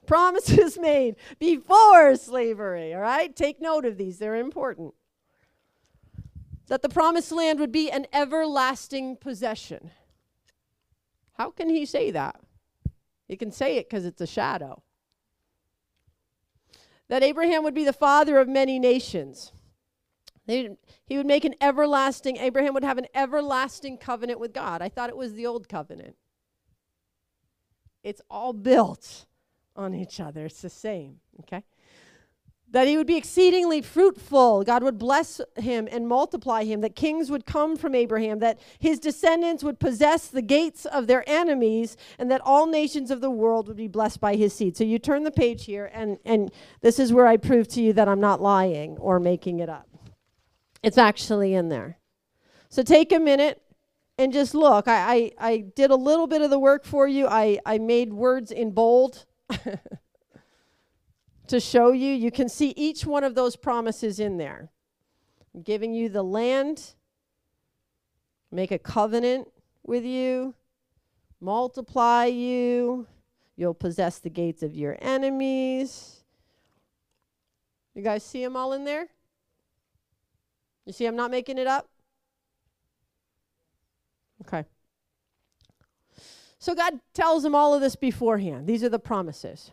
Promises 0.06 0.78
made 0.80 1.16
before 1.38 2.16
slavery, 2.16 2.94
all 2.94 3.00
right? 3.00 3.34
Take 3.34 3.60
note 3.60 3.84
of 3.84 3.96
these, 3.96 4.18
they're 4.18 4.36
important. 4.36 4.94
That 6.68 6.82
the 6.82 6.88
promised 6.88 7.30
land 7.30 7.60
would 7.60 7.72
be 7.72 7.90
an 7.90 8.06
everlasting 8.12 9.16
possession. 9.16 9.90
How 11.34 11.50
can 11.50 11.68
he 11.68 11.86
say 11.86 12.10
that? 12.10 12.40
You 13.28 13.36
can 13.36 13.50
say 13.50 13.76
it 13.76 13.88
because 13.88 14.04
it's 14.04 14.20
a 14.20 14.26
shadow. 14.26 14.82
That 17.08 17.22
Abraham 17.22 17.62
would 17.64 17.74
be 17.74 17.84
the 17.84 17.92
father 17.92 18.38
of 18.38 18.48
many 18.48 18.78
nations. 18.78 19.52
They, 20.46 20.76
he 21.06 21.16
would 21.16 21.26
make 21.26 21.44
an 21.44 21.54
everlasting, 21.60 22.36
Abraham 22.36 22.74
would 22.74 22.84
have 22.84 22.98
an 22.98 23.08
everlasting 23.14 23.98
covenant 23.98 24.38
with 24.38 24.52
God. 24.52 24.80
I 24.80 24.88
thought 24.88 25.10
it 25.10 25.16
was 25.16 25.34
the 25.34 25.46
old 25.46 25.68
covenant. 25.68 26.16
It's 28.04 28.22
all 28.30 28.52
built 28.52 29.26
on 29.74 29.94
each 29.94 30.20
other, 30.20 30.46
it's 30.46 30.62
the 30.62 30.70
same, 30.70 31.16
okay? 31.40 31.64
That 32.70 32.88
he 32.88 32.96
would 32.96 33.06
be 33.06 33.16
exceedingly 33.16 33.80
fruitful. 33.80 34.64
God 34.64 34.82
would 34.82 34.98
bless 34.98 35.40
him 35.56 35.88
and 35.90 36.08
multiply 36.08 36.64
him, 36.64 36.80
that 36.80 36.96
kings 36.96 37.30
would 37.30 37.46
come 37.46 37.76
from 37.76 37.94
Abraham, 37.94 38.40
that 38.40 38.58
his 38.78 38.98
descendants 38.98 39.62
would 39.62 39.78
possess 39.78 40.26
the 40.26 40.42
gates 40.42 40.84
of 40.84 41.06
their 41.06 41.22
enemies, 41.28 41.96
and 42.18 42.30
that 42.30 42.40
all 42.44 42.66
nations 42.66 43.10
of 43.10 43.20
the 43.20 43.30
world 43.30 43.68
would 43.68 43.76
be 43.76 43.88
blessed 43.88 44.20
by 44.20 44.34
his 44.34 44.52
seed. 44.52 44.76
So 44.76 44.84
you 44.84 44.98
turn 44.98 45.22
the 45.22 45.30
page 45.30 45.64
here, 45.64 45.90
and, 45.94 46.18
and 46.24 46.50
this 46.80 46.98
is 46.98 47.12
where 47.12 47.26
I 47.26 47.36
prove 47.36 47.68
to 47.68 47.82
you 47.82 47.92
that 47.92 48.08
I'm 48.08 48.20
not 48.20 48.42
lying 48.42 48.96
or 48.98 49.20
making 49.20 49.60
it 49.60 49.68
up. 49.68 49.88
It's 50.82 50.98
actually 50.98 51.54
in 51.54 51.68
there. 51.68 51.98
So 52.68 52.82
take 52.82 53.12
a 53.12 53.20
minute 53.20 53.62
and 54.18 54.32
just 54.32 54.54
look. 54.54 54.88
I, 54.88 55.32
I, 55.38 55.50
I 55.50 55.64
did 55.76 55.90
a 55.90 55.96
little 55.96 56.26
bit 56.26 56.42
of 56.42 56.50
the 56.50 56.58
work 56.58 56.84
for 56.84 57.06
you, 57.06 57.26
I, 57.28 57.58
I 57.64 57.78
made 57.78 58.12
words 58.12 58.50
in 58.50 58.72
bold. 58.72 59.24
to 61.48 61.60
show 61.60 61.92
you. 61.92 62.12
You 62.12 62.30
can 62.30 62.48
see 62.48 62.70
each 62.76 63.06
one 63.06 63.24
of 63.24 63.34
those 63.34 63.56
promises 63.56 64.20
in 64.20 64.36
there. 64.36 64.70
I'm 65.54 65.62
giving 65.62 65.94
you 65.94 66.08
the 66.08 66.22
land, 66.22 66.94
make 68.50 68.70
a 68.70 68.78
covenant 68.78 69.48
with 69.84 70.04
you, 70.04 70.54
multiply 71.40 72.26
you, 72.26 73.06
you'll 73.56 73.74
possess 73.74 74.18
the 74.18 74.30
gates 74.30 74.62
of 74.62 74.74
your 74.74 74.98
enemies. 75.00 76.24
You 77.94 78.02
guys 78.02 78.22
see 78.22 78.44
them 78.44 78.56
all 78.56 78.72
in 78.74 78.84
there? 78.84 79.08
You 80.84 80.92
see, 80.92 81.06
I'm 81.06 81.16
not 81.16 81.30
making 81.30 81.58
it 81.58 81.66
up? 81.66 81.88
Okay. 84.42 84.64
So 86.58 86.74
God 86.74 87.00
tells 87.14 87.42
them 87.42 87.54
all 87.54 87.74
of 87.74 87.80
this 87.80 87.96
beforehand. 87.96 88.66
These 88.66 88.84
are 88.84 88.88
the 88.88 88.98
promises. 88.98 89.70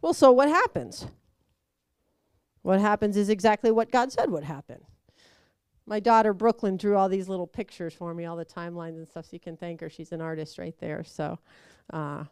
Well, 0.00 0.14
so 0.14 0.30
what 0.32 0.48
happens? 0.48 1.06
What 2.62 2.80
happens 2.80 3.16
is 3.16 3.28
exactly 3.28 3.70
what 3.70 3.90
God 3.90 4.12
said 4.12 4.30
would 4.30 4.44
happen. 4.44 4.80
My 5.86 6.00
daughter 6.00 6.32
Brooklyn 6.32 6.76
drew 6.76 6.96
all 6.96 7.08
these 7.08 7.28
little 7.28 7.46
pictures 7.46 7.94
for 7.94 8.14
me, 8.14 8.24
all 8.24 8.36
the 8.36 8.44
timelines 8.44 8.96
and 8.96 9.08
stuff. 9.08 9.26
So 9.26 9.30
you 9.32 9.40
can 9.40 9.56
thank 9.56 9.80
her; 9.80 9.90
she's 9.90 10.12
an 10.12 10.20
artist 10.20 10.58
right 10.58 10.74
there. 10.78 11.02
So, 11.04 11.38
uh, 11.92 12.24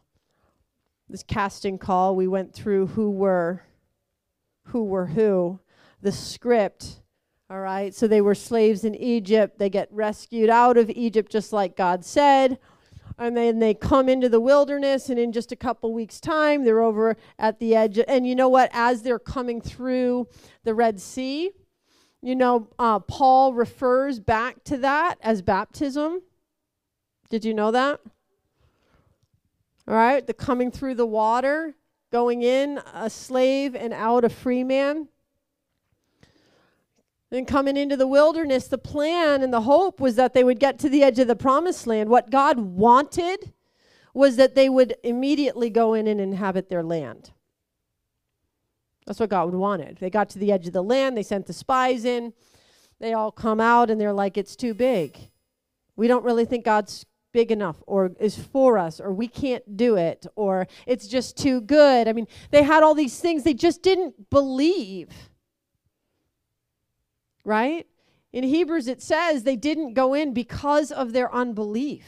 this 1.09 1.23
casting 1.23 1.77
call, 1.77 2.15
we 2.15 2.27
went 2.27 2.53
through 2.53 2.87
who 2.87 3.09
were, 3.09 3.63
who 4.65 4.85
were 4.85 5.07
who, 5.07 5.59
the 6.01 6.11
script. 6.11 7.01
All 7.49 7.59
right, 7.59 7.93
so 7.95 8.07
they 8.07 8.21
were 8.21 8.35
slaves 8.35 8.83
in 8.83 8.93
Egypt. 8.93 9.57
They 9.57 9.71
get 9.71 9.89
rescued 9.91 10.51
out 10.51 10.77
of 10.77 10.89
Egypt, 10.91 11.31
just 11.31 11.51
like 11.51 11.75
God 11.75 12.05
said 12.05 12.59
and 13.19 13.37
then 13.37 13.59
they 13.59 13.73
come 13.73 14.09
into 14.09 14.29
the 14.29 14.39
wilderness 14.39 15.09
and 15.09 15.19
in 15.19 15.31
just 15.31 15.51
a 15.51 15.55
couple 15.55 15.93
weeks 15.93 16.19
time 16.19 16.63
they're 16.63 16.81
over 16.81 17.17
at 17.37 17.59
the 17.59 17.75
edge. 17.75 17.99
And 18.07 18.25
you 18.25 18.35
know 18.35 18.49
what? 18.49 18.69
As 18.73 19.03
they're 19.03 19.19
coming 19.19 19.61
through 19.61 20.27
the 20.63 20.73
red 20.73 20.99
sea 20.99 21.51
you 22.21 22.35
know 22.35 22.67
uh, 22.77 22.99
paul 22.99 23.53
refers 23.53 24.19
back 24.19 24.63
to 24.65 24.77
that 24.77 25.17
as 25.21 25.41
baptism. 25.41 26.21
Did 27.29 27.45
you 27.45 27.53
know 27.53 27.71
that? 27.71 27.99
All 29.87 29.95
right 29.95 30.25
the 30.25 30.33
coming 30.33 30.71
through 30.71 30.95
the 30.95 31.05
water 31.05 31.75
going 32.11 32.41
in 32.41 32.79
a 32.93 33.09
slave 33.09 33.75
and 33.75 33.93
out 33.93 34.25
a 34.25 34.29
free 34.29 34.63
man 34.63 35.07
Then 37.31 37.45
coming 37.45 37.77
into 37.77 37.95
the 37.95 38.07
wilderness, 38.07 38.67
the 38.67 38.77
plan 38.77 39.43
and 39.43 39.53
the 39.53 39.61
hope 39.61 39.99
was 39.99 40.15
that 40.15 40.33
they 40.33 40.43
would 40.43 40.59
get 40.59 40.79
to 40.79 40.89
the 40.89 41.03
edge 41.03 41.19
of 41.19 41.27
the 41.27 41.35
promised 41.35 41.85
land. 41.85 42.09
What 42.09 42.31
God 42.31 42.57
wanted 42.59 43.53
was 44.13 44.35
that 44.37 44.55
they 44.55 44.67
would 44.67 44.95
immediately 45.03 45.69
go 45.69 45.93
in 45.93 46.07
and 46.07 46.19
inhabit 46.19 46.69
their 46.69 46.83
land. 46.83 47.31
That's 49.05 49.19
what 49.19 49.29
God 49.29 49.53
wanted. 49.53 49.97
They 49.97 50.09
got 50.09 50.29
to 50.31 50.39
the 50.39 50.51
edge 50.51 50.67
of 50.67 50.73
the 50.73 50.83
land, 50.83 51.15
they 51.15 51.23
sent 51.23 51.45
the 51.45 51.53
spies 51.53 52.05
in. 52.05 52.33
They 52.99 53.13
all 53.13 53.31
come 53.31 53.61
out 53.61 53.89
and 53.89 53.99
they're 53.99 54.13
like, 54.13 54.37
it's 54.37 54.55
too 54.55 54.73
big. 54.73 55.17
We 55.95 56.07
don't 56.07 56.25
really 56.25 56.45
think 56.45 56.65
God's 56.65 57.05
big 57.31 57.51
enough 57.51 57.81
or 57.85 58.11
is 58.19 58.37
for 58.37 58.77
us 58.77 58.99
or 58.99 59.13
we 59.13 59.27
can't 59.27 59.77
do 59.77 59.95
it 59.95 60.25
or 60.35 60.67
it's 60.85 61.07
just 61.07 61.37
too 61.37 61.61
good. 61.61 62.07
I 62.07 62.13
mean, 62.13 62.27
they 62.51 62.63
had 62.63 62.83
all 62.83 62.95
these 62.95 63.19
things 63.19 63.43
they 63.43 63.53
just 63.53 63.81
didn't 63.81 64.29
believe. 64.29 65.28
Right? 67.45 67.87
In 68.31 68.43
Hebrews, 68.43 68.87
it 68.87 69.01
says 69.01 69.43
they 69.43 69.55
didn't 69.55 69.93
go 69.93 70.13
in 70.13 70.33
because 70.33 70.91
of 70.91 71.13
their 71.13 71.33
unbelief. 71.33 72.05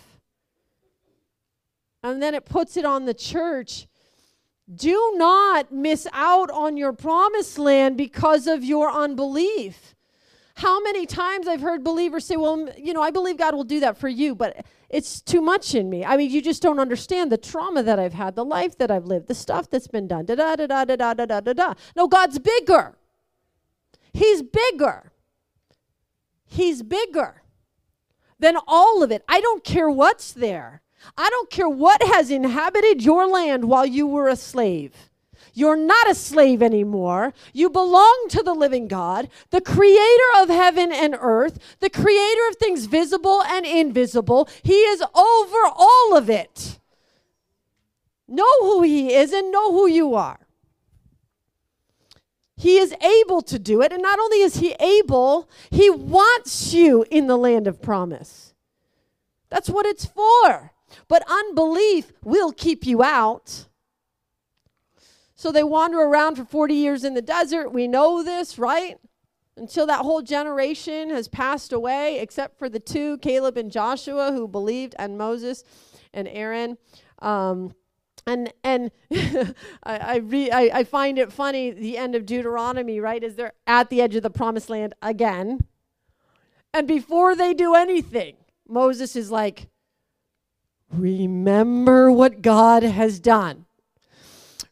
And 2.03 2.21
then 2.21 2.33
it 2.33 2.45
puts 2.45 2.77
it 2.77 2.85
on 2.85 3.05
the 3.05 3.13
church. 3.13 3.87
Do 4.73 5.13
not 5.17 5.71
miss 5.71 6.07
out 6.13 6.49
on 6.51 6.77
your 6.77 6.93
promised 6.93 7.57
land 7.57 7.97
because 7.97 8.47
of 8.47 8.63
your 8.63 8.89
unbelief. 8.89 9.95
How 10.55 10.81
many 10.81 11.05
times 11.05 11.47
I've 11.47 11.61
heard 11.61 11.83
believers 11.83 12.25
say, 12.25 12.37
Well, 12.37 12.69
you 12.77 12.93
know, 12.93 13.01
I 13.01 13.11
believe 13.11 13.37
God 13.37 13.55
will 13.55 13.63
do 13.63 13.79
that 13.79 13.97
for 13.97 14.07
you, 14.07 14.35
but 14.35 14.65
it's 14.89 15.21
too 15.21 15.41
much 15.41 15.73
in 15.73 15.89
me. 15.89 16.05
I 16.05 16.17
mean, 16.17 16.29
you 16.29 16.41
just 16.41 16.61
don't 16.61 16.79
understand 16.79 17.31
the 17.31 17.37
trauma 17.37 17.81
that 17.83 17.97
I've 17.97 18.13
had, 18.13 18.35
the 18.35 18.45
life 18.45 18.77
that 18.77 18.91
I've 18.91 19.05
lived, 19.05 19.27
the 19.27 19.35
stuff 19.35 19.69
that's 19.69 19.87
been 19.87 20.07
done. 20.07 20.25
Da 20.25 20.35
da 20.35 20.55
da 20.55 20.67
da 20.67 20.83
da 20.85 20.95
da 20.95 21.25
da 21.25 21.39
da 21.39 21.53
da. 21.53 21.73
No, 21.95 22.07
God's 22.07 22.39
bigger. 22.39 22.97
He's 24.13 24.43
bigger. 24.43 25.10
He's 26.51 26.83
bigger 26.83 27.43
than 28.37 28.57
all 28.67 29.01
of 29.01 29.09
it. 29.09 29.23
I 29.25 29.39
don't 29.39 29.63
care 29.63 29.89
what's 29.89 30.33
there. 30.33 30.81
I 31.17 31.29
don't 31.29 31.49
care 31.49 31.69
what 31.69 32.03
has 32.03 32.29
inhabited 32.29 33.01
your 33.01 33.25
land 33.25 33.65
while 33.65 33.85
you 33.85 34.05
were 34.05 34.27
a 34.27 34.35
slave. 34.35 34.93
You're 35.53 35.77
not 35.77 36.09
a 36.09 36.13
slave 36.13 36.61
anymore. 36.61 37.33
You 37.53 37.69
belong 37.69 38.25
to 38.31 38.43
the 38.43 38.53
living 38.53 38.89
God, 38.89 39.29
the 39.49 39.61
creator 39.61 40.31
of 40.39 40.49
heaven 40.49 40.91
and 40.91 41.15
earth, 41.17 41.57
the 41.79 41.89
creator 41.89 42.47
of 42.49 42.57
things 42.57 42.85
visible 42.85 43.41
and 43.43 43.65
invisible. 43.65 44.49
He 44.61 44.73
is 44.73 45.01
over 45.01 45.71
all 45.73 46.17
of 46.17 46.29
it. 46.29 46.79
Know 48.27 48.59
who 48.59 48.81
He 48.81 49.13
is 49.13 49.31
and 49.31 49.53
know 49.53 49.71
who 49.71 49.87
you 49.87 50.15
are. 50.15 50.40
He 52.61 52.77
is 52.77 52.93
able 53.01 53.41
to 53.41 53.57
do 53.57 53.81
it. 53.81 53.91
And 53.91 54.03
not 54.03 54.19
only 54.19 54.41
is 54.41 54.57
He 54.57 54.73
able, 54.79 55.49
He 55.71 55.89
wants 55.89 56.75
you 56.75 57.03
in 57.09 57.25
the 57.25 57.35
land 57.35 57.65
of 57.65 57.81
promise. 57.81 58.53
That's 59.49 59.67
what 59.67 59.87
it's 59.87 60.05
for. 60.05 60.71
But 61.07 61.23
unbelief 61.27 62.13
will 62.23 62.51
keep 62.51 62.85
you 62.85 63.01
out. 63.01 63.65
So 65.33 65.51
they 65.51 65.63
wander 65.63 65.97
around 66.01 66.35
for 66.35 66.45
40 66.45 66.75
years 66.75 67.03
in 67.03 67.15
the 67.15 67.21
desert. 67.23 67.73
We 67.73 67.87
know 67.87 68.21
this, 68.21 68.59
right? 68.59 68.99
Until 69.57 69.87
that 69.87 70.01
whole 70.01 70.21
generation 70.21 71.09
has 71.09 71.27
passed 71.27 71.73
away, 71.73 72.19
except 72.19 72.59
for 72.59 72.69
the 72.69 72.79
two, 72.79 73.17
Caleb 73.17 73.57
and 73.57 73.71
Joshua, 73.71 74.33
who 74.33 74.47
believed, 74.47 74.93
and 74.99 75.17
Moses 75.17 75.63
and 76.13 76.27
Aaron. 76.27 76.77
Um, 77.23 77.73
and 78.25 78.53
and 78.63 78.91
I 79.11 79.55
I, 79.83 80.15
re, 80.17 80.51
I 80.51 80.79
I 80.79 80.83
find 80.83 81.17
it 81.17 81.31
funny 81.31 81.71
the 81.71 81.97
end 81.97 82.15
of 82.15 82.25
Deuteronomy, 82.25 82.99
right? 82.99 83.23
Is 83.23 83.35
they're 83.35 83.53
at 83.67 83.89
the 83.89 84.01
edge 84.01 84.15
of 84.15 84.23
the 84.23 84.29
promised 84.29 84.69
land 84.69 84.93
again. 85.01 85.65
And 86.73 86.87
before 86.87 87.35
they 87.35 87.53
do 87.53 87.75
anything, 87.75 88.37
Moses 88.67 89.15
is 89.15 89.29
like, 89.29 89.67
Remember 90.91 92.11
what 92.11 92.41
God 92.41 92.83
has 92.83 93.19
done. 93.19 93.65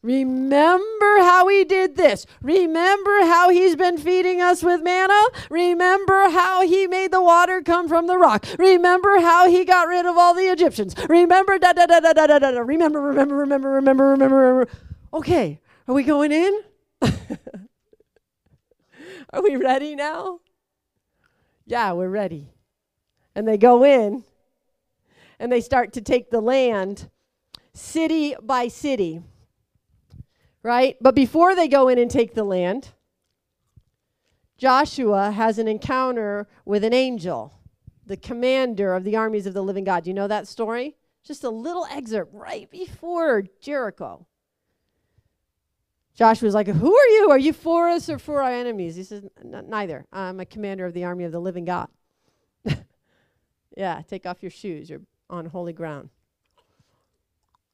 Remember 0.02 1.20
how 1.20 1.50
he 1.50 1.66
did 1.66 1.98
this. 1.98 2.26
Remember 2.42 3.26
how 3.26 3.50
he's 3.50 3.76
been 3.76 3.98
feeding 3.98 4.42
us 4.42 4.64
with 4.64 4.82
manna. 4.82 5.20
Remember 5.50 6.30
how 6.30 6.66
he 6.66 6.88
made 6.88 7.12
the 7.12 7.22
water 7.22 7.62
come 7.62 7.90
from 7.90 8.08
the 8.08 8.18
rock. 8.18 8.46
Remember 8.58 9.20
how 9.20 9.50
he 9.50 9.66
got 9.66 9.90
rid 9.90 10.06
of 10.06 10.18
all 10.18 10.34
the 10.34 10.44
Egyptians. 10.44 10.96
Remember 11.10 11.60
da 11.60 11.74
da 11.74 11.86
da 11.86 12.00
da 12.00 12.14
da 12.14 12.28
da 12.28 12.40
da. 12.40 12.60
Remember, 12.60 13.02
remember, 13.02 13.36
remember, 13.36 13.70
remember, 13.72 14.12
remember, 14.12 14.38
remember. 14.38 14.72
Okay, 15.14 15.60
are 15.86 15.94
we 15.94 16.04
going 16.04 16.32
in? 16.32 16.62
are 19.34 19.44
we 19.44 19.58
ready 19.58 19.96
now? 19.96 20.40
Yeah, 21.66 21.92
we're 21.92 22.10
ready. 22.10 22.54
And 23.36 23.46
they 23.46 23.58
go 23.58 23.84
in 23.84 24.24
and 25.40 25.52
they 25.52 25.62
start 25.62 25.92
to 25.94 26.02
take 26.02 26.32
the 26.32 26.42
land 26.42 27.10
city 27.74 28.36
by 28.42 28.70
city 28.70 29.22
right? 30.64 30.98
But 31.02 31.16
before 31.16 31.56
they 31.56 31.68
go 31.68 31.88
in 31.88 31.98
and 31.98 32.10
take 32.10 32.34
the 32.34 32.44
land, 32.44 32.90
Joshua 34.58 35.32
has 35.32 35.58
an 35.58 35.68
encounter 35.68 36.48
with 36.66 36.84
an 36.84 36.94
angel, 36.94 37.54
the 38.06 38.18
commander 38.18 38.94
of 38.94 39.04
the 39.04 39.16
armies 39.16 39.46
of 39.46 39.54
the 39.54 39.64
living 39.64 39.86
God. 39.86 40.04
Do 40.04 40.10
you 40.10 40.14
know 40.14 40.28
that 40.28 40.48
story? 40.48 40.98
Just 41.24 41.44
a 41.44 41.50
little 41.50 41.86
excerpt 41.90 42.34
right 42.34 42.70
before 42.70 43.44
Jericho. 43.62 44.26
Joshua's 46.16 46.54
like, 46.54 46.68
Who 46.68 46.94
are 46.94 47.08
you? 47.08 47.30
Are 47.32 47.40
you 47.40 47.54
for 47.54 47.88
us 47.88 48.10
or 48.10 48.20
for 48.20 48.42
our 48.42 48.52
enemies? 48.52 48.98
He 48.98 49.04
says, 49.04 49.24
Neither. 49.42 50.06
I'm 50.12 50.42
a 50.42 50.46
commander 50.46 50.86
of 50.86 50.94
the 50.94 51.06
army 51.06 51.24
of 51.24 51.32
the 51.32 51.40
living 51.40 51.64
God. 51.64 51.88
yeah, 53.78 54.02
take 54.06 54.26
off 54.26 54.44
your 54.44 54.52
shoes. 54.52 54.90
You're 54.90 55.04
on 55.30 55.46
holy 55.46 55.72
ground. 55.72 56.10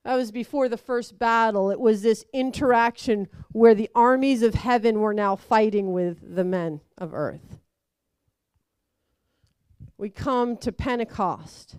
That 0.06 0.16
was 0.16 0.32
before 0.32 0.70
the 0.70 0.78
first 0.78 1.18
battle. 1.18 1.72
It 1.72 1.80
was 1.80 2.04
this 2.04 2.24
interaction 2.32 3.28
where 3.52 3.74
the 3.74 3.90
armies 3.96 4.44
of 4.44 4.54
heaven 4.54 5.00
were 5.00 5.16
now 5.16 5.36
fighting 5.36 5.94
with 5.94 6.36
the 6.36 6.44
men 6.44 6.82
of 6.96 7.12
earth. 7.12 7.58
We 9.98 10.12
come 10.12 10.58
to 10.58 10.72
Pentecost 10.72 11.78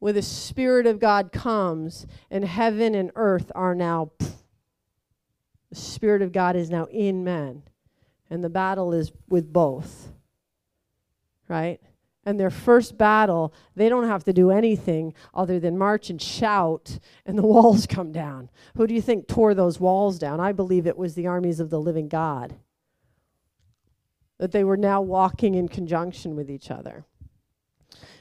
where 0.00 0.12
the 0.12 0.20
Spirit 0.20 0.84
of 0.84 0.98
God 0.98 1.30
comes 1.30 2.08
and 2.28 2.44
heaven 2.44 2.96
and 2.96 3.12
earth 3.14 3.52
are 3.54 3.76
now. 3.76 4.10
The 5.70 5.76
Spirit 5.76 6.22
of 6.22 6.32
God 6.32 6.56
is 6.56 6.70
now 6.70 6.86
in 6.86 7.22
men. 7.22 7.62
And 8.28 8.42
the 8.42 8.50
battle 8.50 8.92
is 8.92 9.12
with 9.28 9.52
both. 9.52 10.10
Right? 11.46 11.80
And 12.24 12.38
their 12.38 12.50
first 12.50 12.96
battle, 12.96 13.52
they 13.74 13.88
don't 13.88 14.06
have 14.06 14.24
to 14.24 14.32
do 14.32 14.50
anything 14.50 15.14
other 15.34 15.58
than 15.58 15.76
march 15.76 16.10
and 16.10 16.20
shout, 16.20 16.98
and 17.26 17.36
the 17.36 17.42
walls 17.46 17.86
come 17.86 18.12
down. 18.12 18.50
Who 18.76 18.86
do 18.86 18.94
you 18.94 19.02
think 19.02 19.26
tore 19.26 19.54
those 19.54 19.80
walls 19.80 20.18
down? 20.18 20.40
I 20.40 20.52
believe 20.52 20.86
it 20.86 20.96
was 20.96 21.14
the 21.14 21.26
armies 21.26 21.60
of 21.60 21.70
the 21.70 21.80
living 21.80 22.08
God. 22.08 22.54
That 24.38 24.52
they 24.52 24.64
were 24.64 24.76
now 24.76 25.00
walking 25.00 25.54
in 25.54 25.68
conjunction 25.68 26.36
with 26.36 26.50
each 26.50 26.70
other. 26.70 27.04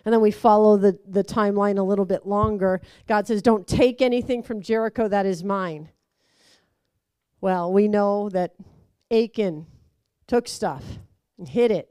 And 0.03 0.11
then 0.11 0.21
we 0.21 0.31
follow 0.31 0.77
the, 0.77 0.97
the 1.07 1.23
timeline 1.23 1.77
a 1.77 1.83
little 1.83 2.05
bit 2.05 2.25
longer. 2.25 2.81
God 3.07 3.27
says, 3.27 3.41
Don't 3.41 3.67
take 3.67 4.01
anything 4.01 4.41
from 4.41 4.61
Jericho 4.61 5.07
that 5.07 5.25
is 5.27 5.43
mine. 5.43 5.89
Well, 7.39 7.71
we 7.71 7.87
know 7.87 8.29
that 8.29 8.55
Achan 9.11 9.67
took 10.27 10.47
stuff 10.47 10.83
and 11.37 11.47
hid 11.47 11.71
it 11.71 11.89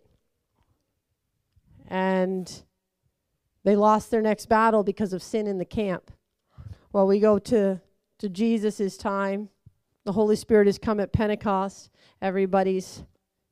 and 1.90 2.62
they 3.64 3.76
lost 3.76 4.10
their 4.10 4.22
next 4.22 4.46
battle 4.46 4.82
because 4.82 5.12
of 5.12 5.22
sin 5.22 5.46
in 5.46 5.58
the 5.58 5.64
camp. 5.64 6.10
Well, 6.92 7.06
we 7.06 7.20
go 7.20 7.38
to, 7.38 7.80
to 8.18 8.28
Jesus' 8.28 8.96
time. 8.96 9.50
The 10.04 10.12
Holy 10.12 10.36
Spirit 10.36 10.66
has 10.66 10.78
come 10.78 11.00
at 11.00 11.12
Pentecost. 11.12 11.90
Everybody's 12.22 13.02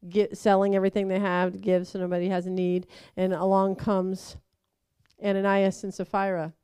get, 0.08 0.38
selling 0.38 0.74
everything 0.74 1.08
they 1.08 1.18
have 1.18 1.52
to 1.52 1.58
give 1.58 1.86
so 1.86 1.98
nobody 1.98 2.28
has 2.28 2.46
a 2.46 2.50
need. 2.50 2.86
And 3.16 3.34
along 3.34 3.76
comes 3.76 4.36
Ananias 5.22 5.84
and 5.84 5.92
Sapphira 5.92 6.54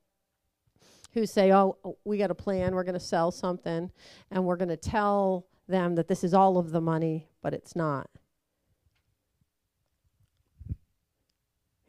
who 1.12 1.26
say, 1.26 1.52
Oh, 1.52 1.76
we 2.04 2.18
got 2.18 2.30
a 2.30 2.34
plan. 2.34 2.74
We're 2.74 2.84
going 2.84 2.94
to 2.94 3.00
sell 3.00 3.30
something. 3.30 3.90
And 4.30 4.44
we're 4.44 4.56
going 4.56 4.68
to 4.68 4.76
tell 4.76 5.46
them 5.68 5.94
that 5.96 6.08
this 6.08 6.24
is 6.24 6.34
all 6.34 6.58
of 6.58 6.70
the 6.70 6.80
money, 6.80 7.28
but 7.42 7.54
it's 7.54 7.76
not. 7.76 8.08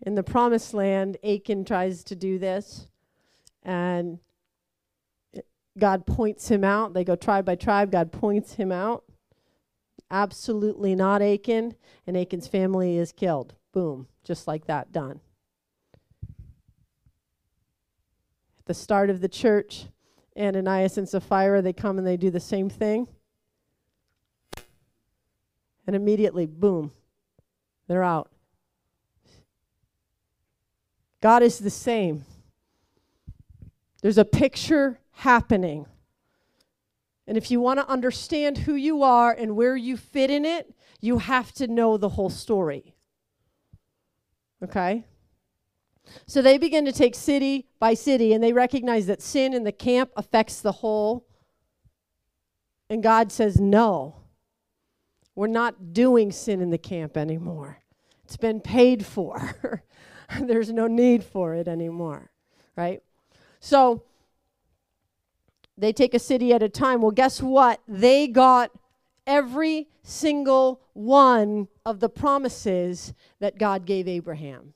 In 0.05 0.15
the 0.15 0.23
promised 0.23 0.73
land, 0.73 1.17
Achan 1.23 1.65
tries 1.65 2.03
to 2.05 2.15
do 2.15 2.37
this, 2.37 2.87
and 3.63 4.19
God 5.77 6.05
points 6.05 6.47
him 6.47 6.63
out. 6.63 6.93
They 6.93 7.03
go 7.03 7.15
tribe 7.15 7.43
by 7.45 7.55
tribe. 7.55 7.91
God 7.91 8.11
points 8.11 8.53
him 8.53 8.71
out. 8.71 9.03
Absolutely 10.11 10.93
not 10.93 11.23
Achan, 11.23 11.73
and 12.05 12.15
Achan's 12.15 12.47
family 12.47 12.97
is 12.97 13.11
killed. 13.11 13.55
Boom, 13.73 14.07
just 14.23 14.47
like 14.47 14.67
that, 14.67 14.91
done. 14.91 15.19
At 18.59 18.65
the 18.67 18.73
start 18.75 19.09
of 19.09 19.21
the 19.21 19.27
church, 19.27 19.87
Ananias 20.37 20.99
and 20.99 21.09
Sapphira, 21.09 21.63
they 21.63 21.73
come 21.73 21.97
and 21.97 22.05
they 22.05 22.17
do 22.17 22.29
the 22.29 22.39
same 22.39 22.69
thing. 22.69 23.07
And 25.87 25.95
immediately, 25.95 26.45
boom, 26.45 26.91
They're 27.87 28.03
out. 28.03 28.29
God 31.25 31.41
is 31.41 31.57
the 31.57 31.71
same. 31.71 32.23
There's 34.03 34.19
a 34.19 34.23
picture 34.23 34.99
happening. 35.11 35.87
And 37.25 37.35
if 37.35 37.49
you 37.49 37.59
want 37.59 37.79
to 37.79 37.89
understand 37.89 38.59
who 38.59 38.75
you 38.75 39.01
are 39.01 39.31
and 39.31 39.55
where 39.55 39.75
you 39.75 39.97
fit 39.97 40.29
in 40.29 40.45
it, 40.45 40.71
you 41.01 41.17
have 41.17 41.51
to 41.53 41.65
know 41.65 41.97
the 41.97 42.09
whole 42.09 42.29
story. 42.29 42.93
Okay? 44.63 45.03
So 46.27 46.43
they 46.43 46.59
begin 46.59 46.85
to 46.85 46.91
take 46.91 47.15
city 47.15 47.65
by 47.79 47.95
city 47.95 48.31
and 48.33 48.43
they 48.43 48.53
recognize 48.53 49.07
that 49.07 49.19
sin 49.19 49.55
in 49.55 49.63
the 49.63 49.71
camp 49.71 50.11
affects 50.15 50.61
the 50.61 50.73
whole. 50.73 51.25
And 52.87 53.01
God 53.01 53.31
says, 53.31 53.59
No, 53.59 54.17
we're 55.33 55.47
not 55.47 55.91
doing 55.91 56.31
sin 56.31 56.61
in 56.61 56.69
the 56.69 56.77
camp 56.77 57.17
anymore. 57.17 57.79
It's 58.25 58.37
been 58.37 58.61
paid 58.61 59.03
for. 59.03 59.81
There's 60.41 60.71
no 60.71 60.87
need 60.87 61.23
for 61.23 61.53
it 61.55 61.67
anymore, 61.67 62.31
right? 62.75 63.01
So 63.59 64.03
they 65.77 65.91
take 65.91 66.13
a 66.13 66.19
city 66.19 66.53
at 66.53 66.63
a 66.63 66.69
time. 66.69 67.01
Well, 67.01 67.11
guess 67.11 67.41
what? 67.41 67.81
They 67.87 68.27
got 68.27 68.71
every 69.27 69.87
single 70.03 70.81
one 70.93 71.67
of 71.85 71.99
the 71.99 72.09
promises 72.09 73.13
that 73.39 73.57
God 73.57 73.85
gave 73.85 74.07
Abraham 74.07 74.73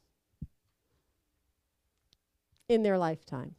in 2.67 2.83
their 2.83 2.97
lifetime. 2.97 3.55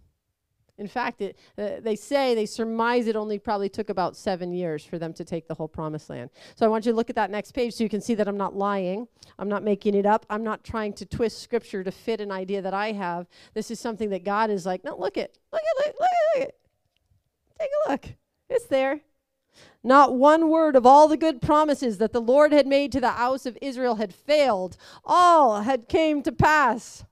In 0.81 0.89
fact, 0.89 1.21
it, 1.21 1.39
uh, 1.59 1.73
they 1.81 1.95
say, 1.95 2.35
they 2.35 2.47
surmise 2.47 3.07
it 3.07 3.15
only 3.15 3.39
probably 3.39 3.69
took 3.69 3.91
about 3.91 4.17
seven 4.17 4.51
years 4.51 4.83
for 4.83 4.99
them 4.99 5.13
to 5.13 5.25
take 5.27 5.47
the 5.47 5.53
whole 5.53 5.69
promised 5.69 6.09
land. 6.09 6.31
So 6.57 6.65
I 6.65 6.71
want 6.71 6.87
you 6.87 6.93
to 6.93 6.97
look 6.97 7.11
at 7.11 7.17
that 7.17 7.31
next 7.31 7.53
page 7.53 7.75
so 7.75 7.85
you 7.85 7.91
can 7.91 8.01
see 8.01 8.15
that 8.15 8.27
I'm 8.27 8.39
not 8.39 8.57
lying. 8.57 9.07
I'm 9.39 9.51
not 9.51 9.63
making 9.63 9.95
it 9.95 10.07
up. 10.07 10.25
I'm 10.31 10.43
not 10.43 10.65
trying 10.65 10.95
to 10.95 11.05
twist 11.05 11.43
scripture 11.43 11.85
to 11.85 11.91
fit 11.93 12.23
an 12.23 12.33
idea 12.33 12.63
that 12.63 12.73
I 12.73 12.93
have. 12.93 13.29
This 13.53 13.71
is 13.71 13.79
something 13.79 14.09
that 14.09 14.25
God 14.25 14.49
is 14.49 14.65
like, 14.65 14.83
no, 14.83 14.97
look 14.97 15.19
it. 15.19 15.39
Look 15.53 15.61
at 15.61 15.87
it. 15.87 15.97
Look 16.01 16.11
at 16.37 16.43
it. 16.49 16.59
Take 17.61 17.71
a 17.87 17.91
look. 17.91 18.07
It's 18.49 18.67
there. 18.67 19.03
Not 19.85 20.15
one 20.15 20.49
word 20.49 20.77
of 20.77 20.87
all 20.87 21.09
the 21.09 21.19
good 21.19 21.43
promises 21.43 21.99
that 21.99 22.15
the 22.15 22.23
Lord 22.23 22.53
had 22.53 22.67
made 22.67 22.91
to 22.93 23.01
the 23.01 23.11
house 23.11 23.45
of 23.45 23.59
Israel 23.61 23.97
had 23.97 24.15
failed. 24.15 24.79
All 25.05 25.61
had 25.61 25.89
came 25.89 26.23
to 26.23 26.33
pass. 26.33 27.05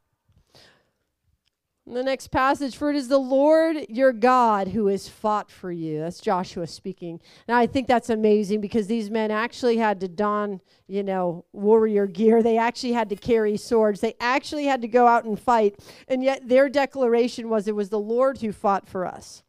The 1.91 2.03
next 2.03 2.29
passage, 2.29 2.77
for 2.77 2.91
it 2.91 2.97
is 2.97 3.09
the 3.09 3.17
Lord 3.17 3.87
your 3.89 4.13
God 4.13 4.69
who 4.69 4.89
has 4.89 5.09
fought 5.09 5.51
for 5.51 5.73
you. 5.73 6.01
That's 6.01 6.21
Joshua 6.21 6.67
speaking. 6.67 7.19
Now, 7.49 7.57
I 7.57 7.67
think 7.67 7.87
that's 7.87 8.11
amazing 8.11 8.61
because 8.61 8.89
these 8.89 9.11
men 9.11 9.31
actually 9.31 9.79
had 9.79 9.99
to 10.01 10.09
don, 10.09 10.61
you 10.87 11.03
know, 11.03 11.47
warrior 11.55 12.07
gear. 12.07 12.43
They 12.43 12.59
actually 12.59 12.93
had 12.93 13.09
to 13.09 13.17
carry 13.17 13.57
swords. 13.57 14.03
They 14.03 14.15
actually 14.21 14.67
had 14.67 14.83
to 14.83 14.89
go 14.89 15.07
out 15.07 15.25
and 15.25 15.41
fight. 15.41 15.77
And 16.09 16.23
yet, 16.23 16.47
their 16.47 16.69
declaration 16.69 17.49
was 17.49 17.67
it 17.67 17.75
was 17.75 17.89
the 17.89 17.99
Lord 17.99 18.43
who 18.43 18.53
fought 18.53 18.87
for 18.87 19.07
us. 19.07 19.43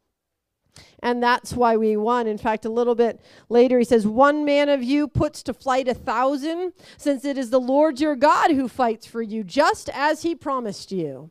And 1.02 1.22
that's 1.22 1.52
why 1.52 1.76
we 1.76 1.94
won. 1.98 2.26
In 2.26 2.38
fact, 2.38 2.64
a 2.64 2.70
little 2.70 2.94
bit 2.94 3.20
later, 3.50 3.78
he 3.78 3.84
says, 3.84 4.06
One 4.06 4.46
man 4.46 4.70
of 4.70 4.82
you 4.82 5.08
puts 5.08 5.42
to 5.42 5.52
flight 5.52 5.88
a 5.88 5.94
thousand, 5.94 6.72
since 6.96 7.26
it 7.26 7.36
is 7.36 7.50
the 7.50 7.60
Lord 7.60 8.00
your 8.00 8.16
God 8.16 8.50
who 8.52 8.66
fights 8.66 9.04
for 9.04 9.20
you, 9.20 9.44
just 9.44 9.90
as 9.92 10.22
he 10.22 10.34
promised 10.34 10.90
you. 10.90 11.30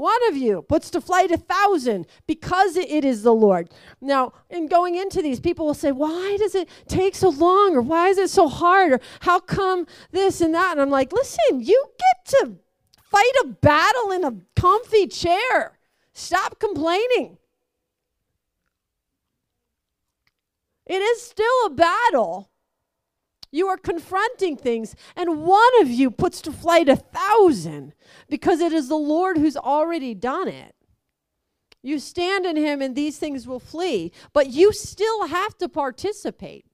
One 0.00 0.28
of 0.28 0.36
you 0.38 0.62
puts 0.62 0.88
to 0.92 1.00
flight 1.02 1.30
a 1.30 1.36
thousand 1.36 2.06
because 2.26 2.74
it 2.74 3.04
is 3.04 3.22
the 3.22 3.34
Lord. 3.34 3.68
Now, 4.00 4.32
in 4.48 4.66
going 4.66 4.94
into 4.94 5.20
these, 5.20 5.40
people 5.40 5.66
will 5.66 5.74
say, 5.74 5.92
Why 5.92 6.38
does 6.38 6.54
it 6.54 6.70
take 6.88 7.14
so 7.14 7.28
long? 7.28 7.76
Or 7.76 7.82
why 7.82 8.08
is 8.08 8.16
it 8.16 8.30
so 8.30 8.48
hard? 8.48 8.92
Or 8.94 9.00
how 9.20 9.40
come 9.40 9.86
this 10.10 10.40
and 10.40 10.54
that? 10.54 10.72
And 10.72 10.80
I'm 10.80 10.88
like, 10.88 11.12
Listen, 11.12 11.60
you 11.60 11.84
get 11.98 12.38
to 12.38 12.52
fight 13.02 13.32
a 13.44 13.48
battle 13.48 14.10
in 14.10 14.24
a 14.24 14.36
comfy 14.58 15.06
chair. 15.06 15.78
Stop 16.14 16.58
complaining. 16.58 17.36
It 20.86 21.02
is 21.02 21.20
still 21.20 21.66
a 21.66 21.70
battle. 21.70 22.49
You 23.52 23.66
are 23.68 23.76
confronting 23.76 24.56
things, 24.56 24.94
and 25.16 25.42
one 25.42 25.80
of 25.80 25.88
you 25.88 26.10
puts 26.10 26.40
to 26.42 26.52
flight 26.52 26.88
a 26.88 26.96
thousand 26.96 27.94
because 28.28 28.60
it 28.60 28.72
is 28.72 28.88
the 28.88 28.94
Lord 28.94 29.38
who's 29.38 29.56
already 29.56 30.14
done 30.14 30.48
it. 30.48 30.74
You 31.82 31.98
stand 31.98 32.46
in 32.46 32.56
Him, 32.56 32.80
and 32.80 32.94
these 32.94 33.18
things 33.18 33.46
will 33.46 33.58
flee, 33.58 34.12
but 34.32 34.50
you 34.50 34.72
still 34.72 35.26
have 35.26 35.56
to 35.58 35.68
participate. 35.68 36.66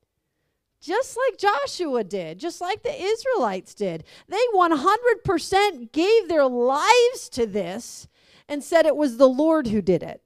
Just 0.80 1.16
like 1.16 1.38
Joshua 1.38 2.04
did, 2.04 2.38
just 2.38 2.60
like 2.60 2.82
the 2.82 3.02
Israelites 3.02 3.74
did. 3.74 4.04
They 4.28 4.36
100% 4.54 5.92
gave 5.92 6.28
their 6.28 6.46
lives 6.46 7.28
to 7.30 7.46
this 7.46 8.06
and 8.48 8.62
said 8.62 8.86
it 8.86 8.96
was 8.96 9.16
the 9.16 9.28
Lord 9.28 9.68
who 9.68 9.80
did 9.80 10.02
it. 10.02 10.22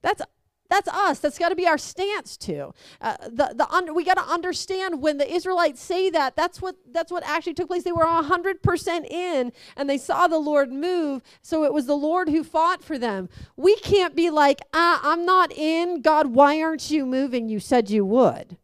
That's 0.00 0.22
that's 0.70 0.88
us. 0.88 1.18
That's 1.18 1.38
got 1.38 1.48
to 1.48 1.56
be 1.56 1.66
our 1.66 1.78
stance 1.78 2.36
too. 2.36 2.74
Uh, 3.00 3.16
the 3.22 3.54
the 3.54 3.92
we 3.94 4.04
got 4.04 4.18
to 4.18 4.24
understand 4.24 5.00
when 5.00 5.16
the 5.16 5.32
Israelites 5.32 5.80
say 5.80 6.10
that. 6.10 6.36
That's 6.36 6.60
what 6.60 6.76
that's 6.92 7.10
what 7.10 7.22
actually 7.24 7.54
took 7.54 7.68
place. 7.68 7.84
They 7.84 7.92
were 7.92 8.04
hundred 8.04 8.62
percent 8.62 9.06
in, 9.10 9.52
and 9.76 9.88
they 9.88 9.96
saw 9.96 10.26
the 10.26 10.38
Lord 10.38 10.70
move. 10.70 11.22
So 11.40 11.64
it 11.64 11.72
was 11.72 11.86
the 11.86 11.96
Lord 11.96 12.28
who 12.28 12.44
fought 12.44 12.82
for 12.84 12.98
them. 12.98 13.30
We 13.56 13.76
can't 13.76 14.14
be 14.14 14.28
like, 14.28 14.60
ah, 14.74 15.00
I'm 15.02 15.24
not 15.24 15.52
in. 15.52 16.02
God, 16.02 16.28
why 16.28 16.60
aren't 16.60 16.90
you 16.90 17.06
moving? 17.06 17.48
You 17.48 17.60
said 17.60 17.88
you 17.88 18.04
would. 18.04 18.58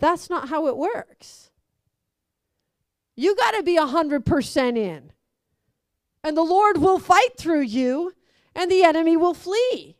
That's 0.00 0.28
not 0.28 0.48
how 0.48 0.66
it 0.66 0.76
works. 0.76 1.50
You 3.14 3.36
got 3.36 3.52
to 3.52 3.62
be 3.62 3.76
hundred 3.76 4.26
percent 4.26 4.76
in, 4.76 5.12
and 6.24 6.36
the 6.36 6.42
Lord 6.42 6.78
will 6.78 6.98
fight 6.98 7.36
through 7.36 7.62
you 7.62 8.12
and 8.54 8.70
the 8.70 8.84
enemy 8.84 9.16
will 9.16 9.34
flee. 9.34 9.96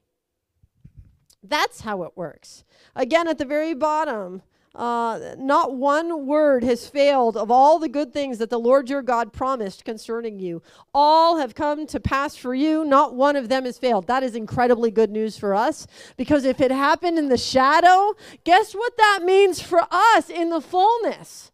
That's 1.42 1.82
how 1.82 2.02
it 2.04 2.12
works. 2.16 2.64
Again, 2.96 3.28
at 3.28 3.38
the 3.38 3.44
very 3.44 3.74
bottom, 3.74 4.42
uh, 4.74 5.36
not 5.38 5.76
one 5.76 6.26
word 6.26 6.64
has 6.64 6.88
failed 6.88 7.36
of 7.36 7.50
all 7.50 7.78
the 7.78 7.88
good 7.88 8.12
things 8.12 8.38
that 8.38 8.50
the 8.50 8.58
Lord 8.58 8.90
your 8.90 9.02
God 9.02 9.32
promised 9.32 9.84
concerning 9.84 10.40
you. 10.40 10.62
All 10.92 11.38
have 11.38 11.54
come 11.54 11.86
to 11.88 12.00
pass 12.00 12.34
for 12.34 12.54
you. 12.54 12.84
Not 12.84 13.14
one 13.14 13.36
of 13.36 13.48
them 13.48 13.66
has 13.66 13.78
failed. 13.78 14.08
That 14.08 14.24
is 14.24 14.34
incredibly 14.34 14.90
good 14.90 15.10
news 15.10 15.38
for 15.38 15.54
us 15.54 15.86
because 16.16 16.44
if 16.44 16.60
it 16.60 16.72
happened 16.72 17.18
in 17.18 17.28
the 17.28 17.38
shadow, 17.38 18.14
guess 18.42 18.74
what 18.74 18.96
that 18.96 19.20
means 19.22 19.62
for 19.62 19.86
us 19.92 20.28
in 20.28 20.50
the 20.50 20.60
fullness? 20.60 21.52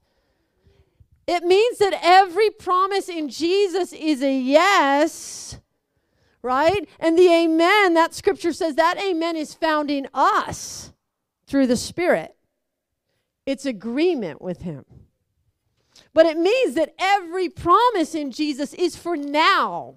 It 1.26 1.44
means 1.44 1.78
that 1.78 1.98
every 2.02 2.48
promise 2.50 3.08
in 3.08 3.28
Jesus 3.28 3.92
is 3.92 4.22
a 4.22 4.34
yes 4.34 5.60
right? 6.42 6.88
And 6.98 7.18
the 7.18 7.28
amen, 7.28 7.94
that 7.94 8.14
scripture 8.14 8.52
says 8.52 8.76
that 8.76 9.02
amen 9.02 9.36
is 9.36 9.54
found 9.54 9.90
in 9.90 10.08
us 10.14 10.92
through 11.46 11.66
the 11.66 11.76
Spirit. 11.76 12.36
It's 13.46 13.66
agreement 13.66 14.40
with 14.40 14.62
Him. 14.62 14.84
But 16.12 16.26
it 16.26 16.38
means 16.38 16.74
that 16.74 16.94
every 16.98 17.48
promise 17.48 18.14
in 18.14 18.30
Jesus 18.30 18.74
is 18.74 18.96
for 18.96 19.16
now, 19.16 19.96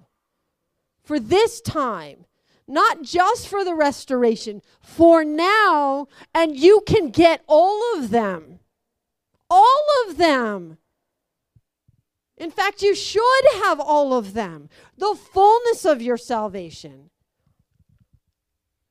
for 1.02 1.18
this 1.18 1.60
time, 1.60 2.26
not 2.66 3.02
just 3.02 3.48
for 3.48 3.64
the 3.64 3.74
restoration, 3.74 4.62
for 4.80 5.24
now, 5.24 6.08
and 6.34 6.56
you 6.56 6.82
can 6.86 7.10
get 7.10 7.42
all 7.46 7.80
of 7.96 8.10
them. 8.10 8.60
All 9.50 9.84
of 10.06 10.16
them. 10.16 10.78
In 12.44 12.50
fact, 12.50 12.82
you 12.82 12.94
should 12.94 13.44
have 13.64 13.80
all 13.80 14.12
of 14.12 14.34
them, 14.34 14.68
the 14.98 15.14
fullness 15.14 15.86
of 15.86 16.02
your 16.02 16.18
salvation. 16.18 17.08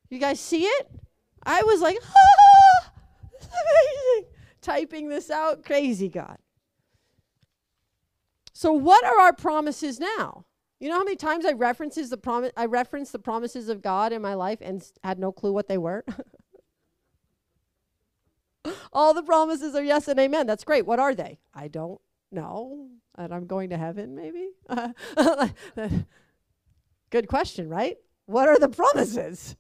You 0.10 0.18
guys 0.18 0.40
see 0.40 0.64
it? 0.64 0.90
I 1.44 1.62
was 1.62 1.80
like, 1.80 2.00
ah, 2.04 2.92
this 3.32 3.48
amazing. 3.52 4.32
Typing 4.60 5.08
this 5.08 5.30
out, 5.30 5.64
crazy 5.64 6.10
God. 6.10 6.40
So, 8.54 8.74
what 8.74 9.06
are 9.06 9.20
our 9.20 9.34
promises 9.34 10.00
now? 10.00 10.46
You 10.80 10.90
know 10.90 10.98
how 10.98 11.04
many 11.04 11.16
times 11.16 11.46
I 11.46 11.52
references 11.52 12.10
the 12.10 12.18
promise 12.18 12.52
I 12.58 12.66
referenced 12.66 13.12
the 13.12 13.20
promises 13.20 13.70
of 13.70 13.84
God 13.84 14.12
in 14.14 14.24
my 14.24 14.34
life 14.34 14.58
and 14.62 14.84
had 15.04 15.20
no 15.20 15.32
clue 15.32 15.54
what 15.54 15.68
they 15.68 15.78
were? 15.78 16.04
All 18.92 19.14
the 19.14 19.22
promises 19.22 19.76
are 19.76 19.84
yes 19.84 20.08
and 20.08 20.20
amen. 20.20 20.48
That's 20.48 20.64
great. 20.64 20.88
What 20.88 20.98
are 20.98 21.14
they? 21.14 21.38
I 21.54 21.68
don't 21.68 22.02
know 22.34 22.88
and 23.16 23.34
I'm 23.34 23.46
going 23.46 23.70
to 23.70 23.78
heaven, 23.78 24.16
maybe? 24.16 24.50
Good 27.10 27.28
question, 27.28 27.70
right? 27.70 27.98
What 28.26 28.48
are 28.48 28.58
the 28.58 28.70
promises? 28.70 29.56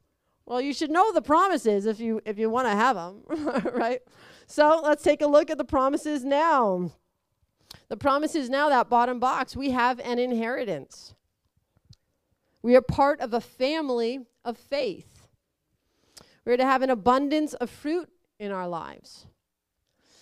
Well, 0.46 0.60
you 0.60 0.74
should 0.74 0.92
know 0.92 1.14
the 1.14 1.22
promises 1.22 1.86
if 1.86 2.00
you 2.00 2.22
if 2.26 2.38
you 2.38 2.50
want 2.50 2.68
to 2.68 2.72
have 2.72 2.96
them, 2.96 3.22
right? 3.74 4.02
So 4.48 4.82
let's 4.84 5.04
take 5.04 5.22
a 5.22 5.28
look 5.28 5.50
at 5.50 5.58
the 5.58 5.66
promises 5.66 6.24
now. 6.24 6.92
The 7.90 7.98
promises 7.98 8.50
now, 8.50 8.70
that 8.70 8.90
bottom 8.90 9.20
box, 9.20 9.56
we 9.56 9.72
have 9.72 10.00
an 10.00 10.20
inheritance. 10.20 11.14
We 12.62 12.76
are 12.76 12.82
part 12.82 13.20
of 13.22 13.34
a 13.34 13.42
family 13.42 14.20
of 14.44 14.58
faith. 14.58 15.28
We're 16.46 16.58
to 16.58 16.66
have 16.66 16.82
an 16.82 16.90
abundance 16.90 17.54
of 17.54 17.70
fruit 17.70 18.10
in 18.40 18.52
our 18.52 18.68
lives. 18.68 19.28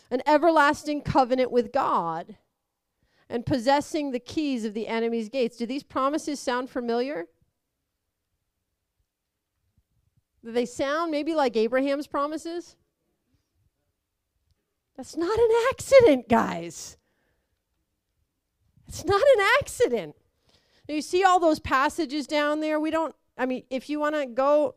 an 0.09 0.21
everlasting 0.27 1.01
covenant 1.01 1.51
with 1.51 1.71
God, 1.71 2.35
and 3.31 3.45
possessing 3.45 4.11
the 4.11 4.19
keys 4.19 4.65
of 4.65 4.73
the 4.73 4.87
enemy's 4.87 5.29
gates. 5.29 5.55
Do 5.55 5.65
these 5.65 5.83
promises 5.83 6.39
sound 6.39 6.69
familiar? 6.69 7.27
Do 10.43 10.51
they 10.51 10.65
sound 10.65 11.11
maybe 11.11 11.33
like 11.33 11.55
Abraham's 11.55 12.07
promises? 12.07 12.75
That's 14.97 15.15
not 15.15 15.39
an 15.39 15.49
accident, 15.69 16.27
guys. 16.27 16.97
It's 18.87 19.05
not 19.05 19.21
an 19.21 19.45
accident. 19.61 20.15
You 20.89 21.01
see 21.01 21.23
all 21.23 21.39
those 21.39 21.59
passages 21.59 22.27
down 22.27 22.59
there? 22.59 22.81
We 22.81 22.91
don't, 22.91 23.15
I 23.37 23.45
mean, 23.45 23.63
if 23.69 23.89
you 23.89 24.01
want 24.01 24.15
to 24.15 24.25
go, 24.25 24.75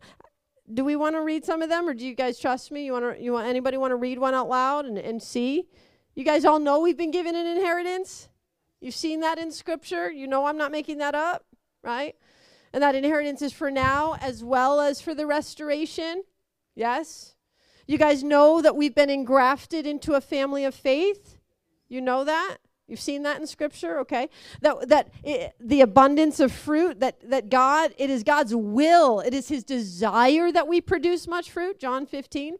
do 0.72 0.84
we 0.84 0.94
want 0.94 1.16
to 1.16 1.22
read 1.22 1.44
some 1.44 1.60
of 1.60 1.68
them 1.68 1.88
or 1.88 1.94
do 1.94 2.06
you 2.06 2.14
guys 2.14 2.38
trust 2.38 2.70
me? 2.70 2.84
You 2.84 2.92
want 2.92 3.16
to, 3.16 3.22
you 3.22 3.32
want, 3.32 3.48
anybody 3.48 3.78
want 3.78 3.90
to 3.90 3.96
read 3.96 4.20
one 4.20 4.32
out 4.32 4.48
loud 4.48 4.84
and, 4.84 4.96
and 4.96 5.20
see? 5.20 5.66
You 6.14 6.22
guys 6.24 6.44
all 6.44 6.60
know 6.60 6.78
we've 6.78 6.96
been 6.96 7.10
given 7.10 7.34
an 7.34 7.46
inheritance? 7.46 8.28
You've 8.84 8.94
seen 8.94 9.20
that 9.20 9.38
in 9.38 9.50
scripture. 9.50 10.12
You 10.12 10.26
know 10.26 10.44
I'm 10.44 10.58
not 10.58 10.70
making 10.70 10.98
that 10.98 11.14
up, 11.14 11.46
right? 11.82 12.14
And 12.70 12.82
that 12.82 12.94
inheritance 12.94 13.40
is 13.40 13.50
for 13.50 13.70
now 13.70 14.16
as 14.20 14.44
well 14.44 14.78
as 14.78 15.00
for 15.00 15.14
the 15.14 15.24
restoration. 15.24 16.22
Yes? 16.74 17.34
You 17.86 17.96
guys 17.96 18.22
know 18.22 18.60
that 18.60 18.76
we've 18.76 18.94
been 18.94 19.08
engrafted 19.08 19.86
into 19.86 20.12
a 20.12 20.20
family 20.20 20.66
of 20.66 20.74
faith? 20.74 21.38
You 21.88 22.02
know 22.02 22.24
that? 22.24 22.58
You've 22.86 23.00
seen 23.00 23.22
that 23.22 23.40
in 23.40 23.46
scripture, 23.46 24.00
okay? 24.00 24.28
That 24.60 24.88
that 24.90 25.08
it, 25.22 25.54
the 25.58 25.80
abundance 25.80 26.38
of 26.38 26.52
fruit 26.52 27.00
that 27.00 27.26
that 27.30 27.48
God 27.48 27.94
it 27.96 28.10
is 28.10 28.22
God's 28.22 28.54
will, 28.54 29.20
it 29.20 29.32
is 29.32 29.48
his 29.48 29.64
desire 29.64 30.52
that 30.52 30.68
we 30.68 30.82
produce 30.82 31.26
much 31.26 31.50
fruit, 31.50 31.80
John 31.80 32.04
15. 32.04 32.56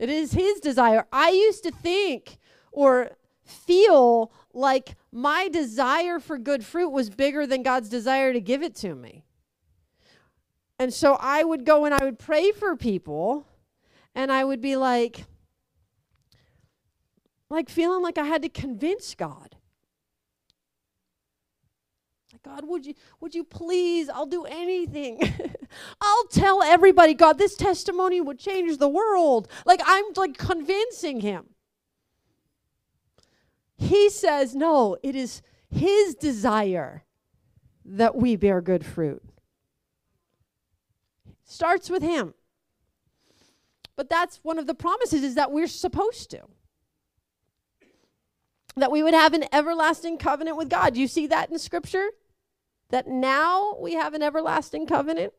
It 0.00 0.10
is 0.10 0.32
his 0.32 0.58
desire. 0.58 1.06
I 1.12 1.30
used 1.30 1.62
to 1.62 1.70
think 1.70 2.38
or 2.72 3.12
feel 3.44 4.32
like 4.52 4.96
my 5.12 5.48
desire 5.48 6.18
for 6.18 6.38
good 6.38 6.64
fruit 6.64 6.90
was 6.90 7.10
bigger 7.10 7.46
than 7.46 7.62
God's 7.62 7.88
desire 7.88 8.32
to 8.32 8.40
give 8.40 8.62
it 8.62 8.74
to 8.76 8.94
me. 8.94 9.24
And 10.78 10.92
so 10.94 11.18
I 11.20 11.44
would 11.44 11.66
go 11.66 11.84
and 11.84 11.94
I 11.94 12.04
would 12.04 12.18
pray 12.18 12.52
for 12.52 12.74
people 12.74 13.46
and 14.14 14.32
I 14.32 14.44
would 14.44 14.60
be 14.60 14.76
like 14.76 15.24
like 17.50 17.68
feeling 17.68 18.02
like 18.02 18.16
I 18.16 18.24
had 18.24 18.42
to 18.42 18.48
convince 18.48 19.14
God. 19.14 19.56
Like, 22.32 22.42
God, 22.42 22.68
would 22.68 22.86
you 22.86 22.94
would 23.20 23.34
you 23.34 23.44
please? 23.44 24.08
I'll 24.08 24.26
do 24.26 24.44
anything. 24.44 25.20
I'll 26.00 26.26
tell 26.28 26.62
everybody, 26.62 27.12
God, 27.12 27.38
this 27.38 27.56
testimony 27.56 28.20
would 28.20 28.38
change 28.38 28.78
the 28.78 28.88
world. 28.88 29.48
Like 29.66 29.82
I'm 29.84 30.04
like 30.16 30.38
convincing 30.38 31.20
him. 31.20 31.49
He 33.80 34.10
says, 34.10 34.54
no, 34.54 34.96
it 35.02 35.16
is 35.16 35.42
his 35.68 36.14
desire 36.14 37.04
that 37.84 38.14
we 38.14 38.36
bear 38.36 38.60
good 38.60 38.84
fruit. 38.84 39.22
Starts 41.44 41.88
with 41.88 42.02
him. 42.02 42.34
But 43.96 44.08
that's 44.08 44.38
one 44.42 44.58
of 44.58 44.66
the 44.66 44.74
promises 44.74 45.22
is 45.22 45.34
that 45.34 45.50
we're 45.50 45.66
supposed 45.66 46.30
to 46.30 46.42
that 48.76 48.90
we 48.90 49.02
would 49.02 49.14
have 49.14 49.34
an 49.34 49.44
everlasting 49.52 50.18
covenant 50.18 50.56
with 50.56 50.68
God. 50.68 50.96
You 50.96 51.08
see 51.08 51.26
that 51.26 51.50
in 51.50 51.58
Scripture? 51.58 52.08
That 52.90 53.08
now 53.08 53.76
we 53.80 53.94
have 53.94 54.14
an 54.14 54.22
everlasting 54.22 54.86
covenant 54.86 55.32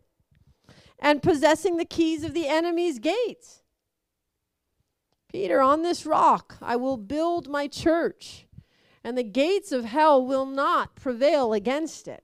and 0.99 1.23
possessing 1.23 1.77
the 1.77 1.85
keys 1.85 2.23
of 2.23 2.33
the 2.33 2.47
enemy's 2.47 2.99
gates. 2.99 3.60
Peter, 5.31 5.61
on 5.61 5.81
this 5.81 6.05
rock 6.05 6.57
I 6.61 6.75
will 6.75 6.97
build 6.97 7.47
my 7.47 7.67
church, 7.67 8.47
and 9.03 9.17
the 9.17 9.23
gates 9.23 9.71
of 9.71 9.85
hell 9.85 10.23
will 10.25 10.45
not 10.45 10.95
prevail 10.95 11.53
against 11.53 12.07
it. 12.07 12.23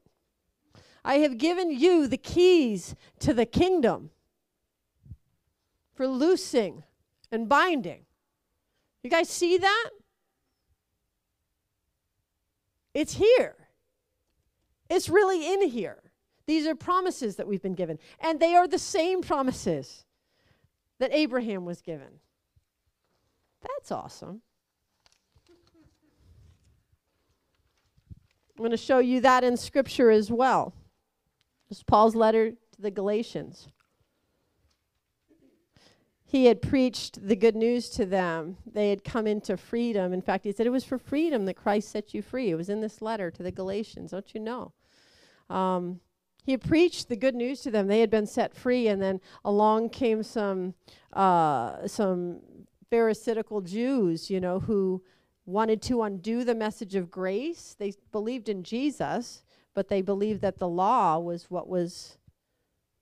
I 1.06 1.20
have 1.20 1.38
given 1.38 1.72
you 1.72 2.08
the 2.08 2.18
keys 2.18 2.96
to 3.20 3.34
the 3.34 3.46
kingdom 3.46 4.10
for 5.94 6.06
loosing 6.06 6.84
and 7.32 7.48
binding. 7.48 8.06
You 9.04 9.10
guys 9.10 9.30
see 9.30 9.58
that? 9.58 9.90
It's 12.94 13.14
here. 13.14 13.56
It's 14.90 15.08
really 15.08 15.54
in 15.54 15.70
here. 15.70 16.02
These 16.46 16.68
are 16.68 16.76
promises 16.76 17.38
that 17.38 17.48
we've 17.48 17.62
been 17.62 17.76
given. 17.76 18.00
And 18.20 18.40
they 18.40 18.56
are 18.56 18.68
the 18.68 18.80
same 18.80 19.22
promises 19.22 20.06
that 21.00 21.14
Abraham 21.14 21.64
was 21.64 21.82
given. 21.82 22.20
That's 23.68 23.92
awesome. 23.92 24.42
I'm 28.58 28.64
going 28.64 28.72
to 28.72 28.78
show 28.78 29.00
you 29.00 29.22
that 29.22 29.44
in 29.44 29.56
Scripture 29.56 30.10
as 30.10 30.32
well. 30.32 30.74
Is 31.70 31.84
Paul's 31.84 32.16
letter 32.16 32.52
to 32.52 32.82
the 32.82 32.90
Galatians 32.90 33.68
he 36.30 36.46
had 36.46 36.62
preached 36.62 37.26
the 37.26 37.38
good 37.38 37.56
news 37.56 37.90
to 37.92 38.06
them. 38.06 38.58
They 38.70 38.90
had 38.90 39.06
come 39.06 39.28
into 39.28 39.56
freedom. 39.56 40.12
In 40.12 40.22
fact, 40.22 40.44
he 40.44 40.52
said 40.52 40.68
it 40.68 40.72
was 40.72 40.84
for 40.84 40.98
freedom 40.98 41.46
that 41.46 41.56
Christ 41.56 41.90
set 41.90 42.14
you 42.14 42.22
free. 42.22 42.50
It 42.50 42.56
was 42.56 42.70
in 42.70 42.82
this 42.82 43.02
letter 43.02 43.32
to 43.32 43.42
the 43.42 43.52
Galatians, 43.52 44.12
don't 44.12 44.36
you 44.36 44.42
know? 44.42 44.74
Um, 45.50 46.02
he 46.44 46.52
had 46.52 46.62
preached 46.62 47.08
the 47.08 47.16
good 47.16 47.34
news 47.34 47.62
to 47.62 47.72
them. 47.72 47.88
They 47.88 48.02
had 48.02 48.10
been 48.10 48.28
set 48.28 48.54
free, 48.54 48.90
and 48.90 49.02
then 49.02 49.22
along 49.46 49.90
came 49.90 50.22
some 50.22 50.74
uh, 51.14 51.88
some 51.88 52.42
Pharisaical 52.90 53.62
Jews, 53.62 54.30
you 54.30 54.40
know, 54.40 54.60
who 54.60 55.04
wanted 55.46 55.82
to 55.84 56.04
undo 56.04 56.44
the 56.44 56.56
message 56.56 56.96
of 56.96 57.10
grace. 57.10 57.76
They 57.78 57.94
believed 58.12 58.50
in 58.50 58.64
Jesus, 58.64 59.44
but 59.74 59.88
they 59.88 60.02
believed 60.02 60.42
that 60.42 60.60
the 60.60 60.68
law 60.68 61.20
was 61.20 61.50
what 61.50 61.68
was 61.68 62.18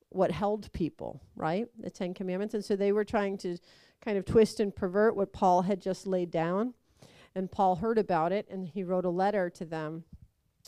what 0.09 0.31
held 0.31 0.71
people, 0.71 1.21
right? 1.35 1.67
The 1.77 1.89
Ten 1.89 2.13
Commandments. 2.13 2.53
And 2.53 2.63
so 2.63 2.75
they 2.75 2.93
were 2.93 3.03
trying 3.03 3.37
to 3.39 3.57
kind 4.01 4.17
of 4.17 4.25
twist 4.25 4.59
and 4.59 4.73
pervert 4.73 5.15
what 5.15 5.33
Paul 5.33 5.63
had 5.63 5.81
just 5.81 6.07
laid 6.07 6.31
down. 6.31 6.73
And 7.35 7.51
Paul 7.51 7.75
heard 7.75 7.97
about 7.97 8.31
it 8.31 8.47
and 8.49 8.65
he 8.65 8.83
wrote 8.83 9.03
a 9.03 9.09
letter 9.09 9.49
to 9.49 9.65
them. 9.65 10.05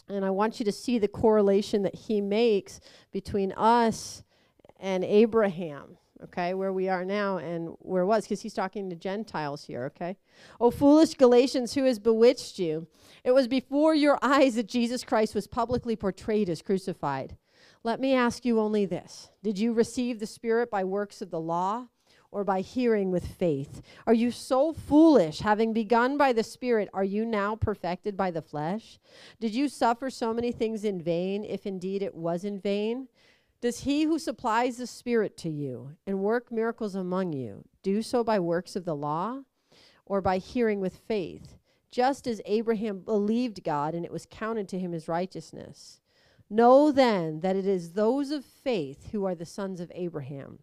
And 0.09 0.25
I 0.25 0.29
want 0.29 0.59
you 0.59 0.65
to 0.65 0.71
see 0.71 0.99
the 0.99 1.07
correlation 1.07 1.83
that 1.83 1.95
he 1.95 2.19
makes 2.19 2.79
between 3.11 3.53
us 3.53 4.23
and 4.79 5.03
Abraham, 5.03 5.97
okay, 6.23 6.53
where 6.53 6.73
we 6.73 6.89
are 6.89 7.05
now 7.05 7.37
and 7.37 7.75
where 7.79 8.05
was, 8.05 8.23
because 8.23 8.41
he's 8.41 8.53
talking 8.53 8.89
to 8.89 8.95
Gentiles 8.95 9.63
here, 9.63 9.85
okay? 9.85 10.17
Oh, 10.59 10.71
foolish 10.71 11.13
Galatians, 11.13 11.73
who 11.73 11.83
has 11.83 11.99
bewitched 11.99 12.59
you? 12.59 12.87
It 13.23 13.31
was 13.31 13.47
before 13.47 13.95
your 13.95 14.17
eyes 14.21 14.55
that 14.55 14.67
Jesus 14.67 15.03
Christ 15.03 15.35
was 15.35 15.47
publicly 15.47 15.95
portrayed 15.95 16.49
as 16.49 16.61
crucified. 16.61 17.37
Let 17.83 17.99
me 17.99 18.13
ask 18.13 18.45
you 18.45 18.59
only 18.59 18.85
this 18.85 19.29
Did 19.43 19.59
you 19.59 19.73
receive 19.73 20.19
the 20.19 20.25
Spirit 20.25 20.69
by 20.69 20.83
works 20.83 21.21
of 21.21 21.29
the 21.29 21.39
law 21.39 21.87
or 22.31 22.43
by 22.43 22.61
hearing 22.61 23.11
with 23.11 23.25
faith? 23.25 23.81
Are 24.05 24.13
you 24.13 24.31
so 24.31 24.73
foolish? 24.73 25.39
Having 25.39 25.73
begun 25.73 26.17
by 26.17 26.33
the 26.33 26.43
Spirit, 26.43 26.89
are 26.93 27.03
you 27.03 27.25
now 27.25 27.55
perfected 27.55 28.17
by 28.17 28.31
the 28.31 28.41
flesh? 28.41 28.99
Did 29.39 29.55
you 29.55 29.69
suffer 29.69 30.09
so 30.09 30.33
many 30.33 30.51
things 30.51 30.83
in 30.83 31.01
vain, 31.01 31.45
if 31.45 31.65
indeed 31.65 32.01
it 32.01 32.15
was 32.15 32.43
in 32.43 32.59
vain? 32.59 33.07
Does 33.59 33.81
he 33.81 34.03
who 34.03 34.19
supplies 34.19 34.77
the 34.77 34.87
Spirit 34.87 35.35
to 35.37 35.49
you 35.49 35.95
and 36.05 36.19
work 36.19 36.51
miracles 36.51 36.93
among 36.93 37.33
you 37.33 37.65
do 37.81 38.01
so 38.01 38.23
by 38.23 38.39
works 38.39 38.75
of 38.75 38.85
the 38.85 38.95
law 38.95 39.41
or 40.05 40.21
by 40.21 40.37
hearing 40.37 40.79
with 40.79 40.97
faith? 41.07 41.57
Just 41.89 42.27
as 42.27 42.41
Abraham 42.45 42.99
believed 42.99 43.63
God 43.63 43.95
and 43.95 44.05
it 44.05 44.11
was 44.11 44.27
counted 44.29 44.67
to 44.69 44.79
him 44.79 44.93
as 44.93 45.07
righteousness. 45.07 46.01
Know 46.49 46.91
then 46.91 47.39
that 47.39 47.55
it 47.55 47.65
is 47.65 47.93
those 47.93 48.29
of 48.29 48.45
faith 48.45 49.09
who 49.11 49.25
are 49.25 49.35
the 49.35 49.45
sons 49.45 49.79
of 49.79 49.91
Abraham. 49.95 50.59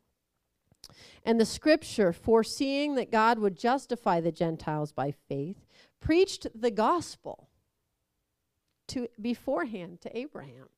And 1.24 1.40
the 1.40 1.46
scripture, 1.46 2.12
foreseeing 2.12 2.94
that 2.94 3.10
God 3.10 3.38
would 3.38 3.56
justify 3.56 4.20
the 4.20 4.32
Gentiles 4.32 4.92
by 4.92 5.10
faith, 5.10 5.66
preached 6.00 6.46
the 6.54 6.70
gospel 6.70 7.48
to 8.88 9.08
beforehand 9.20 10.00
to 10.02 10.16
Abraham. 10.16 10.68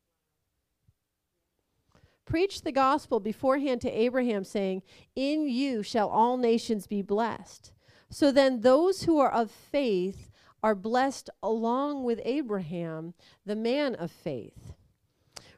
Preached 2.26 2.64
the 2.64 2.72
gospel 2.72 3.20
beforehand 3.20 3.80
to 3.82 3.90
Abraham, 3.90 4.44
saying, 4.44 4.82
In 5.14 5.48
you 5.48 5.82
shall 5.82 6.08
all 6.08 6.36
nations 6.36 6.86
be 6.86 7.00
blessed. 7.00 7.72
So 8.10 8.30
then, 8.30 8.60
those 8.60 9.04
who 9.04 9.18
are 9.18 9.32
of 9.32 9.50
faith 9.50 10.30
are 10.62 10.74
blessed 10.74 11.30
along 11.42 12.02
with 12.04 12.20
Abraham, 12.24 13.14
the 13.44 13.56
man 13.56 13.94
of 13.94 14.10
faith. 14.10 14.74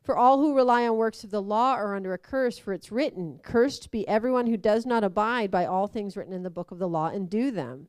For 0.02 0.16
all 0.16 0.38
who 0.38 0.56
rely 0.56 0.86
on 0.86 0.96
works 0.96 1.24
of 1.24 1.30
the 1.30 1.42
law 1.42 1.72
are 1.72 1.94
under 1.94 2.12
a 2.12 2.18
curse, 2.18 2.58
for 2.58 2.72
it's 2.72 2.92
written, 2.92 3.40
Cursed 3.42 3.90
be 3.90 4.06
everyone 4.06 4.46
who 4.46 4.56
does 4.56 4.86
not 4.86 5.04
abide 5.04 5.50
by 5.50 5.66
all 5.66 5.86
things 5.86 6.16
written 6.16 6.32
in 6.32 6.42
the 6.42 6.50
book 6.50 6.70
of 6.70 6.78
the 6.78 6.88
law 6.88 7.08
and 7.08 7.28
do 7.28 7.50
them. 7.50 7.88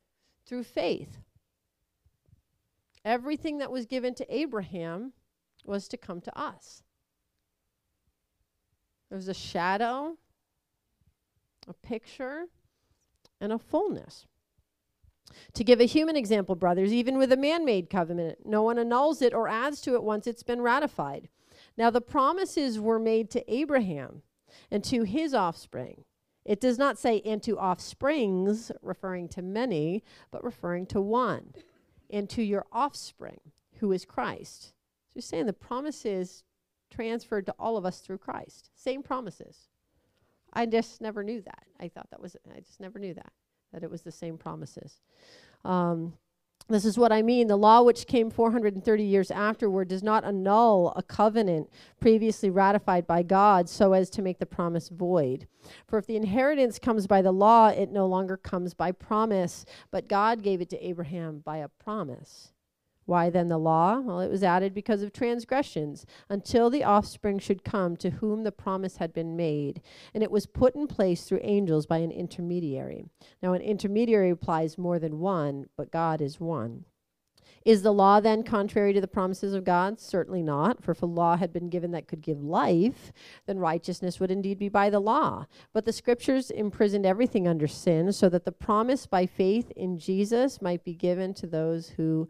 through 0.45 0.63
faith. 0.63 1.17
Everything 3.03 3.57
that 3.57 3.71
was 3.71 3.85
given 3.85 4.13
to 4.15 4.35
Abraham 4.35 5.13
was 5.65 5.87
to 5.87 5.97
come 5.97 6.21
to 6.21 6.37
us. 6.37 6.83
There 9.09 9.17
was 9.17 9.27
a 9.27 9.33
shadow, 9.33 10.17
a 11.67 11.73
picture, 11.73 12.45
and 13.39 13.51
a 13.51 13.59
fullness. 13.59 14.25
To 15.53 15.63
give 15.63 15.79
a 15.79 15.85
human 15.85 16.15
example, 16.15 16.55
brothers, 16.55 16.93
even 16.93 17.17
with 17.17 17.31
a 17.31 17.37
man 17.37 17.65
made 17.65 17.89
covenant, 17.89 18.45
no 18.45 18.61
one 18.63 18.77
annuls 18.77 19.21
it 19.21 19.33
or 19.33 19.47
adds 19.47 19.81
to 19.81 19.95
it 19.95 20.03
once 20.03 20.27
it's 20.27 20.43
been 20.43 20.61
ratified. 20.61 21.29
Now, 21.77 21.89
the 21.89 22.01
promises 22.01 22.79
were 22.79 22.99
made 22.99 23.29
to 23.31 23.53
Abraham 23.53 24.23
and 24.69 24.83
to 24.85 25.03
his 25.03 25.33
offspring. 25.33 26.03
It 26.43 26.59
does 26.59 26.77
not 26.77 26.97
say, 26.97 27.17
into 27.17 27.57
offsprings, 27.57 28.71
referring 28.81 29.29
to 29.29 29.41
many, 29.41 30.03
but 30.31 30.43
referring 30.43 30.87
to 30.87 31.01
one, 31.01 31.53
and 32.09 32.29
to 32.31 32.41
your 32.41 32.65
offspring, 32.71 33.39
who 33.79 33.91
is 33.91 34.05
Christ. 34.05 34.63
So 34.63 35.15
he's 35.15 35.25
saying 35.25 35.45
the 35.45 35.53
promises 35.53 36.43
transferred 36.89 37.45
to 37.45 37.55
all 37.59 37.77
of 37.77 37.85
us 37.85 37.99
through 37.99 38.17
Christ. 38.17 38.69
Same 38.75 39.03
promises. 39.03 39.69
I 40.53 40.65
just 40.65 40.99
never 40.99 41.23
knew 41.23 41.41
that. 41.41 41.63
I 41.79 41.87
thought 41.87 42.09
that 42.11 42.21
was, 42.21 42.35
I 42.53 42.59
just 42.59 42.79
never 42.79 42.99
knew 42.99 43.13
that, 43.13 43.31
that 43.71 43.83
it 43.83 43.91
was 43.91 44.01
the 44.01 44.11
same 44.11 44.37
promises. 44.37 44.99
Um, 45.63 46.13
this 46.67 46.85
is 46.85 46.97
what 46.97 47.11
I 47.11 47.21
mean. 47.21 47.47
The 47.47 47.57
law, 47.57 47.81
which 47.81 48.07
came 48.07 48.29
430 48.29 49.03
years 49.03 49.31
afterward, 49.31 49.87
does 49.87 50.03
not 50.03 50.23
annul 50.23 50.93
a 50.95 51.03
covenant 51.03 51.69
previously 51.99 52.49
ratified 52.49 53.05
by 53.05 53.23
God 53.23 53.67
so 53.69 53.93
as 53.93 54.09
to 54.11 54.21
make 54.21 54.39
the 54.39 54.45
promise 54.45 54.89
void. 54.89 55.47
For 55.87 55.97
if 55.97 56.05
the 56.05 56.15
inheritance 56.15 56.79
comes 56.79 57.07
by 57.07 57.21
the 57.21 57.31
law, 57.31 57.67
it 57.67 57.91
no 57.91 58.05
longer 58.05 58.37
comes 58.37 58.73
by 58.73 58.91
promise, 58.91 59.65
but 59.91 60.07
God 60.07 60.43
gave 60.43 60.61
it 60.61 60.69
to 60.69 60.85
Abraham 60.85 61.39
by 61.39 61.57
a 61.57 61.67
promise. 61.67 62.53
Why 63.11 63.29
then 63.29 63.49
the 63.49 63.57
law? 63.57 63.99
Well, 63.99 64.21
it 64.21 64.31
was 64.31 64.41
added 64.41 64.73
because 64.73 65.01
of 65.01 65.11
transgressions, 65.11 66.05
until 66.29 66.69
the 66.69 66.85
offspring 66.85 67.39
should 67.39 67.65
come 67.65 67.97
to 67.97 68.09
whom 68.09 68.45
the 68.45 68.53
promise 68.53 68.95
had 68.97 69.11
been 69.11 69.35
made. 69.35 69.81
And 70.13 70.23
it 70.23 70.31
was 70.31 70.45
put 70.45 70.75
in 70.75 70.87
place 70.87 71.25
through 71.25 71.41
angels 71.43 71.85
by 71.85 71.97
an 71.97 72.11
intermediary. 72.11 73.03
Now, 73.43 73.51
an 73.51 73.61
intermediary 73.61 74.29
applies 74.29 74.77
more 74.77 74.97
than 74.97 75.19
one, 75.19 75.65
but 75.75 75.91
God 75.91 76.21
is 76.21 76.39
one. 76.39 76.85
Is 77.65 77.83
the 77.83 77.93
law 77.93 78.21
then 78.21 78.43
contrary 78.43 78.93
to 78.93 79.01
the 79.01 79.07
promises 79.07 79.53
of 79.53 79.65
God? 79.65 79.99
Certainly 79.99 80.41
not. 80.41 80.81
For 80.81 80.91
if 80.91 81.03
a 81.03 81.05
law 81.05 81.35
had 81.35 81.51
been 81.51 81.69
given 81.69 81.91
that 81.91 82.07
could 82.07 82.21
give 82.21 82.41
life, 82.41 83.11
then 83.45 83.59
righteousness 83.59 84.21
would 84.21 84.31
indeed 84.31 84.57
be 84.57 84.69
by 84.69 84.89
the 84.89 85.01
law. 85.01 85.45
But 85.73 85.83
the 85.83 85.91
scriptures 85.91 86.49
imprisoned 86.49 87.05
everything 87.05 87.45
under 87.45 87.67
sin, 87.67 88.13
so 88.13 88.29
that 88.29 88.45
the 88.45 88.53
promise 88.53 89.05
by 89.05 89.25
faith 89.25 89.69
in 89.75 89.99
Jesus 89.99 90.61
might 90.61 90.85
be 90.85 90.95
given 90.95 91.33
to 91.35 91.45
those 91.45 91.89
who 91.89 92.29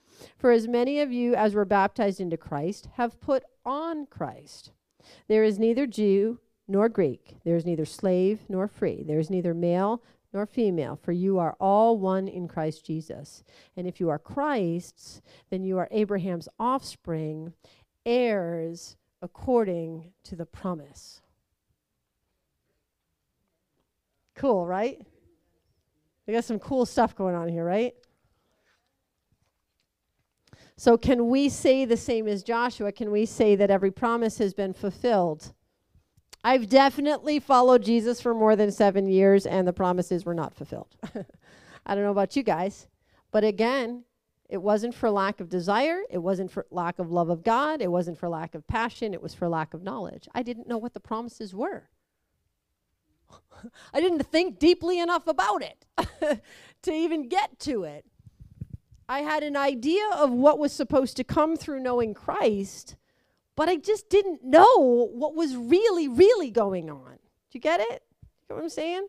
For 0.37 0.51
as 0.51 0.67
many 0.67 0.99
of 0.99 1.11
you 1.11 1.35
as 1.35 1.53
were 1.53 1.65
baptized 1.65 2.19
into 2.19 2.37
Christ 2.37 2.89
have 2.95 3.19
put 3.21 3.43
on 3.65 4.05
Christ. 4.07 4.71
There 5.27 5.43
is 5.43 5.59
neither 5.59 5.87
Jew 5.87 6.39
nor 6.67 6.89
Greek, 6.89 7.37
there 7.43 7.55
is 7.55 7.65
neither 7.65 7.85
slave 7.85 8.41
nor 8.47 8.67
free, 8.67 9.03
there 9.03 9.19
is 9.19 9.29
neither 9.29 9.53
male 9.53 10.01
nor 10.33 10.45
female, 10.45 10.95
for 10.95 11.11
you 11.11 11.37
are 11.39 11.55
all 11.59 11.97
one 11.97 12.27
in 12.27 12.47
Christ 12.47 12.85
Jesus. 12.85 13.43
And 13.75 13.85
if 13.85 13.99
you 13.99 14.09
are 14.09 14.19
Christ's, 14.19 15.21
then 15.49 15.63
you 15.63 15.77
are 15.77 15.89
Abraham's 15.91 16.47
offspring, 16.57 17.53
heirs 18.05 18.95
according 19.21 20.13
to 20.23 20.35
the 20.35 20.45
promise. 20.45 21.21
Cool, 24.35 24.65
right? 24.65 25.05
We 26.25 26.33
got 26.33 26.45
some 26.45 26.59
cool 26.59 26.85
stuff 26.85 27.15
going 27.15 27.35
on 27.35 27.49
here, 27.49 27.65
right? 27.65 27.93
So, 30.81 30.97
can 30.97 31.29
we 31.29 31.47
say 31.47 31.85
the 31.85 31.95
same 31.95 32.27
as 32.27 32.41
Joshua? 32.41 32.91
Can 32.91 33.11
we 33.11 33.27
say 33.27 33.55
that 33.55 33.69
every 33.69 33.91
promise 33.91 34.39
has 34.39 34.55
been 34.55 34.73
fulfilled? 34.73 35.53
I've 36.43 36.69
definitely 36.69 37.39
followed 37.39 37.83
Jesus 37.83 38.19
for 38.19 38.33
more 38.33 38.55
than 38.55 38.71
seven 38.71 39.07
years, 39.07 39.45
and 39.45 39.67
the 39.67 39.73
promises 39.73 40.25
were 40.25 40.33
not 40.33 40.55
fulfilled. 40.55 40.95
I 41.85 41.93
don't 41.93 42.03
know 42.03 42.09
about 42.09 42.35
you 42.35 42.41
guys, 42.41 42.87
but 43.29 43.43
again, 43.43 44.05
it 44.49 44.57
wasn't 44.57 44.95
for 44.95 45.11
lack 45.11 45.39
of 45.39 45.49
desire, 45.49 45.99
it 46.09 46.17
wasn't 46.17 46.49
for 46.49 46.65
lack 46.71 46.97
of 46.97 47.11
love 47.11 47.29
of 47.29 47.43
God, 47.43 47.79
it 47.79 47.91
wasn't 47.91 48.17
for 48.17 48.27
lack 48.27 48.55
of 48.55 48.65
passion, 48.65 49.13
it 49.13 49.21
was 49.21 49.35
for 49.35 49.47
lack 49.47 49.75
of 49.75 49.83
knowledge. 49.83 50.27
I 50.33 50.41
didn't 50.41 50.67
know 50.67 50.79
what 50.79 50.95
the 50.95 50.99
promises 50.99 51.53
were. 51.53 51.89
I 53.93 54.01
didn't 54.01 54.23
think 54.23 54.57
deeply 54.57 54.97
enough 54.97 55.27
about 55.27 55.61
it 55.61 55.85
to 56.81 56.91
even 56.91 57.29
get 57.29 57.59
to 57.59 57.83
it. 57.83 58.03
I 59.11 59.23
had 59.23 59.43
an 59.43 59.57
idea 59.57 60.05
of 60.13 60.31
what 60.31 60.57
was 60.57 60.71
supposed 60.71 61.17
to 61.17 61.25
come 61.25 61.57
through 61.57 61.81
knowing 61.81 62.13
Christ, 62.13 62.95
but 63.57 63.67
I 63.67 63.75
just 63.75 64.07
didn't 64.09 64.41
know 64.41 65.09
what 65.11 65.35
was 65.35 65.53
really, 65.53 66.07
really 66.07 66.49
going 66.49 66.89
on. 66.89 67.15
Do 67.15 67.51
you 67.51 67.59
get 67.59 67.81
it? 67.81 68.03
You 68.21 68.47
get 68.47 68.55
what 68.55 68.63
I'm 68.63 68.69
saying? 68.69 69.07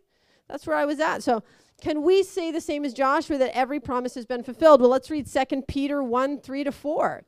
That's 0.48 0.66
where 0.66 0.74
I 0.74 0.86
was 0.86 0.98
at. 0.98 1.22
So, 1.22 1.44
can 1.80 2.02
we 2.02 2.24
say 2.24 2.50
the 2.50 2.60
same 2.60 2.84
as 2.84 2.92
Joshua 2.92 3.38
that 3.38 3.56
every 3.56 3.78
promise 3.78 4.16
has 4.16 4.26
been 4.26 4.42
fulfilled? 4.42 4.80
Well, 4.80 4.90
let's 4.90 5.08
read 5.08 5.28
2 5.28 5.62
Peter 5.68 6.02
1 6.02 6.40
3 6.40 6.64
to 6.64 6.72
4. 6.72 7.24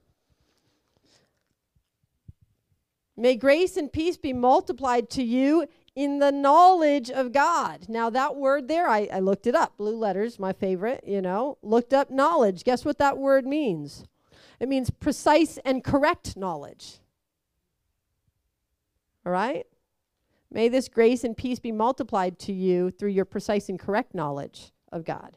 May 3.17 3.37
grace 3.37 3.77
and 3.77 3.93
peace 3.93 4.17
be 4.17 4.33
multiplied 4.33 5.11
to 5.11 5.23
you 5.23 5.69
in 5.97 6.19
the 6.19 6.33
knowledge 6.33 7.11
of 7.11 7.33
God. 7.33 7.89
Now, 7.89 8.11
that 8.11 8.37
word 8.37 8.69
there, 8.69 8.89
I, 8.89 9.09
I 9.13 9.21
looked 9.21 9.47
it 9.47 9.55
up. 9.55 9.77
Blue 9.77 9.97
letters, 9.97 10.39
my 10.39 10.53
favorite, 10.53 11.05
you 11.07 11.23
know. 11.23 11.59
Looked 11.63 11.95
up 11.95 12.11
knowledge. 12.11 12.65
Guess 12.65 12.85
what 12.85 12.99
that 12.99 13.19
word 13.19 13.47
means? 13.47 14.05
It 14.59 14.69
means 14.69 14.91
precise 14.91 15.59
and 15.65 15.85
correct 15.85 16.37
knowledge. 16.37 16.99
All 19.25 19.33
right? 19.33 19.67
May 20.51 20.69
this 20.69 20.89
grace 20.89 21.25
and 21.25 21.37
peace 21.37 21.59
be 21.59 21.73
multiplied 21.73 22.39
to 22.41 22.53
you 22.53 22.91
through 22.91 23.11
your 23.11 23.25
precise 23.25 23.69
and 23.69 23.79
correct 23.79 24.15
knowledge 24.15 24.73
of 24.93 25.05
God. 25.05 25.37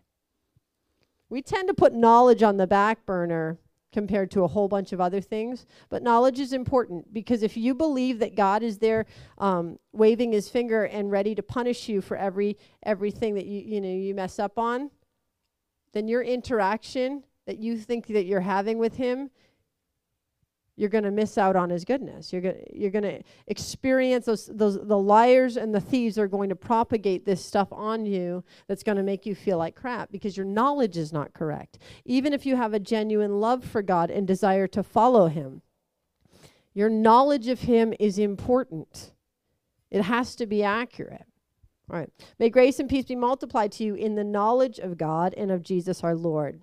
We 1.29 1.41
tend 1.41 1.67
to 1.67 1.73
put 1.73 1.93
knowledge 1.93 2.43
on 2.43 2.57
the 2.57 2.67
back 2.67 3.05
burner 3.05 3.57
compared 3.91 4.29
to 4.31 4.43
a 4.43 4.47
whole 4.47 4.67
bunch 4.67 4.93
of 4.93 5.01
other 5.01 5.21
things. 5.21 5.65
But 5.89 6.03
knowledge 6.03 6.39
is 6.39 6.53
important 6.53 7.13
because 7.13 7.43
if 7.43 7.55
you 7.55 7.73
believe 7.73 8.19
that 8.19 8.35
God 8.35 8.63
is 8.63 8.77
there 8.77 9.05
um, 9.37 9.79
waving 9.93 10.31
his 10.31 10.49
finger 10.49 10.83
and 10.83 11.11
ready 11.11 11.33
to 11.35 11.43
punish 11.43 11.87
you 11.87 12.01
for 12.01 12.17
every 12.17 12.57
everything 12.83 13.35
that 13.35 13.45
you 13.45 13.61
you 13.61 13.81
know 13.81 13.89
you 13.89 14.13
mess 14.13 14.39
up 14.39 14.59
on, 14.59 14.91
then 15.93 16.07
your 16.07 16.21
interaction 16.21 17.23
that 17.45 17.57
you 17.57 17.77
think 17.77 18.07
that 18.07 18.25
you're 18.25 18.41
having 18.41 18.77
with 18.77 18.95
him 18.95 19.29
you're 20.77 20.89
going 20.89 21.03
to 21.03 21.11
miss 21.11 21.39
out 21.39 21.55
on 21.55 21.71
his 21.71 21.83
goodness. 21.83 22.31
You're 22.31 22.43
going 22.43 22.63
you're 22.71 22.91
going 22.91 23.03
to 23.03 23.21
experience 23.47 24.27
those 24.27 24.45
those 24.45 24.79
the 24.79 24.97
liars 24.97 25.57
and 25.57 25.73
the 25.73 25.81
thieves 25.81 26.19
are 26.19 26.27
going 26.27 26.49
to 26.49 26.55
propagate 26.55 27.25
this 27.25 27.43
stuff 27.43 27.67
on 27.71 28.05
you 28.05 28.43
that's 28.67 28.83
going 28.83 28.97
to 28.97 29.03
make 29.03 29.25
you 29.25 29.33
feel 29.33 29.57
like 29.57 29.75
crap 29.75 30.11
because 30.11 30.37
your 30.37 30.45
knowledge 30.45 30.95
is 30.95 31.11
not 31.11 31.33
correct. 31.33 31.79
Even 32.05 32.31
if 32.31 32.45
you 32.45 32.55
have 32.55 32.73
a 32.73 32.79
genuine 32.79 33.41
love 33.41 33.65
for 33.65 33.81
God 33.81 34.11
and 34.11 34.27
desire 34.27 34.67
to 34.67 34.83
follow 34.83 35.27
him, 35.27 35.63
your 36.75 36.89
knowledge 36.89 37.47
of 37.47 37.61
him 37.61 37.93
is 37.99 38.19
important. 38.19 39.13
It 39.89 40.03
has 40.03 40.35
to 40.35 40.45
be 40.45 40.63
accurate. 40.63 41.25
All 41.89 41.97
right. 41.97 42.09
May 42.37 42.51
grace 42.51 42.79
and 42.79 42.89
peace 42.89 43.05
be 43.05 43.15
multiplied 43.15 43.71
to 43.73 43.83
you 43.83 43.95
in 43.95 44.13
the 44.13 44.23
knowledge 44.23 44.77
of 44.77 44.97
God 44.97 45.33
and 45.35 45.49
of 45.49 45.63
Jesus 45.63 46.03
our 46.03 46.15
Lord 46.15 46.61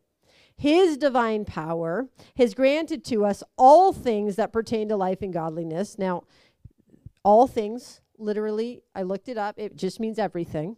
his 0.57 0.97
divine 0.97 1.45
power 1.45 2.09
has 2.37 2.55
granted 2.55 3.05
to 3.07 3.25
us 3.25 3.43
all 3.59 3.93
things 3.93 4.37
that 4.37 4.53
pertain 4.53 4.89
to 4.89 4.97
life 4.97 5.21
and 5.21 5.33
godliness. 5.33 5.99
Now, 5.99 6.25
all 7.25 7.47
things, 7.47 8.01
literally, 8.19 8.83
I 8.95 9.03
looked 9.03 9.29
it 9.29 9.37
up, 9.37 9.59
it 9.59 9.77
just 9.77 9.99
means 9.99 10.19
everything. 10.19 10.77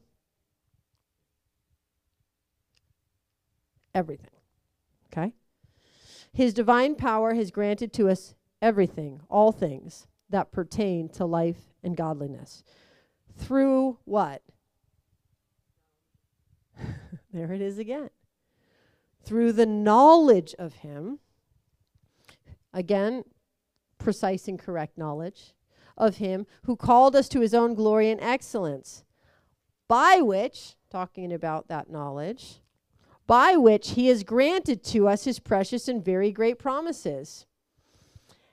Everything. 3.94 4.30
Okay? 5.12 5.32
His 6.32 6.52
divine 6.52 6.94
power 6.94 7.34
has 7.34 7.50
granted 7.50 7.92
to 7.94 8.08
us 8.08 8.34
everything, 8.60 9.20
all 9.28 9.52
things 9.52 10.06
that 10.30 10.52
pertain 10.52 11.08
to 11.10 11.24
life 11.24 11.72
and 11.82 11.96
godliness. 11.96 12.64
Through 13.36 13.98
what? 14.04 14.42
there 17.32 17.52
it 17.52 17.60
is 17.60 17.78
again. 17.78 18.10
Through 19.26 19.54
the 19.54 19.66
knowledge 19.66 20.54
of 20.56 20.74
Him, 20.76 21.18
again, 22.72 23.24
precise 23.98 24.46
and 24.46 24.56
correct 24.56 24.96
knowledge 24.96 25.52
of 25.98 26.18
Him 26.18 26.46
who 26.62 26.76
called 26.76 27.16
us 27.16 27.28
to 27.30 27.40
His 27.40 27.52
own 27.52 27.74
glory 27.74 28.08
and 28.08 28.20
excellence, 28.20 29.02
by 29.88 30.20
which, 30.20 30.76
talking 30.90 31.32
about 31.32 31.66
that 31.66 31.90
knowledge, 31.90 32.60
by 33.26 33.56
which 33.56 33.90
He 33.90 34.06
has 34.06 34.22
granted 34.22 34.84
to 34.84 35.08
us 35.08 35.24
His 35.24 35.40
precious 35.40 35.88
and 35.88 36.04
very 36.04 36.30
great 36.30 36.60
promises, 36.60 37.46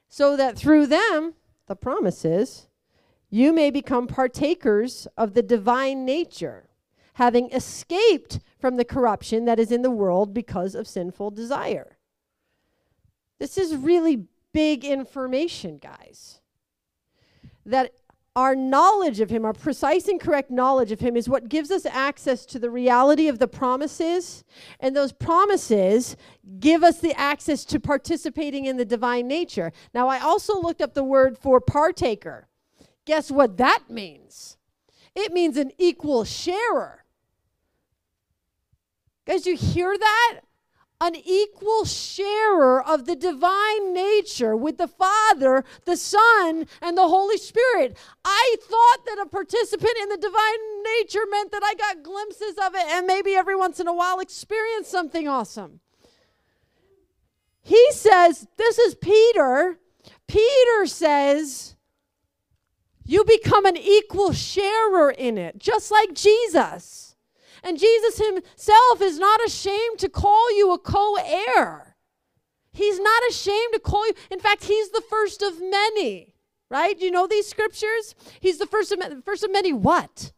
so 0.08 0.36
that 0.36 0.58
through 0.58 0.88
them, 0.88 1.34
the 1.68 1.76
promises, 1.76 2.66
you 3.30 3.52
may 3.52 3.70
become 3.70 4.08
partakers 4.08 5.06
of 5.16 5.34
the 5.34 5.42
divine 5.42 6.04
nature 6.04 6.68
having 7.14 7.50
escaped 7.52 8.40
from 8.64 8.76
the 8.78 8.84
corruption 8.86 9.44
that 9.44 9.60
is 9.60 9.70
in 9.70 9.82
the 9.82 9.90
world 9.90 10.32
because 10.32 10.74
of 10.74 10.88
sinful 10.88 11.30
desire. 11.30 11.98
This 13.38 13.58
is 13.58 13.76
really 13.76 14.24
big 14.54 14.86
information, 14.86 15.76
guys. 15.76 16.40
That 17.66 17.92
our 18.34 18.56
knowledge 18.56 19.20
of 19.20 19.28
Him, 19.28 19.44
our 19.44 19.52
precise 19.52 20.08
and 20.08 20.18
correct 20.18 20.50
knowledge 20.50 20.92
of 20.92 21.00
Him, 21.00 21.14
is 21.14 21.28
what 21.28 21.50
gives 21.50 21.70
us 21.70 21.84
access 21.84 22.46
to 22.46 22.58
the 22.58 22.70
reality 22.70 23.28
of 23.28 23.38
the 23.38 23.48
promises. 23.48 24.44
And 24.80 24.96
those 24.96 25.12
promises 25.12 26.16
give 26.58 26.82
us 26.82 27.00
the 27.00 27.12
access 27.20 27.66
to 27.66 27.78
participating 27.78 28.64
in 28.64 28.78
the 28.78 28.86
divine 28.86 29.28
nature. 29.28 29.74
Now, 29.92 30.08
I 30.08 30.20
also 30.20 30.58
looked 30.58 30.80
up 30.80 30.94
the 30.94 31.04
word 31.04 31.36
for 31.36 31.60
partaker. 31.60 32.48
Guess 33.04 33.30
what 33.30 33.58
that 33.58 33.90
means? 33.90 34.56
It 35.14 35.34
means 35.34 35.58
an 35.58 35.70
equal 35.76 36.24
sharer. 36.24 37.03
Guys, 39.26 39.46
you 39.46 39.56
hear 39.56 39.96
that? 39.96 40.40
An 41.00 41.16
equal 41.16 41.84
sharer 41.84 42.82
of 42.82 43.04
the 43.04 43.16
divine 43.16 43.92
nature 43.92 44.56
with 44.56 44.78
the 44.78 44.88
Father, 44.88 45.64
the 45.86 45.96
Son, 45.96 46.66
and 46.80 46.96
the 46.96 47.08
Holy 47.08 47.36
Spirit. 47.36 47.96
I 48.24 48.56
thought 48.62 49.04
that 49.06 49.22
a 49.22 49.28
participant 49.28 49.92
in 50.02 50.08
the 50.08 50.16
divine 50.16 50.82
nature 51.00 51.24
meant 51.28 51.52
that 51.52 51.62
I 51.64 51.74
got 51.74 52.04
glimpses 52.04 52.54
of 52.64 52.74
it 52.74 52.86
and 52.86 53.06
maybe 53.06 53.34
every 53.34 53.56
once 53.56 53.80
in 53.80 53.88
a 53.88 53.94
while 53.94 54.20
experience 54.20 54.88
something 54.88 55.26
awesome. 55.26 55.80
He 57.60 57.92
says, 57.92 58.46
This 58.56 58.78
is 58.78 58.94
Peter. 58.94 59.78
Peter 60.28 60.86
says, 60.86 61.76
You 63.04 63.24
become 63.24 63.64
an 63.64 63.76
equal 63.76 64.32
sharer 64.32 65.10
in 65.10 65.38
it, 65.38 65.58
just 65.58 65.90
like 65.90 66.14
Jesus. 66.14 67.13
And 67.64 67.78
Jesus 67.78 68.18
himself 68.18 69.00
is 69.00 69.18
not 69.18 69.40
ashamed 69.44 69.98
to 69.98 70.10
call 70.10 70.54
you 70.54 70.72
a 70.72 70.78
co 70.78 71.16
heir. 71.16 71.96
He's 72.72 73.00
not 73.00 73.22
ashamed 73.30 73.72
to 73.72 73.80
call 73.80 74.06
you. 74.06 74.12
In 74.30 74.38
fact, 74.38 74.64
he's 74.64 74.90
the 74.90 75.02
first 75.08 75.42
of 75.42 75.60
many, 75.62 76.34
right? 76.70 76.98
Do 76.98 77.06
you 77.06 77.10
know 77.10 77.26
these 77.26 77.48
scriptures? 77.48 78.14
He's 78.40 78.58
the 78.58 78.66
first 78.66 78.92
of, 78.92 78.98
many. 78.98 79.22
first 79.22 79.44
of 79.44 79.50
many 79.50 79.72
what? 79.72 80.32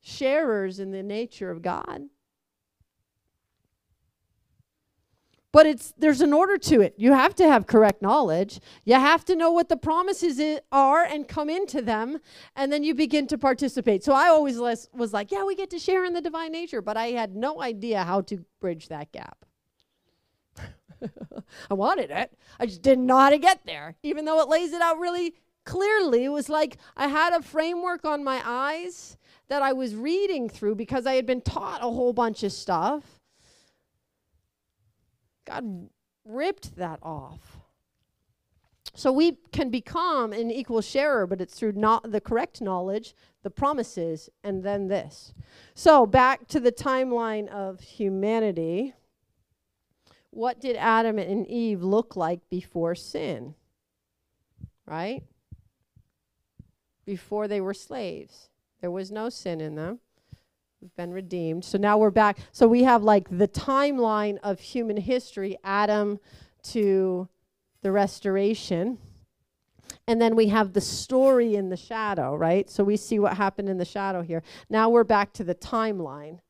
Sharers 0.00 0.78
in 0.78 0.90
the 0.90 1.02
nature 1.02 1.50
of 1.50 1.62
God. 1.62 2.08
But 5.52 5.66
it's 5.66 5.92
there's 5.98 6.22
an 6.22 6.32
order 6.32 6.56
to 6.56 6.80
it. 6.80 6.94
You 6.96 7.12
have 7.12 7.34
to 7.36 7.46
have 7.46 7.66
correct 7.66 8.00
knowledge. 8.00 8.58
You 8.84 8.94
have 8.94 9.24
to 9.26 9.36
know 9.36 9.50
what 9.50 9.68
the 9.68 9.76
promises 9.76 10.60
are 10.72 11.04
and 11.04 11.28
come 11.28 11.50
into 11.50 11.82
them, 11.82 12.18
and 12.56 12.72
then 12.72 12.82
you 12.82 12.94
begin 12.94 13.26
to 13.28 13.38
participate. 13.38 14.02
So 14.02 14.14
I 14.14 14.28
always 14.28 14.58
was 14.58 15.12
like, 15.12 15.30
yeah, 15.30 15.44
we 15.44 15.54
get 15.54 15.68
to 15.70 15.78
share 15.78 16.04
in 16.06 16.14
the 16.14 16.22
divine 16.22 16.52
nature, 16.52 16.80
but 16.80 16.96
I 16.96 17.08
had 17.08 17.36
no 17.36 17.60
idea 17.60 18.02
how 18.02 18.22
to 18.22 18.44
bridge 18.60 18.88
that 18.88 19.12
gap. 19.12 19.44
I 21.70 21.74
wanted 21.74 22.10
it. 22.10 22.32
I 22.58 22.66
just 22.66 22.82
didn't 22.82 23.06
know 23.06 23.18
how 23.18 23.30
to 23.30 23.38
get 23.38 23.66
there, 23.66 23.96
even 24.02 24.24
though 24.24 24.40
it 24.40 24.48
lays 24.48 24.72
it 24.72 24.80
out 24.80 24.98
really 24.98 25.34
clearly. 25.64 26.24
It 26.24 26.30
was 26.30 26.48
like 26.48 26.78
I 26.96 27.08
had 27.08 27.32
a 27.32 27.42
framework 27.42 28.04
on 28.04 28.24
my 28.24 28.40
eyes 28.44 29.16
that 29.48 29.62
I 29.62 29.72
was 29.72 29.94
reading 29.94 30.48
through 30.48 30.76
because 30.76 31.06
I 31.06 31.14
had 31.14 31.26
been 31.26 31.42
taught 31.42 31.80
a 31.80 31.90
whole 31.90 32.12
bunch 32.12 32.42
of 32.42 32.52
stuff 32.52 33.21
God 35.52 35.88
ripped 36.24 36.76
that 36.76 36.98
off. 37.02 37.58
So 38.94 39.12
we 39.12 39.38
can 39.52 39.70
become 39.70 40.32
an 40.32 40.50
equal 40.50 40.82
sharer, 40.82 41.26
but 41.26 41.40
it's 41.40 41.54
through 41.54 41.72
not 41.72 42.10
the 42.10 42.20
correct 42.20 42.60
knowledge, 42.60 43.14
the 43.42 43.50
promises, 43.50 44.28
and 44.44 44.62
then 44.62 44.88
this. 44.88 45.32
So 45.74 46.04
back 46.06 46.46
to 46.48 46.60
the 46.60 46.72
timeline 46.72 47.48
of 47.48 47.80
humanity. 47.80 48.94
What 50.30 50.60
did 50.60 50.76
Adam 50.76 51.18
and 51.18 51.46
Eve 51.46 51.82
look 51.82 52.16
like 52.16 52.40
before 52.50 52.94
sin? 52.94 53.54
Right? 54.86 55.22
Before 57.06 57.48
they 57.48 57.60
were 57.60 57.74
slaves. 57.74 58.50
There 58.80 58.90
was 58.90 59.10
no 59.10 59.28
sin 59.28 59.60
in 59.60 59.74
them. 59.74 60.00
We've 60.82 60.96
been 60.96 61.12
redeemed. 61.12 61.64
So 61.64 61.78
now 61.78 61.96
we're 61.96 62.10
back. 62.10 62.38
So 62.50 62.66
we 62.66 62.82
have 62.82 63.04
like 63.04 63.28
the 63.30 63.46
timeline 63.46 64.38
of 64.42 64.58
human 64.58 64.96
history, 64.96 65.56
Adam 65.62 66.18
to 66.70 67.28
the 67.82 67.92
restoration. 67.92 68.98
And 70.08 70.20
then 70.20 70.34
we 70.34 70.48
have 70.48 70.72
the 70.72 70.80
story 70.80 71.54
in 71.54 71.68
the 71.68 71.76
shadow, 71.76 72.34
right? 72.34 72.68
So 72.68 72.82
we 72.82 72.96
see 72.96 73.20
what 73.20 73.36
happened 73.36 73.68
in 73.68 73.78
the 73.78 73.84
shadow 73.84 74.22
here. 74.22 74.42
Now 74.68 74.90
we're 74.90 75.04
back 75.04 75.32
to 75.34 75.44
the 75.44 75.54
timeline, 75.54 76.40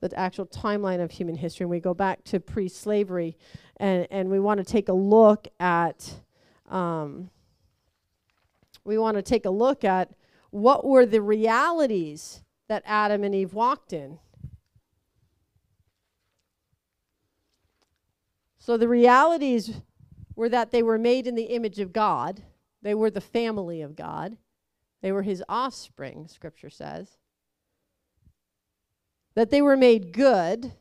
the 0.00 0.18
actual 0.18 0.46
timeline 0.46 1.02
of 1.02 1.10
human 1.10 1.34
history. 1.34 1.64
And 1.64 1.70
we 1.70 1.78
go 1.78 1.92
back 1.92 2.24
to 2.24 2.40
pre 2.40 2.68
slavery 2.68 3.36
and, 3.76 4.06
and 4.10 4.30
we 4.30 4.40
want 4.40 4.56
to 4.56 4.64
take 4.64 4.88
a 4.88 4.94
look 4.94 5.48
at. 5.60 6.14
Um, 6.70 7.28
we 8.84 8.96
want 8.96 9.18
to 9.18 9.22
take 9.22 9.44
a 9.44 9.50
look 9.50 9.84
at 9.84 10.12
what 10.48 10.86
were 10.86 11.04
the 11.04 11.20
realities 11.20 12.42
that 12.68 12.82
Adam 12.84 13.24
and 13.24 13.34
Eve 13.34 13.54
walked 13.54 13.92
in. 13.92 14.18
So 18.58 18.76
the 18.76 18.88
realities 18.88 19.80
were 20.34 20.48
that 20.48 20.72
they 20.72 20.82
were 20.82 20.98
made 20.98 21.26
in 21.26 21.36
the 21.36 21.44
image 21.44 21.78
of 21.78 21.92
God, 21.92 22.42
they 22.82 22.94
were 22.94 23.10
the 23.10 23.20
family 23.20 23.80
of 23.80 23.94
God, 23.94 24.36
they 25.02 25.12
were 25.12 25.22
his 25.22 25.42
offspring, 25.48 26.26
scripture 26.26 26.70
says. 26.70 27.16
That 29.34 29.50
they 29.50 29.62
were 29.62 29.76
made 29.76 30.12
good, 30.12 30.72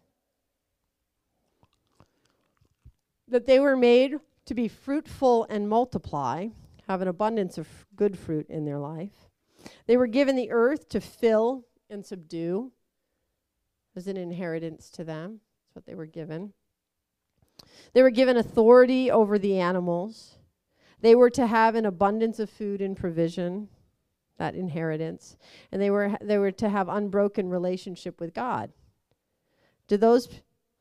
that 3.27 3.45
they 3.45 3.59
were 3.59 3.75
made 3.75 4.15
to 4.45 4.53
be 4.53 4.67
fruitful 4.67 5.45
and 5.49 5.69
multiply, 5.69 6.47
have 6.87 7.01
an 7.01 7.07
abundance 7.07 7.57
of 7.57 7.67
good 7.95 8.17
fruit 8.17 8.47
in 8.49 8.65
their 8.65 8.79
life. 8.79 9.29
They 9.87 9.97
were 9.97 10.07
given 10.07 10.35
the 10.35 10.51
earth 10.51 10.89
to 10.89 11.01
fill 11.01 11.65
and 11.89 12.05
subdue 12.05 12.71
as 13.95 14.07
an 14.07 14.17
inheritance 14.17 14.89
to 14.91 15.03
them. 15.03 15.39
That's 15.63 15.75
what 15.75 15.85
they 15.85 15.95
were 15.95 16.05
given. 16.05 16.53
They 17.93 18.01
were 18.01 18.09
given 18.09 18.37
authority 18.37 19.09
over 19.09 19.39
the 19.39 19.59
animals. 19.59 20.37
They 21.01 21.15
were 21.15 21.29
to 21.31 21.47
have 21.47 21.75
an 21.75 21.85
abundance 21.85 22.39
of 22.39 22.49
food 22.49 22.81
and 22.81 22.97
provision, 22.97 23.69
that 24.37 24.55
inheritance, 24.55 25.37
and 25.71 25.81
they 25.81 25.89
were 25.89 26.17
they 26.21 26.37
were 26.37 26.51
to 26.51 26.69
have 26.69 26.89
unbroken 26.89 27.49
relationship 27.49 28.19
with 28.19 28.33
God. 28.33 28.71
Do 29.87 29.97
those 29.97 30.27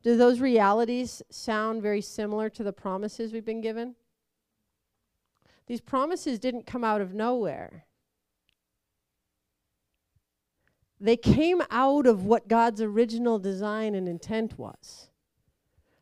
do 0.03 0.17
those 0.17 0.39
realities 0.39 1.21
sound 1.29 1.81
very 1.81 2.01
similar 2.01 2.49
to 2.49 2.63
the 2.63 2.73
promises 2.73 3.31
we've 3.31 3.45
been 3.45 3.61
given? 3.61 3.95
These 5.67 5.81
promises 5.81 6.37
didn't 6.37 6.67
come 6.67 6.83
out 6.83 7.01
of 7.01 7.13
nowhere. 7.13 7.85
They 10.99 11.17
came 11.17 11.61
out 11.69 12.07
of 12.07 12.25
what 12.25 12.47
God's 12.47 12.81
original 12.81 13.37
design 13.37 13.95
and 13.95 14.07
intent 14.07 14.57
was. 14.57 15.09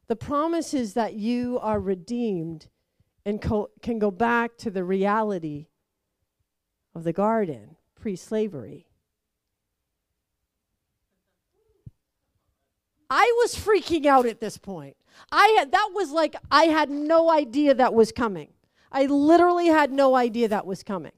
The 0.07 0.15
promise 0.15 0.73
is 0.73 0.93
that 0.93 1.15
you 1.15 1.57
are 1.61 1.79
redeemed 1.79 2.67
and 3.25 3.41
co- 3.41 3.71
can 3.81 3.99
go 3.99 4.11
back 4.11 4.57
to 4.57 4.69
the 4.69 4.83
reality 4.83 5.67
of 6.93 7.03
the 7.03 7.13
garden 7.13 7.75
pre 7.95 8.15
slavery. 8.15 8.87
I 13.09 13.31
was 13.37 13.55
freaking 13.55 14.05
out 14.05 14.25
at 14.25 14.39
this 14.39 14.57
point. 14.57 14.97
I 15.31 15.55
had 15.57 15.71
that 15.71 15.91
was 15.93 16.11
like 16.11 16.35
I 16.51 16.65
had 16.65 16.89
no 16.89 17.31
idea 17.31 17.73
that 17.73 17.93
was 17.93 18.11
coming. 18.11 18.49
I 18.91 19.05
literally 19.05 19.67
had 19.67 19.91
no 19.91 20.15
idea 20.15 20.47
that 20.49 20.65
was 20.65 20.83
coming. 20.83 21.13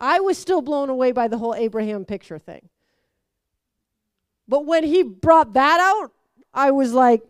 I 0.00 0.20
was 0.20 0.38
still 0.38 0.60
blown 0.60 0.88
away 0.88 1.12
by 1.12 1.28
the 1.28 1.38
whole 1.38 1.54
Abraham 1.54 2.04
picture 2.04 2.38
thing. 2.38 2.68
But 4.48 4.64
when 4.64 4.84
he 4.84 5.02
brought 5.02 5.54
that 5.54 5.80
out, 5.80 6.12
I 6.52 6.70
was 6.70 6.92
like, 6.92 7.22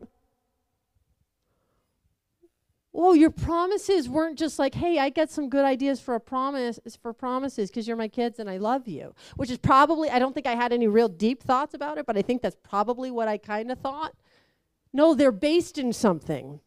Oh, 2.98 3.12
your 3.12 3.30
promises 3.30 4.08
weren't 4.08 4.38
just 4.38 4.58
like, 4.58 4.74
hey, 4.74 4.98
I 4.98 5.10
got 5.10 5.30
some 5.30 5.50
good 5.50 5.66
ideas 5.66 6.00
for 6.00 6.14
a 6.14 6.20
promise 6.20 6.80
for 7.02 7.12
promises 7.12 7.68
because 7.68 7.86
you're 7.86 7.94
my 7.94 8.08
kids 8.08 8.38
and 8.38 8.48
I 8.48 8.56
love 8.56 8.88
you. 8.88 9.14
Which 9.36 9.50
is 9.50 9.58
probably 9.58 10.08
I 10.08 10.18
don't 10.18 10.32
think 10.32 10.46
I 10.46 10.54
had 10.54 10.72
any 10.72 10.88
real 10.88 11.08
deep 11.08 11.42
thoughts 11.42 11.74
about 11.74 11.98
it, 11.98 12.06
but 12.06 12.16
I 12.16 12.22
think 12.22 12.40
that's 12.40 12.56
probably 12.62 13.10
what 13.10 13.28
I 13.28 13.36
kind 13.36 13.70
of 13.70 13.78
thought. 13.80 14.14
No, 14.94 15.12
they're 15.12 15.30
based 15.30 15.76
in 15.76 15.92
something. 15.92 16.60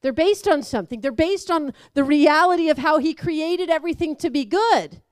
They're 0.00 0.12
based 0.12 0.46
on 0.46 0.62
something. 0.62 1.00
They're 1.00 1.10
based 1.10 1.50
on 1.50 1.72
the 1.94 2.04
reality 2.04 2.68
of 2.68 2.78
how 2.78 2.98
he 2.98 3.12
created 3.12 3.68
everything 3.68 4.14
to 4.16 4.30
be 4.30 4.44
good. 4.44 5.02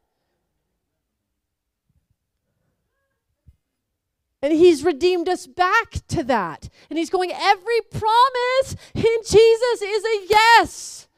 And 4.41 4.53
he's 4.53 4.85
redeemed 4.85 5.29
us 5.29 5.47
back 5.47 6.07
to 6.09 6.23
that. 6.25 6.69
And 6.89 6.99
he's 6.99 7.11
going, 7.11 7.33
every 7.33 7.81
promise 7.91 8.77
in 8.95 9.17
Jesus 9.25 9.83
is 9.83 10.05
a 10.05 10.27
yes. 10.31 11.09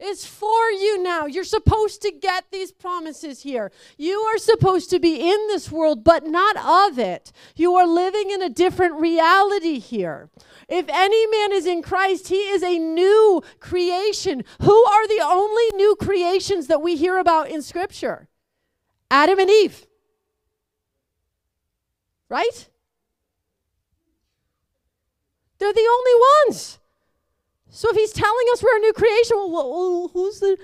It's 0.00 0.24
for 0.24 0.70
you 0.70 1.02
now. 1.02 1.26
You're 1.26 1.42
supposed 1.42 2.02
to 2.02 2.12
get 2.12 2.44
these 2.52 2.70
promises 2.70 3.42
here. 3.42 3.72
You 3.96 4.20
are 4.20 4.38
supposed 4.38 4.90
to 4.90 5.00
be 5.00 5.16
in 5.16 5.48
this 5.48 5.72
world, 5.72 6.04
but 6.04 6.24
not 6.24 6.56
of 6.56 7.00
it. 7.00 7.32
You 7.56 7.74
are 7.74 7.86
living 7.86 8.30
in 8.30 8.40
a 8.40 8.48
different 8.48 9.00
reality 9.00 9.80
here. 9.80 10.30
If 10.68 10.86
any 10.88 11.26
man 11.26 11.50
is 11.50 11.66
in 11.66 11.82
Christ, 11.82 12.28
he 12.28 12.36
is 12.36 12.62
a 12.62 12.78
new 12.78 13.42
creation. 13.58 14.44
Who 14.62 14.84
are 14.84 15.08
the 15.08 15.24
only 15.24 15.64
new 15.74 15.96
creations 15.96 16.68
that 16.68 16.80
we 16.80 16.94
hear 16.94 17.18
about 17.18 17.50
in 17.50 17.60
Scripture? 17.60 18.28
Adam 19.10 19.40
and 19.40 19.50
Eve. 19.50 19.87
Right? 22.28 22.68
They're 25.58 25.72
the 25.72 25.88
only 25.90 26.12
ones. 26.46 26.78
So 27.70 27.88
if 27.90 27.96
he's 27.96 28.12
telling 28.12 28.46
us 28.52 28.62
we're 28.62 28.76
a 28.76 28.80
new 28.80 28.92
creation, 28.92 29.36
well, 29.36 29.50
well 29.50 30.10
who's 30.12 30.40
the. 30.40 30.58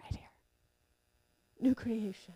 Right 0.00 0.14
here. 0.14 0.30
New 1.60 1.74
creation. 1.74 2.35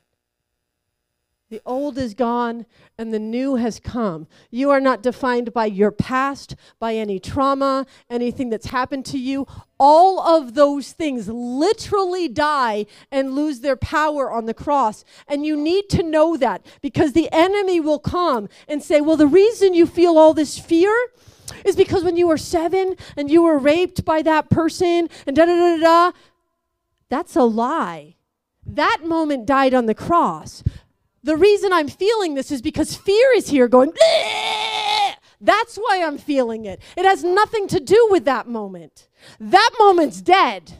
The 1.51 1.61
old 1.67 1.99
is 1.99 2.15
gone 2.15 2.65
and 2.97 3.13
the 3.13 3.19
new 3.19 3.57
has 3.57 3.81
come. 3.81 4.29
You 4.53 4.71
are 4.71 4.79
not 4.79 5.03
defined 5.03 5.53
by 5.53 5.67
your 5.67 5.91
past, 5.91 6.55
by 6.79 6.95
any 6.95 7.19
trauma, 7.19 7.87
anything 8.09 8.51
that's 8.51 8.67
happened 8.67 9.05
to 9.07 9.19
you. 9.19 9.49
All 9.77 10.21
of 10.21 10.55
those 10.55 10.93
things 10.93 11.27
literally 11.29 12.29
die 12.29 12.87
and 13.11 13.35
lose 13.35 13.61
their 13.61 13.75
power 13.75 14.31
on 14.31 14.47
the 14.47 14.55
cross. 14.55 15.05
And 15.27 15.45
you 15.45 15.57
need 15.57 15.91
to 15.91 16.05
know 16.05 16.37
that 16.37 16.65
because 16.83 17.15
the 17.15 17.29
enemy 17.33 17.81
will 17.81 17.99
come 17.99 18.49
and 18.69 18.81
say, 18.81 19.01
Well, 19.01 19.17
the 19.17 19.27
reason 19.27 19.75
you 19.75 19.87
feel 19.87 20.19
all 20.19 20.35
this 20.35 20.57
fear 20.57 20.95
is 21.65 21.75
because 21.75 22.05
when 22.05 22.17
you 22.17 22.29
were 22.29 22.39
seven 22.39 22.95
and 23.17 23.29
you 23.29 23.43
were 23.43 23.59
raped 23.59 24.05
by 24.05 24.23
that 24.23 24.51
person 24.51 25.09
and 25.27 25.35
da 25.35 25.47
da 25.47 25.57
da 25.57 25.77
da. 25.79 25.83
da. 25.83 26.19
That's 27.09 27.35
a 27.35 27.43
lie. 27.43 28.15
That 28.65 28.99
moment 29.05 29.47
died 29.47 29.75
on 29.75 29.87
the 29.87 29.97
cross. 29.97 30.63
The 31.23 31.37
reason 31.37 31.73
I'm 31.73 31.89
feeling 31.89 32.35
this 32.35 32.51
is 32.51 32.63
because 32.63 32.97
fear 32.97 33.33
is 33.37 33.49
here 33.49 33.69
going, 33.69 33.93
Bleh! 33.93 35.15
that's 35.41 35.77
why 35.77 36.03
I'm 36.05 36.19
feeling 36.19 36.65
it. 36.65 36.81
It 36.97 37.05
has 37.05 37.25
nothing 37.25 37.69
to 37.69 37.81
do 37.81 38.09
with 38.11 38.25
that 38.25 38.49
moment. 38.49 39.09
That 39.39 39.71
moment's 39.79 40.21
dead. 40.21 40.75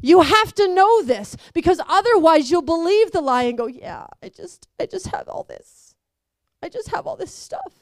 You 0.00 0.22
have 0.22 0.54
to 0.54 0.72
know 0.72 1.02
this 1.02 1.36
because 1.54 1.80
otherwise 1.86 2.50
you'll 2.50 2.62
believe 2.62 3.12
the 3.12 3.20
lie 3.20 3.44
and 3.44 3.56
go, 3.56 3.66
"Yeah, 3.66 4.06
I 4.20 4.30
just 4.30 4.66
I 4.80 4.86
just 4.86 5.06
have 5.08 5.28
all 5.28 5.44
this. 5.44 5.94
I 6.60 6.68
just 6.68 6.88
have 6.88 7.06
all 7.06 7.16
this 7.16 7.32
stuff." 7.32 7.72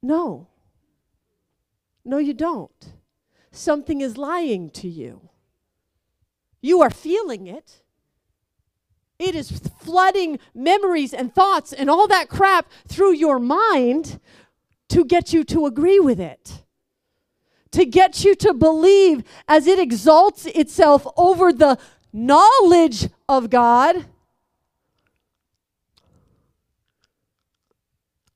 No. 0.00 0.46
No 2.04 2.18
you 2.18 2.32
don't. 2.32 2.92
Something 3.50 4.00
is 4.00 4.16
lying 4.16 4.70
to 4.70 4.88
you. 4.88 5.30
You 6.60 6.80
are 6.80 6.90
feeling 6.90 7.46
it. 7.46 7.82
It 9.18 9.34
is 9.34 9.50
flooding 9.80 10.38
memories 10.54 11.14
and 11.14 11.32
thoughts 11.32 11.72
and 11.72 11.88
all 11.88 12.08
that 12.08 12.28
crap 12.28 12.70
through 12.88 13.14
your 13.14 13.38
mind 13.38 14.20
to 14.88 15.04
get 15.04 15.32
you 15.32 15.44
to 15.44 15.66
agree 15.66 16.00
with 16.00 16.20
it. 16.20 16.62
To 17.72 17.84
get 17.84 18.24
you 18.24 18.34
to 18.36 18.54
believe 18.54 19.24
as 19.48 19.66
it 19.66 19.78
exalts 19.78 20.46
itself 20.46 21.06
over 21.16 21.52
the 21.52 21.78
knowledge 22.12 23.08
of 23.28 23.50
God. 23.50 24.06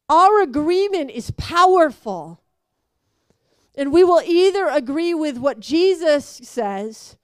Our 0.08 0.40
agreement 0.40 1.10
is 1.10 1.30
powerful. 1.32 2.40
And 3.76 3.92
we 3.92 4.02
will 4.02 4.22
either 4.24 4.66
agree 4.66 5.14
with 5.14 5.38
what 5.38 5.60
Jesus 5.60 6.24
says 6.24 7.16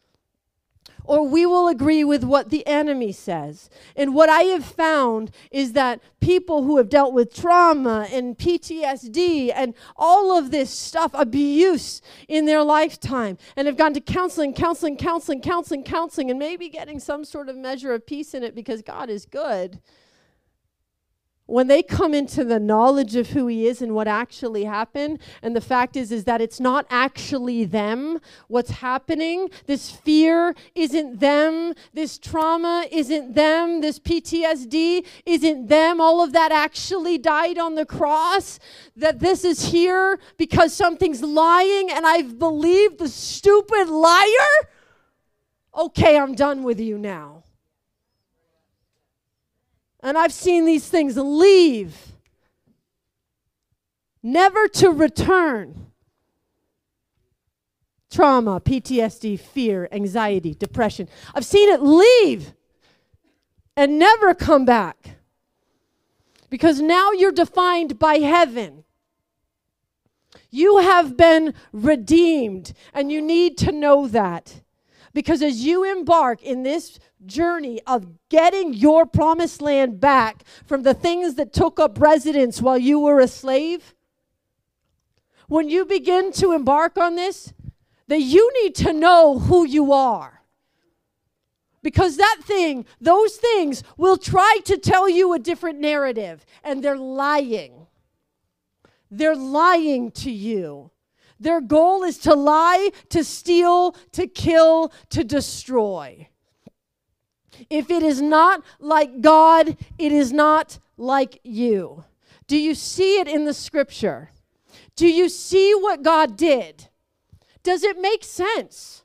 or 1.04 1.26
we 1.26 1.46
will 1.46 1.68
agree 1.68 2.02
with 2.02 2.24
what 2.24 2.50
the 2.50 2.66
enemy 2.66 3.12
says. 3.12 3.68
And 3.94 4.14
what 4.14 4.28
I 4.28 4.42
have 4.44 4.64
found 4.64 5.30
is 5.50 5.72
that 5.74 6.00
people 6.20 6.64
who 6.64 6.78
have 6.78 6.88
dealt 6.88 7.12
with 7.12 7.34
trauma 7.34 8.08
and 8.10 8.36
PTSD 8.36 9.52
and 9.54 9.74
all 9.96 10.36
of 10.36 10.50
this 10.50 10.70
stuff, 10.70 11.12
abuse 11.14 12.00
in 12.28 12.46
their 12.46 12.62
lifetime, 12.62 13.38
and 13.56 13.66
have 13.66 13.76
gone 13.76 13.94
to 13.94 14.00
counseling, 14.00 14.54
counseling, 14.54 14.96
counseling, 14.96 15.40
counseling, 15.40 15.84
counseling, 15.84 16.30
and 16.30 16.38
maybe 16.38 16.68
getting 16.68 16.98
some 16.98 17.24
sort 17.24 17.48
of 17.48 17.56
measure 17.56 17.92
of 17.92 18.06
peace 18.06 18.34
in 18.34 18.42
it 18.42 18.54
because 18.54 18.82
God 18.82 19.10
is 19.10 19.26
good 19.26 19.80
when 21.46 21.66
they 21.66 21.82
come 21.82 22.14
into 22.14 22.42
the 22.42 22.58
knowledge 22.58 23.16
of 23.16 23.30
who 23.30 23.46
he 23.46 23.66
is 23.66 23.82
and 23.82 23.94
what 23.94 24.08
actually 24.08 24.64
happened 24.64 25.18
and 25.42 25.54
the 25.54 25.60
fact 25.60 25.94
is 25.94 26.10
is 26.10 26.24
that 26.24 26.40
it's 26.40 26.58
not 26.58 26.86
actually 26.88 27.64
them 27.64 28.18
what's 28.48 28.70
happening. 28.70 29.50
This 29.66 29.90
fear 29.90 30.54
isn't 30.74 31.20
them. 31.20 31.74
This 31.92 32.18
trauma 32.18 32.86
isn't 32.90 33.34
them. 33.34 33.82
This 33.82 33.98
PTSD 33.98 35.04
isn't 35.26 35.66
them. 35.68 36.00
All 36.00 36.22
of 36.22 36.32
that 36.32 36.50
actually 36.50 37.18
died 37.18 37.58
on 37.58 37.74
the 37.74 37.86
cross. 37.86 38.58
That 38.96 39.20
this 39.20 39.44
is 39.44 39.66
here 39.66 40.18
because 40.38 40.72
something's 40.72 41.22
lying 41.22 41.90
and 41.90 42.06
I've 42.06 42.38
believed 42.38 42.98
the 42.98 43.08
stupid 43.08 43.88
liar? 43.88 44.68
Okay 45.76 46.16
I'm 46.16 46.34
done 46.34 46.62
with 46.62 46.80
you 46.80 46.96
now 46.96 47.44
and 50.04 50.18
I've 50.18 50.34
seen 50.34 50.66
these 50.66 50.86
things 50.86 51.16
leave, 51.16 52.12
never 54.22 54.68
to 54.68 54.90
return. 54.90 55.86
Trauma, 58.10 58.60
PTSD, 58.60 59.40
fear, 59.40 59.88
anxiety, 59.90 60.54
depression. 60.54 61.08
I've 61.34 61.46
seen 61.46 61.68
it 61.70 61.82
leave 61.82 62.52
and 63.76 63.98
never 63.98 64.34
come 64.34 64.64
back. 64.64 65.16
Because 66.50 66.80
now 66.80 67.10
you're 67.10 67.32
defined 67.32 67.98
by 67.98 68.18
heaven. 68.18 68.84
You 70.50 70.78
have 70.78 71.16
been 71.16 71.54
redeemed, 71.72 72.74
and 72.92 73.10
you 73.10 73.20
need 73.20 73.58
to 73.58 73.72
know 73.72 74.06
that. 74.06 74.62
Because 75.14 75.42
as 75.42 75.64
you 75.64 75.84
embark 75.84 76.42
in 76.42 76.64
this 76.64 76.98
journey 77.24 77.80
of 77.86 78.06
getting 78.28 78.74
your 78.74 79.06
promised 79.06 79.62
land 79.62 80.00
back 80.00 80.42
from 80.66 80.82
the 80.82 80.92
things 80.92 81.36
that 81.36 81.52
took 81.52 81.78
up 81.78 82.00
residence 82.00 82.60
while 82.60 82.76
you 82.76 82.98
were 82.98 83.20
a 83.20 83.28
slave, 83.28 83.94
when 85.46 85.68
you 85.68 85.84
begin 85.84 86.32
to 86.32 86.52
embark 86.52 86.98
on 86.98 87.14
this, 87.14 87.52
that 88.08 88.20
you 88.20 88.50
need 88.62 88.74
to 88.74 88.92
know 88.92 89.38
who 89.38 89.64
you 89.64 89.92
are. 89.92 90.42
Because 91.82 92.16
that 92.16 92.38
thing, 92.42 92.86
those 93.00 93.36
things 93.36 93.82
will 93.96 94.16
try 94.16 94.58
to 94.64 94.76
tell 94.78 95.08
you 95.08 95.32
a 95.32 95.38
different 95.38 95.78
narrative, 95.78 96.44
and 96.64 96.82
they're 96.82 96.96
lying. 96.96 97.86
They're 99.10 99.36
lying 99.36 100.10
to 100.12 100.30
you. 100.30 100.90
Their 101.38 101.60
goal 101.60 102.02
is 102.04 102.18
to 102.18 102.34
lie, 102.34 102.90
to 103.10 103.24
steal, 103.24 103.92
to 104.12 104.26
kill, 104.26 104.92
to 105.10 105.24
destroy. 105.24 106.28
If 107.70 107.90
it 107.90 108.02
is 108.02 108.20
not 108.20 108.62
like 108.80 109.20
God, 109.20 109.76
it 109.98 110.12
is 110.12 110.32
not 110.32 110.78
like 110.96 111.40
you. 111.42 112.04
Do 112.46 112.56
you 112.56 112.74
see 112.74 113.20
it 113.20 113.28
in 113.28 113.44
the 113.44 113.54
scripture? 113.54 114.30
Do 114.96 115.08
you 115.08 115.28
see 115.28 115.74
what 115.74 116.02
God 116.02 116.36
did? 116.36 116.88
Does 117.62 117.82
it 117.82 118.00
make 118.00 118.22
sense? 118.22 119.04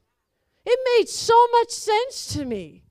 It 0.65 0.80
made 0.97 1.09
so 1.09 1.47
much 1.51 1.71
sense 1.71 2.27
to 2.34 2.45
me. 2.45 2.84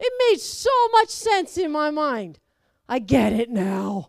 It 0.00 0.12
made 0.30 0.40
so 0.40 0.70
much 0.92 1.08
sense 1.08 1.56
in 1.56 1.70
my 1.70 1.90
mind. 1.90 2.40
I 2.88 2.98
get 2.98 3.32
it 3.32 3.50
now. 3.50 4.08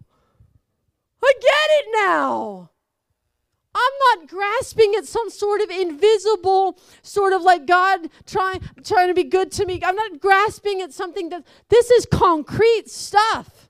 I 1.24 1.34
get 1.40 1.70
it 1.70 1.86
now. 1.94 2.72
I'm 3.76 4.20
not 4.20 4.30
grasping 4.30 4.94
at 4.98 5.06
some 5.06 5.30
sort 5.30 5.60
of 5.60 5.70
invisible, 5.70 6.80
sort 7.02 7.34
of 7.34 7.42
like 7.42 7.66
God 7.66 8.10
trying 8.26 8.62
trying 8.84 9.10
to 9.10 9.14
be 9.14 9.26
good 9.26 9.52
to 9.54 9.66
me. 9.66 9.82
I'm 9.86 9.96
not 9.96 10.20
grasping 10.22 10.82
at 10.82 10.94
something 10.94 11.30
that 11.30 11.46
this 11.70 11.92
is 11.92 12.06
concrete 12.06 12.90
stuff. 12.90 13.70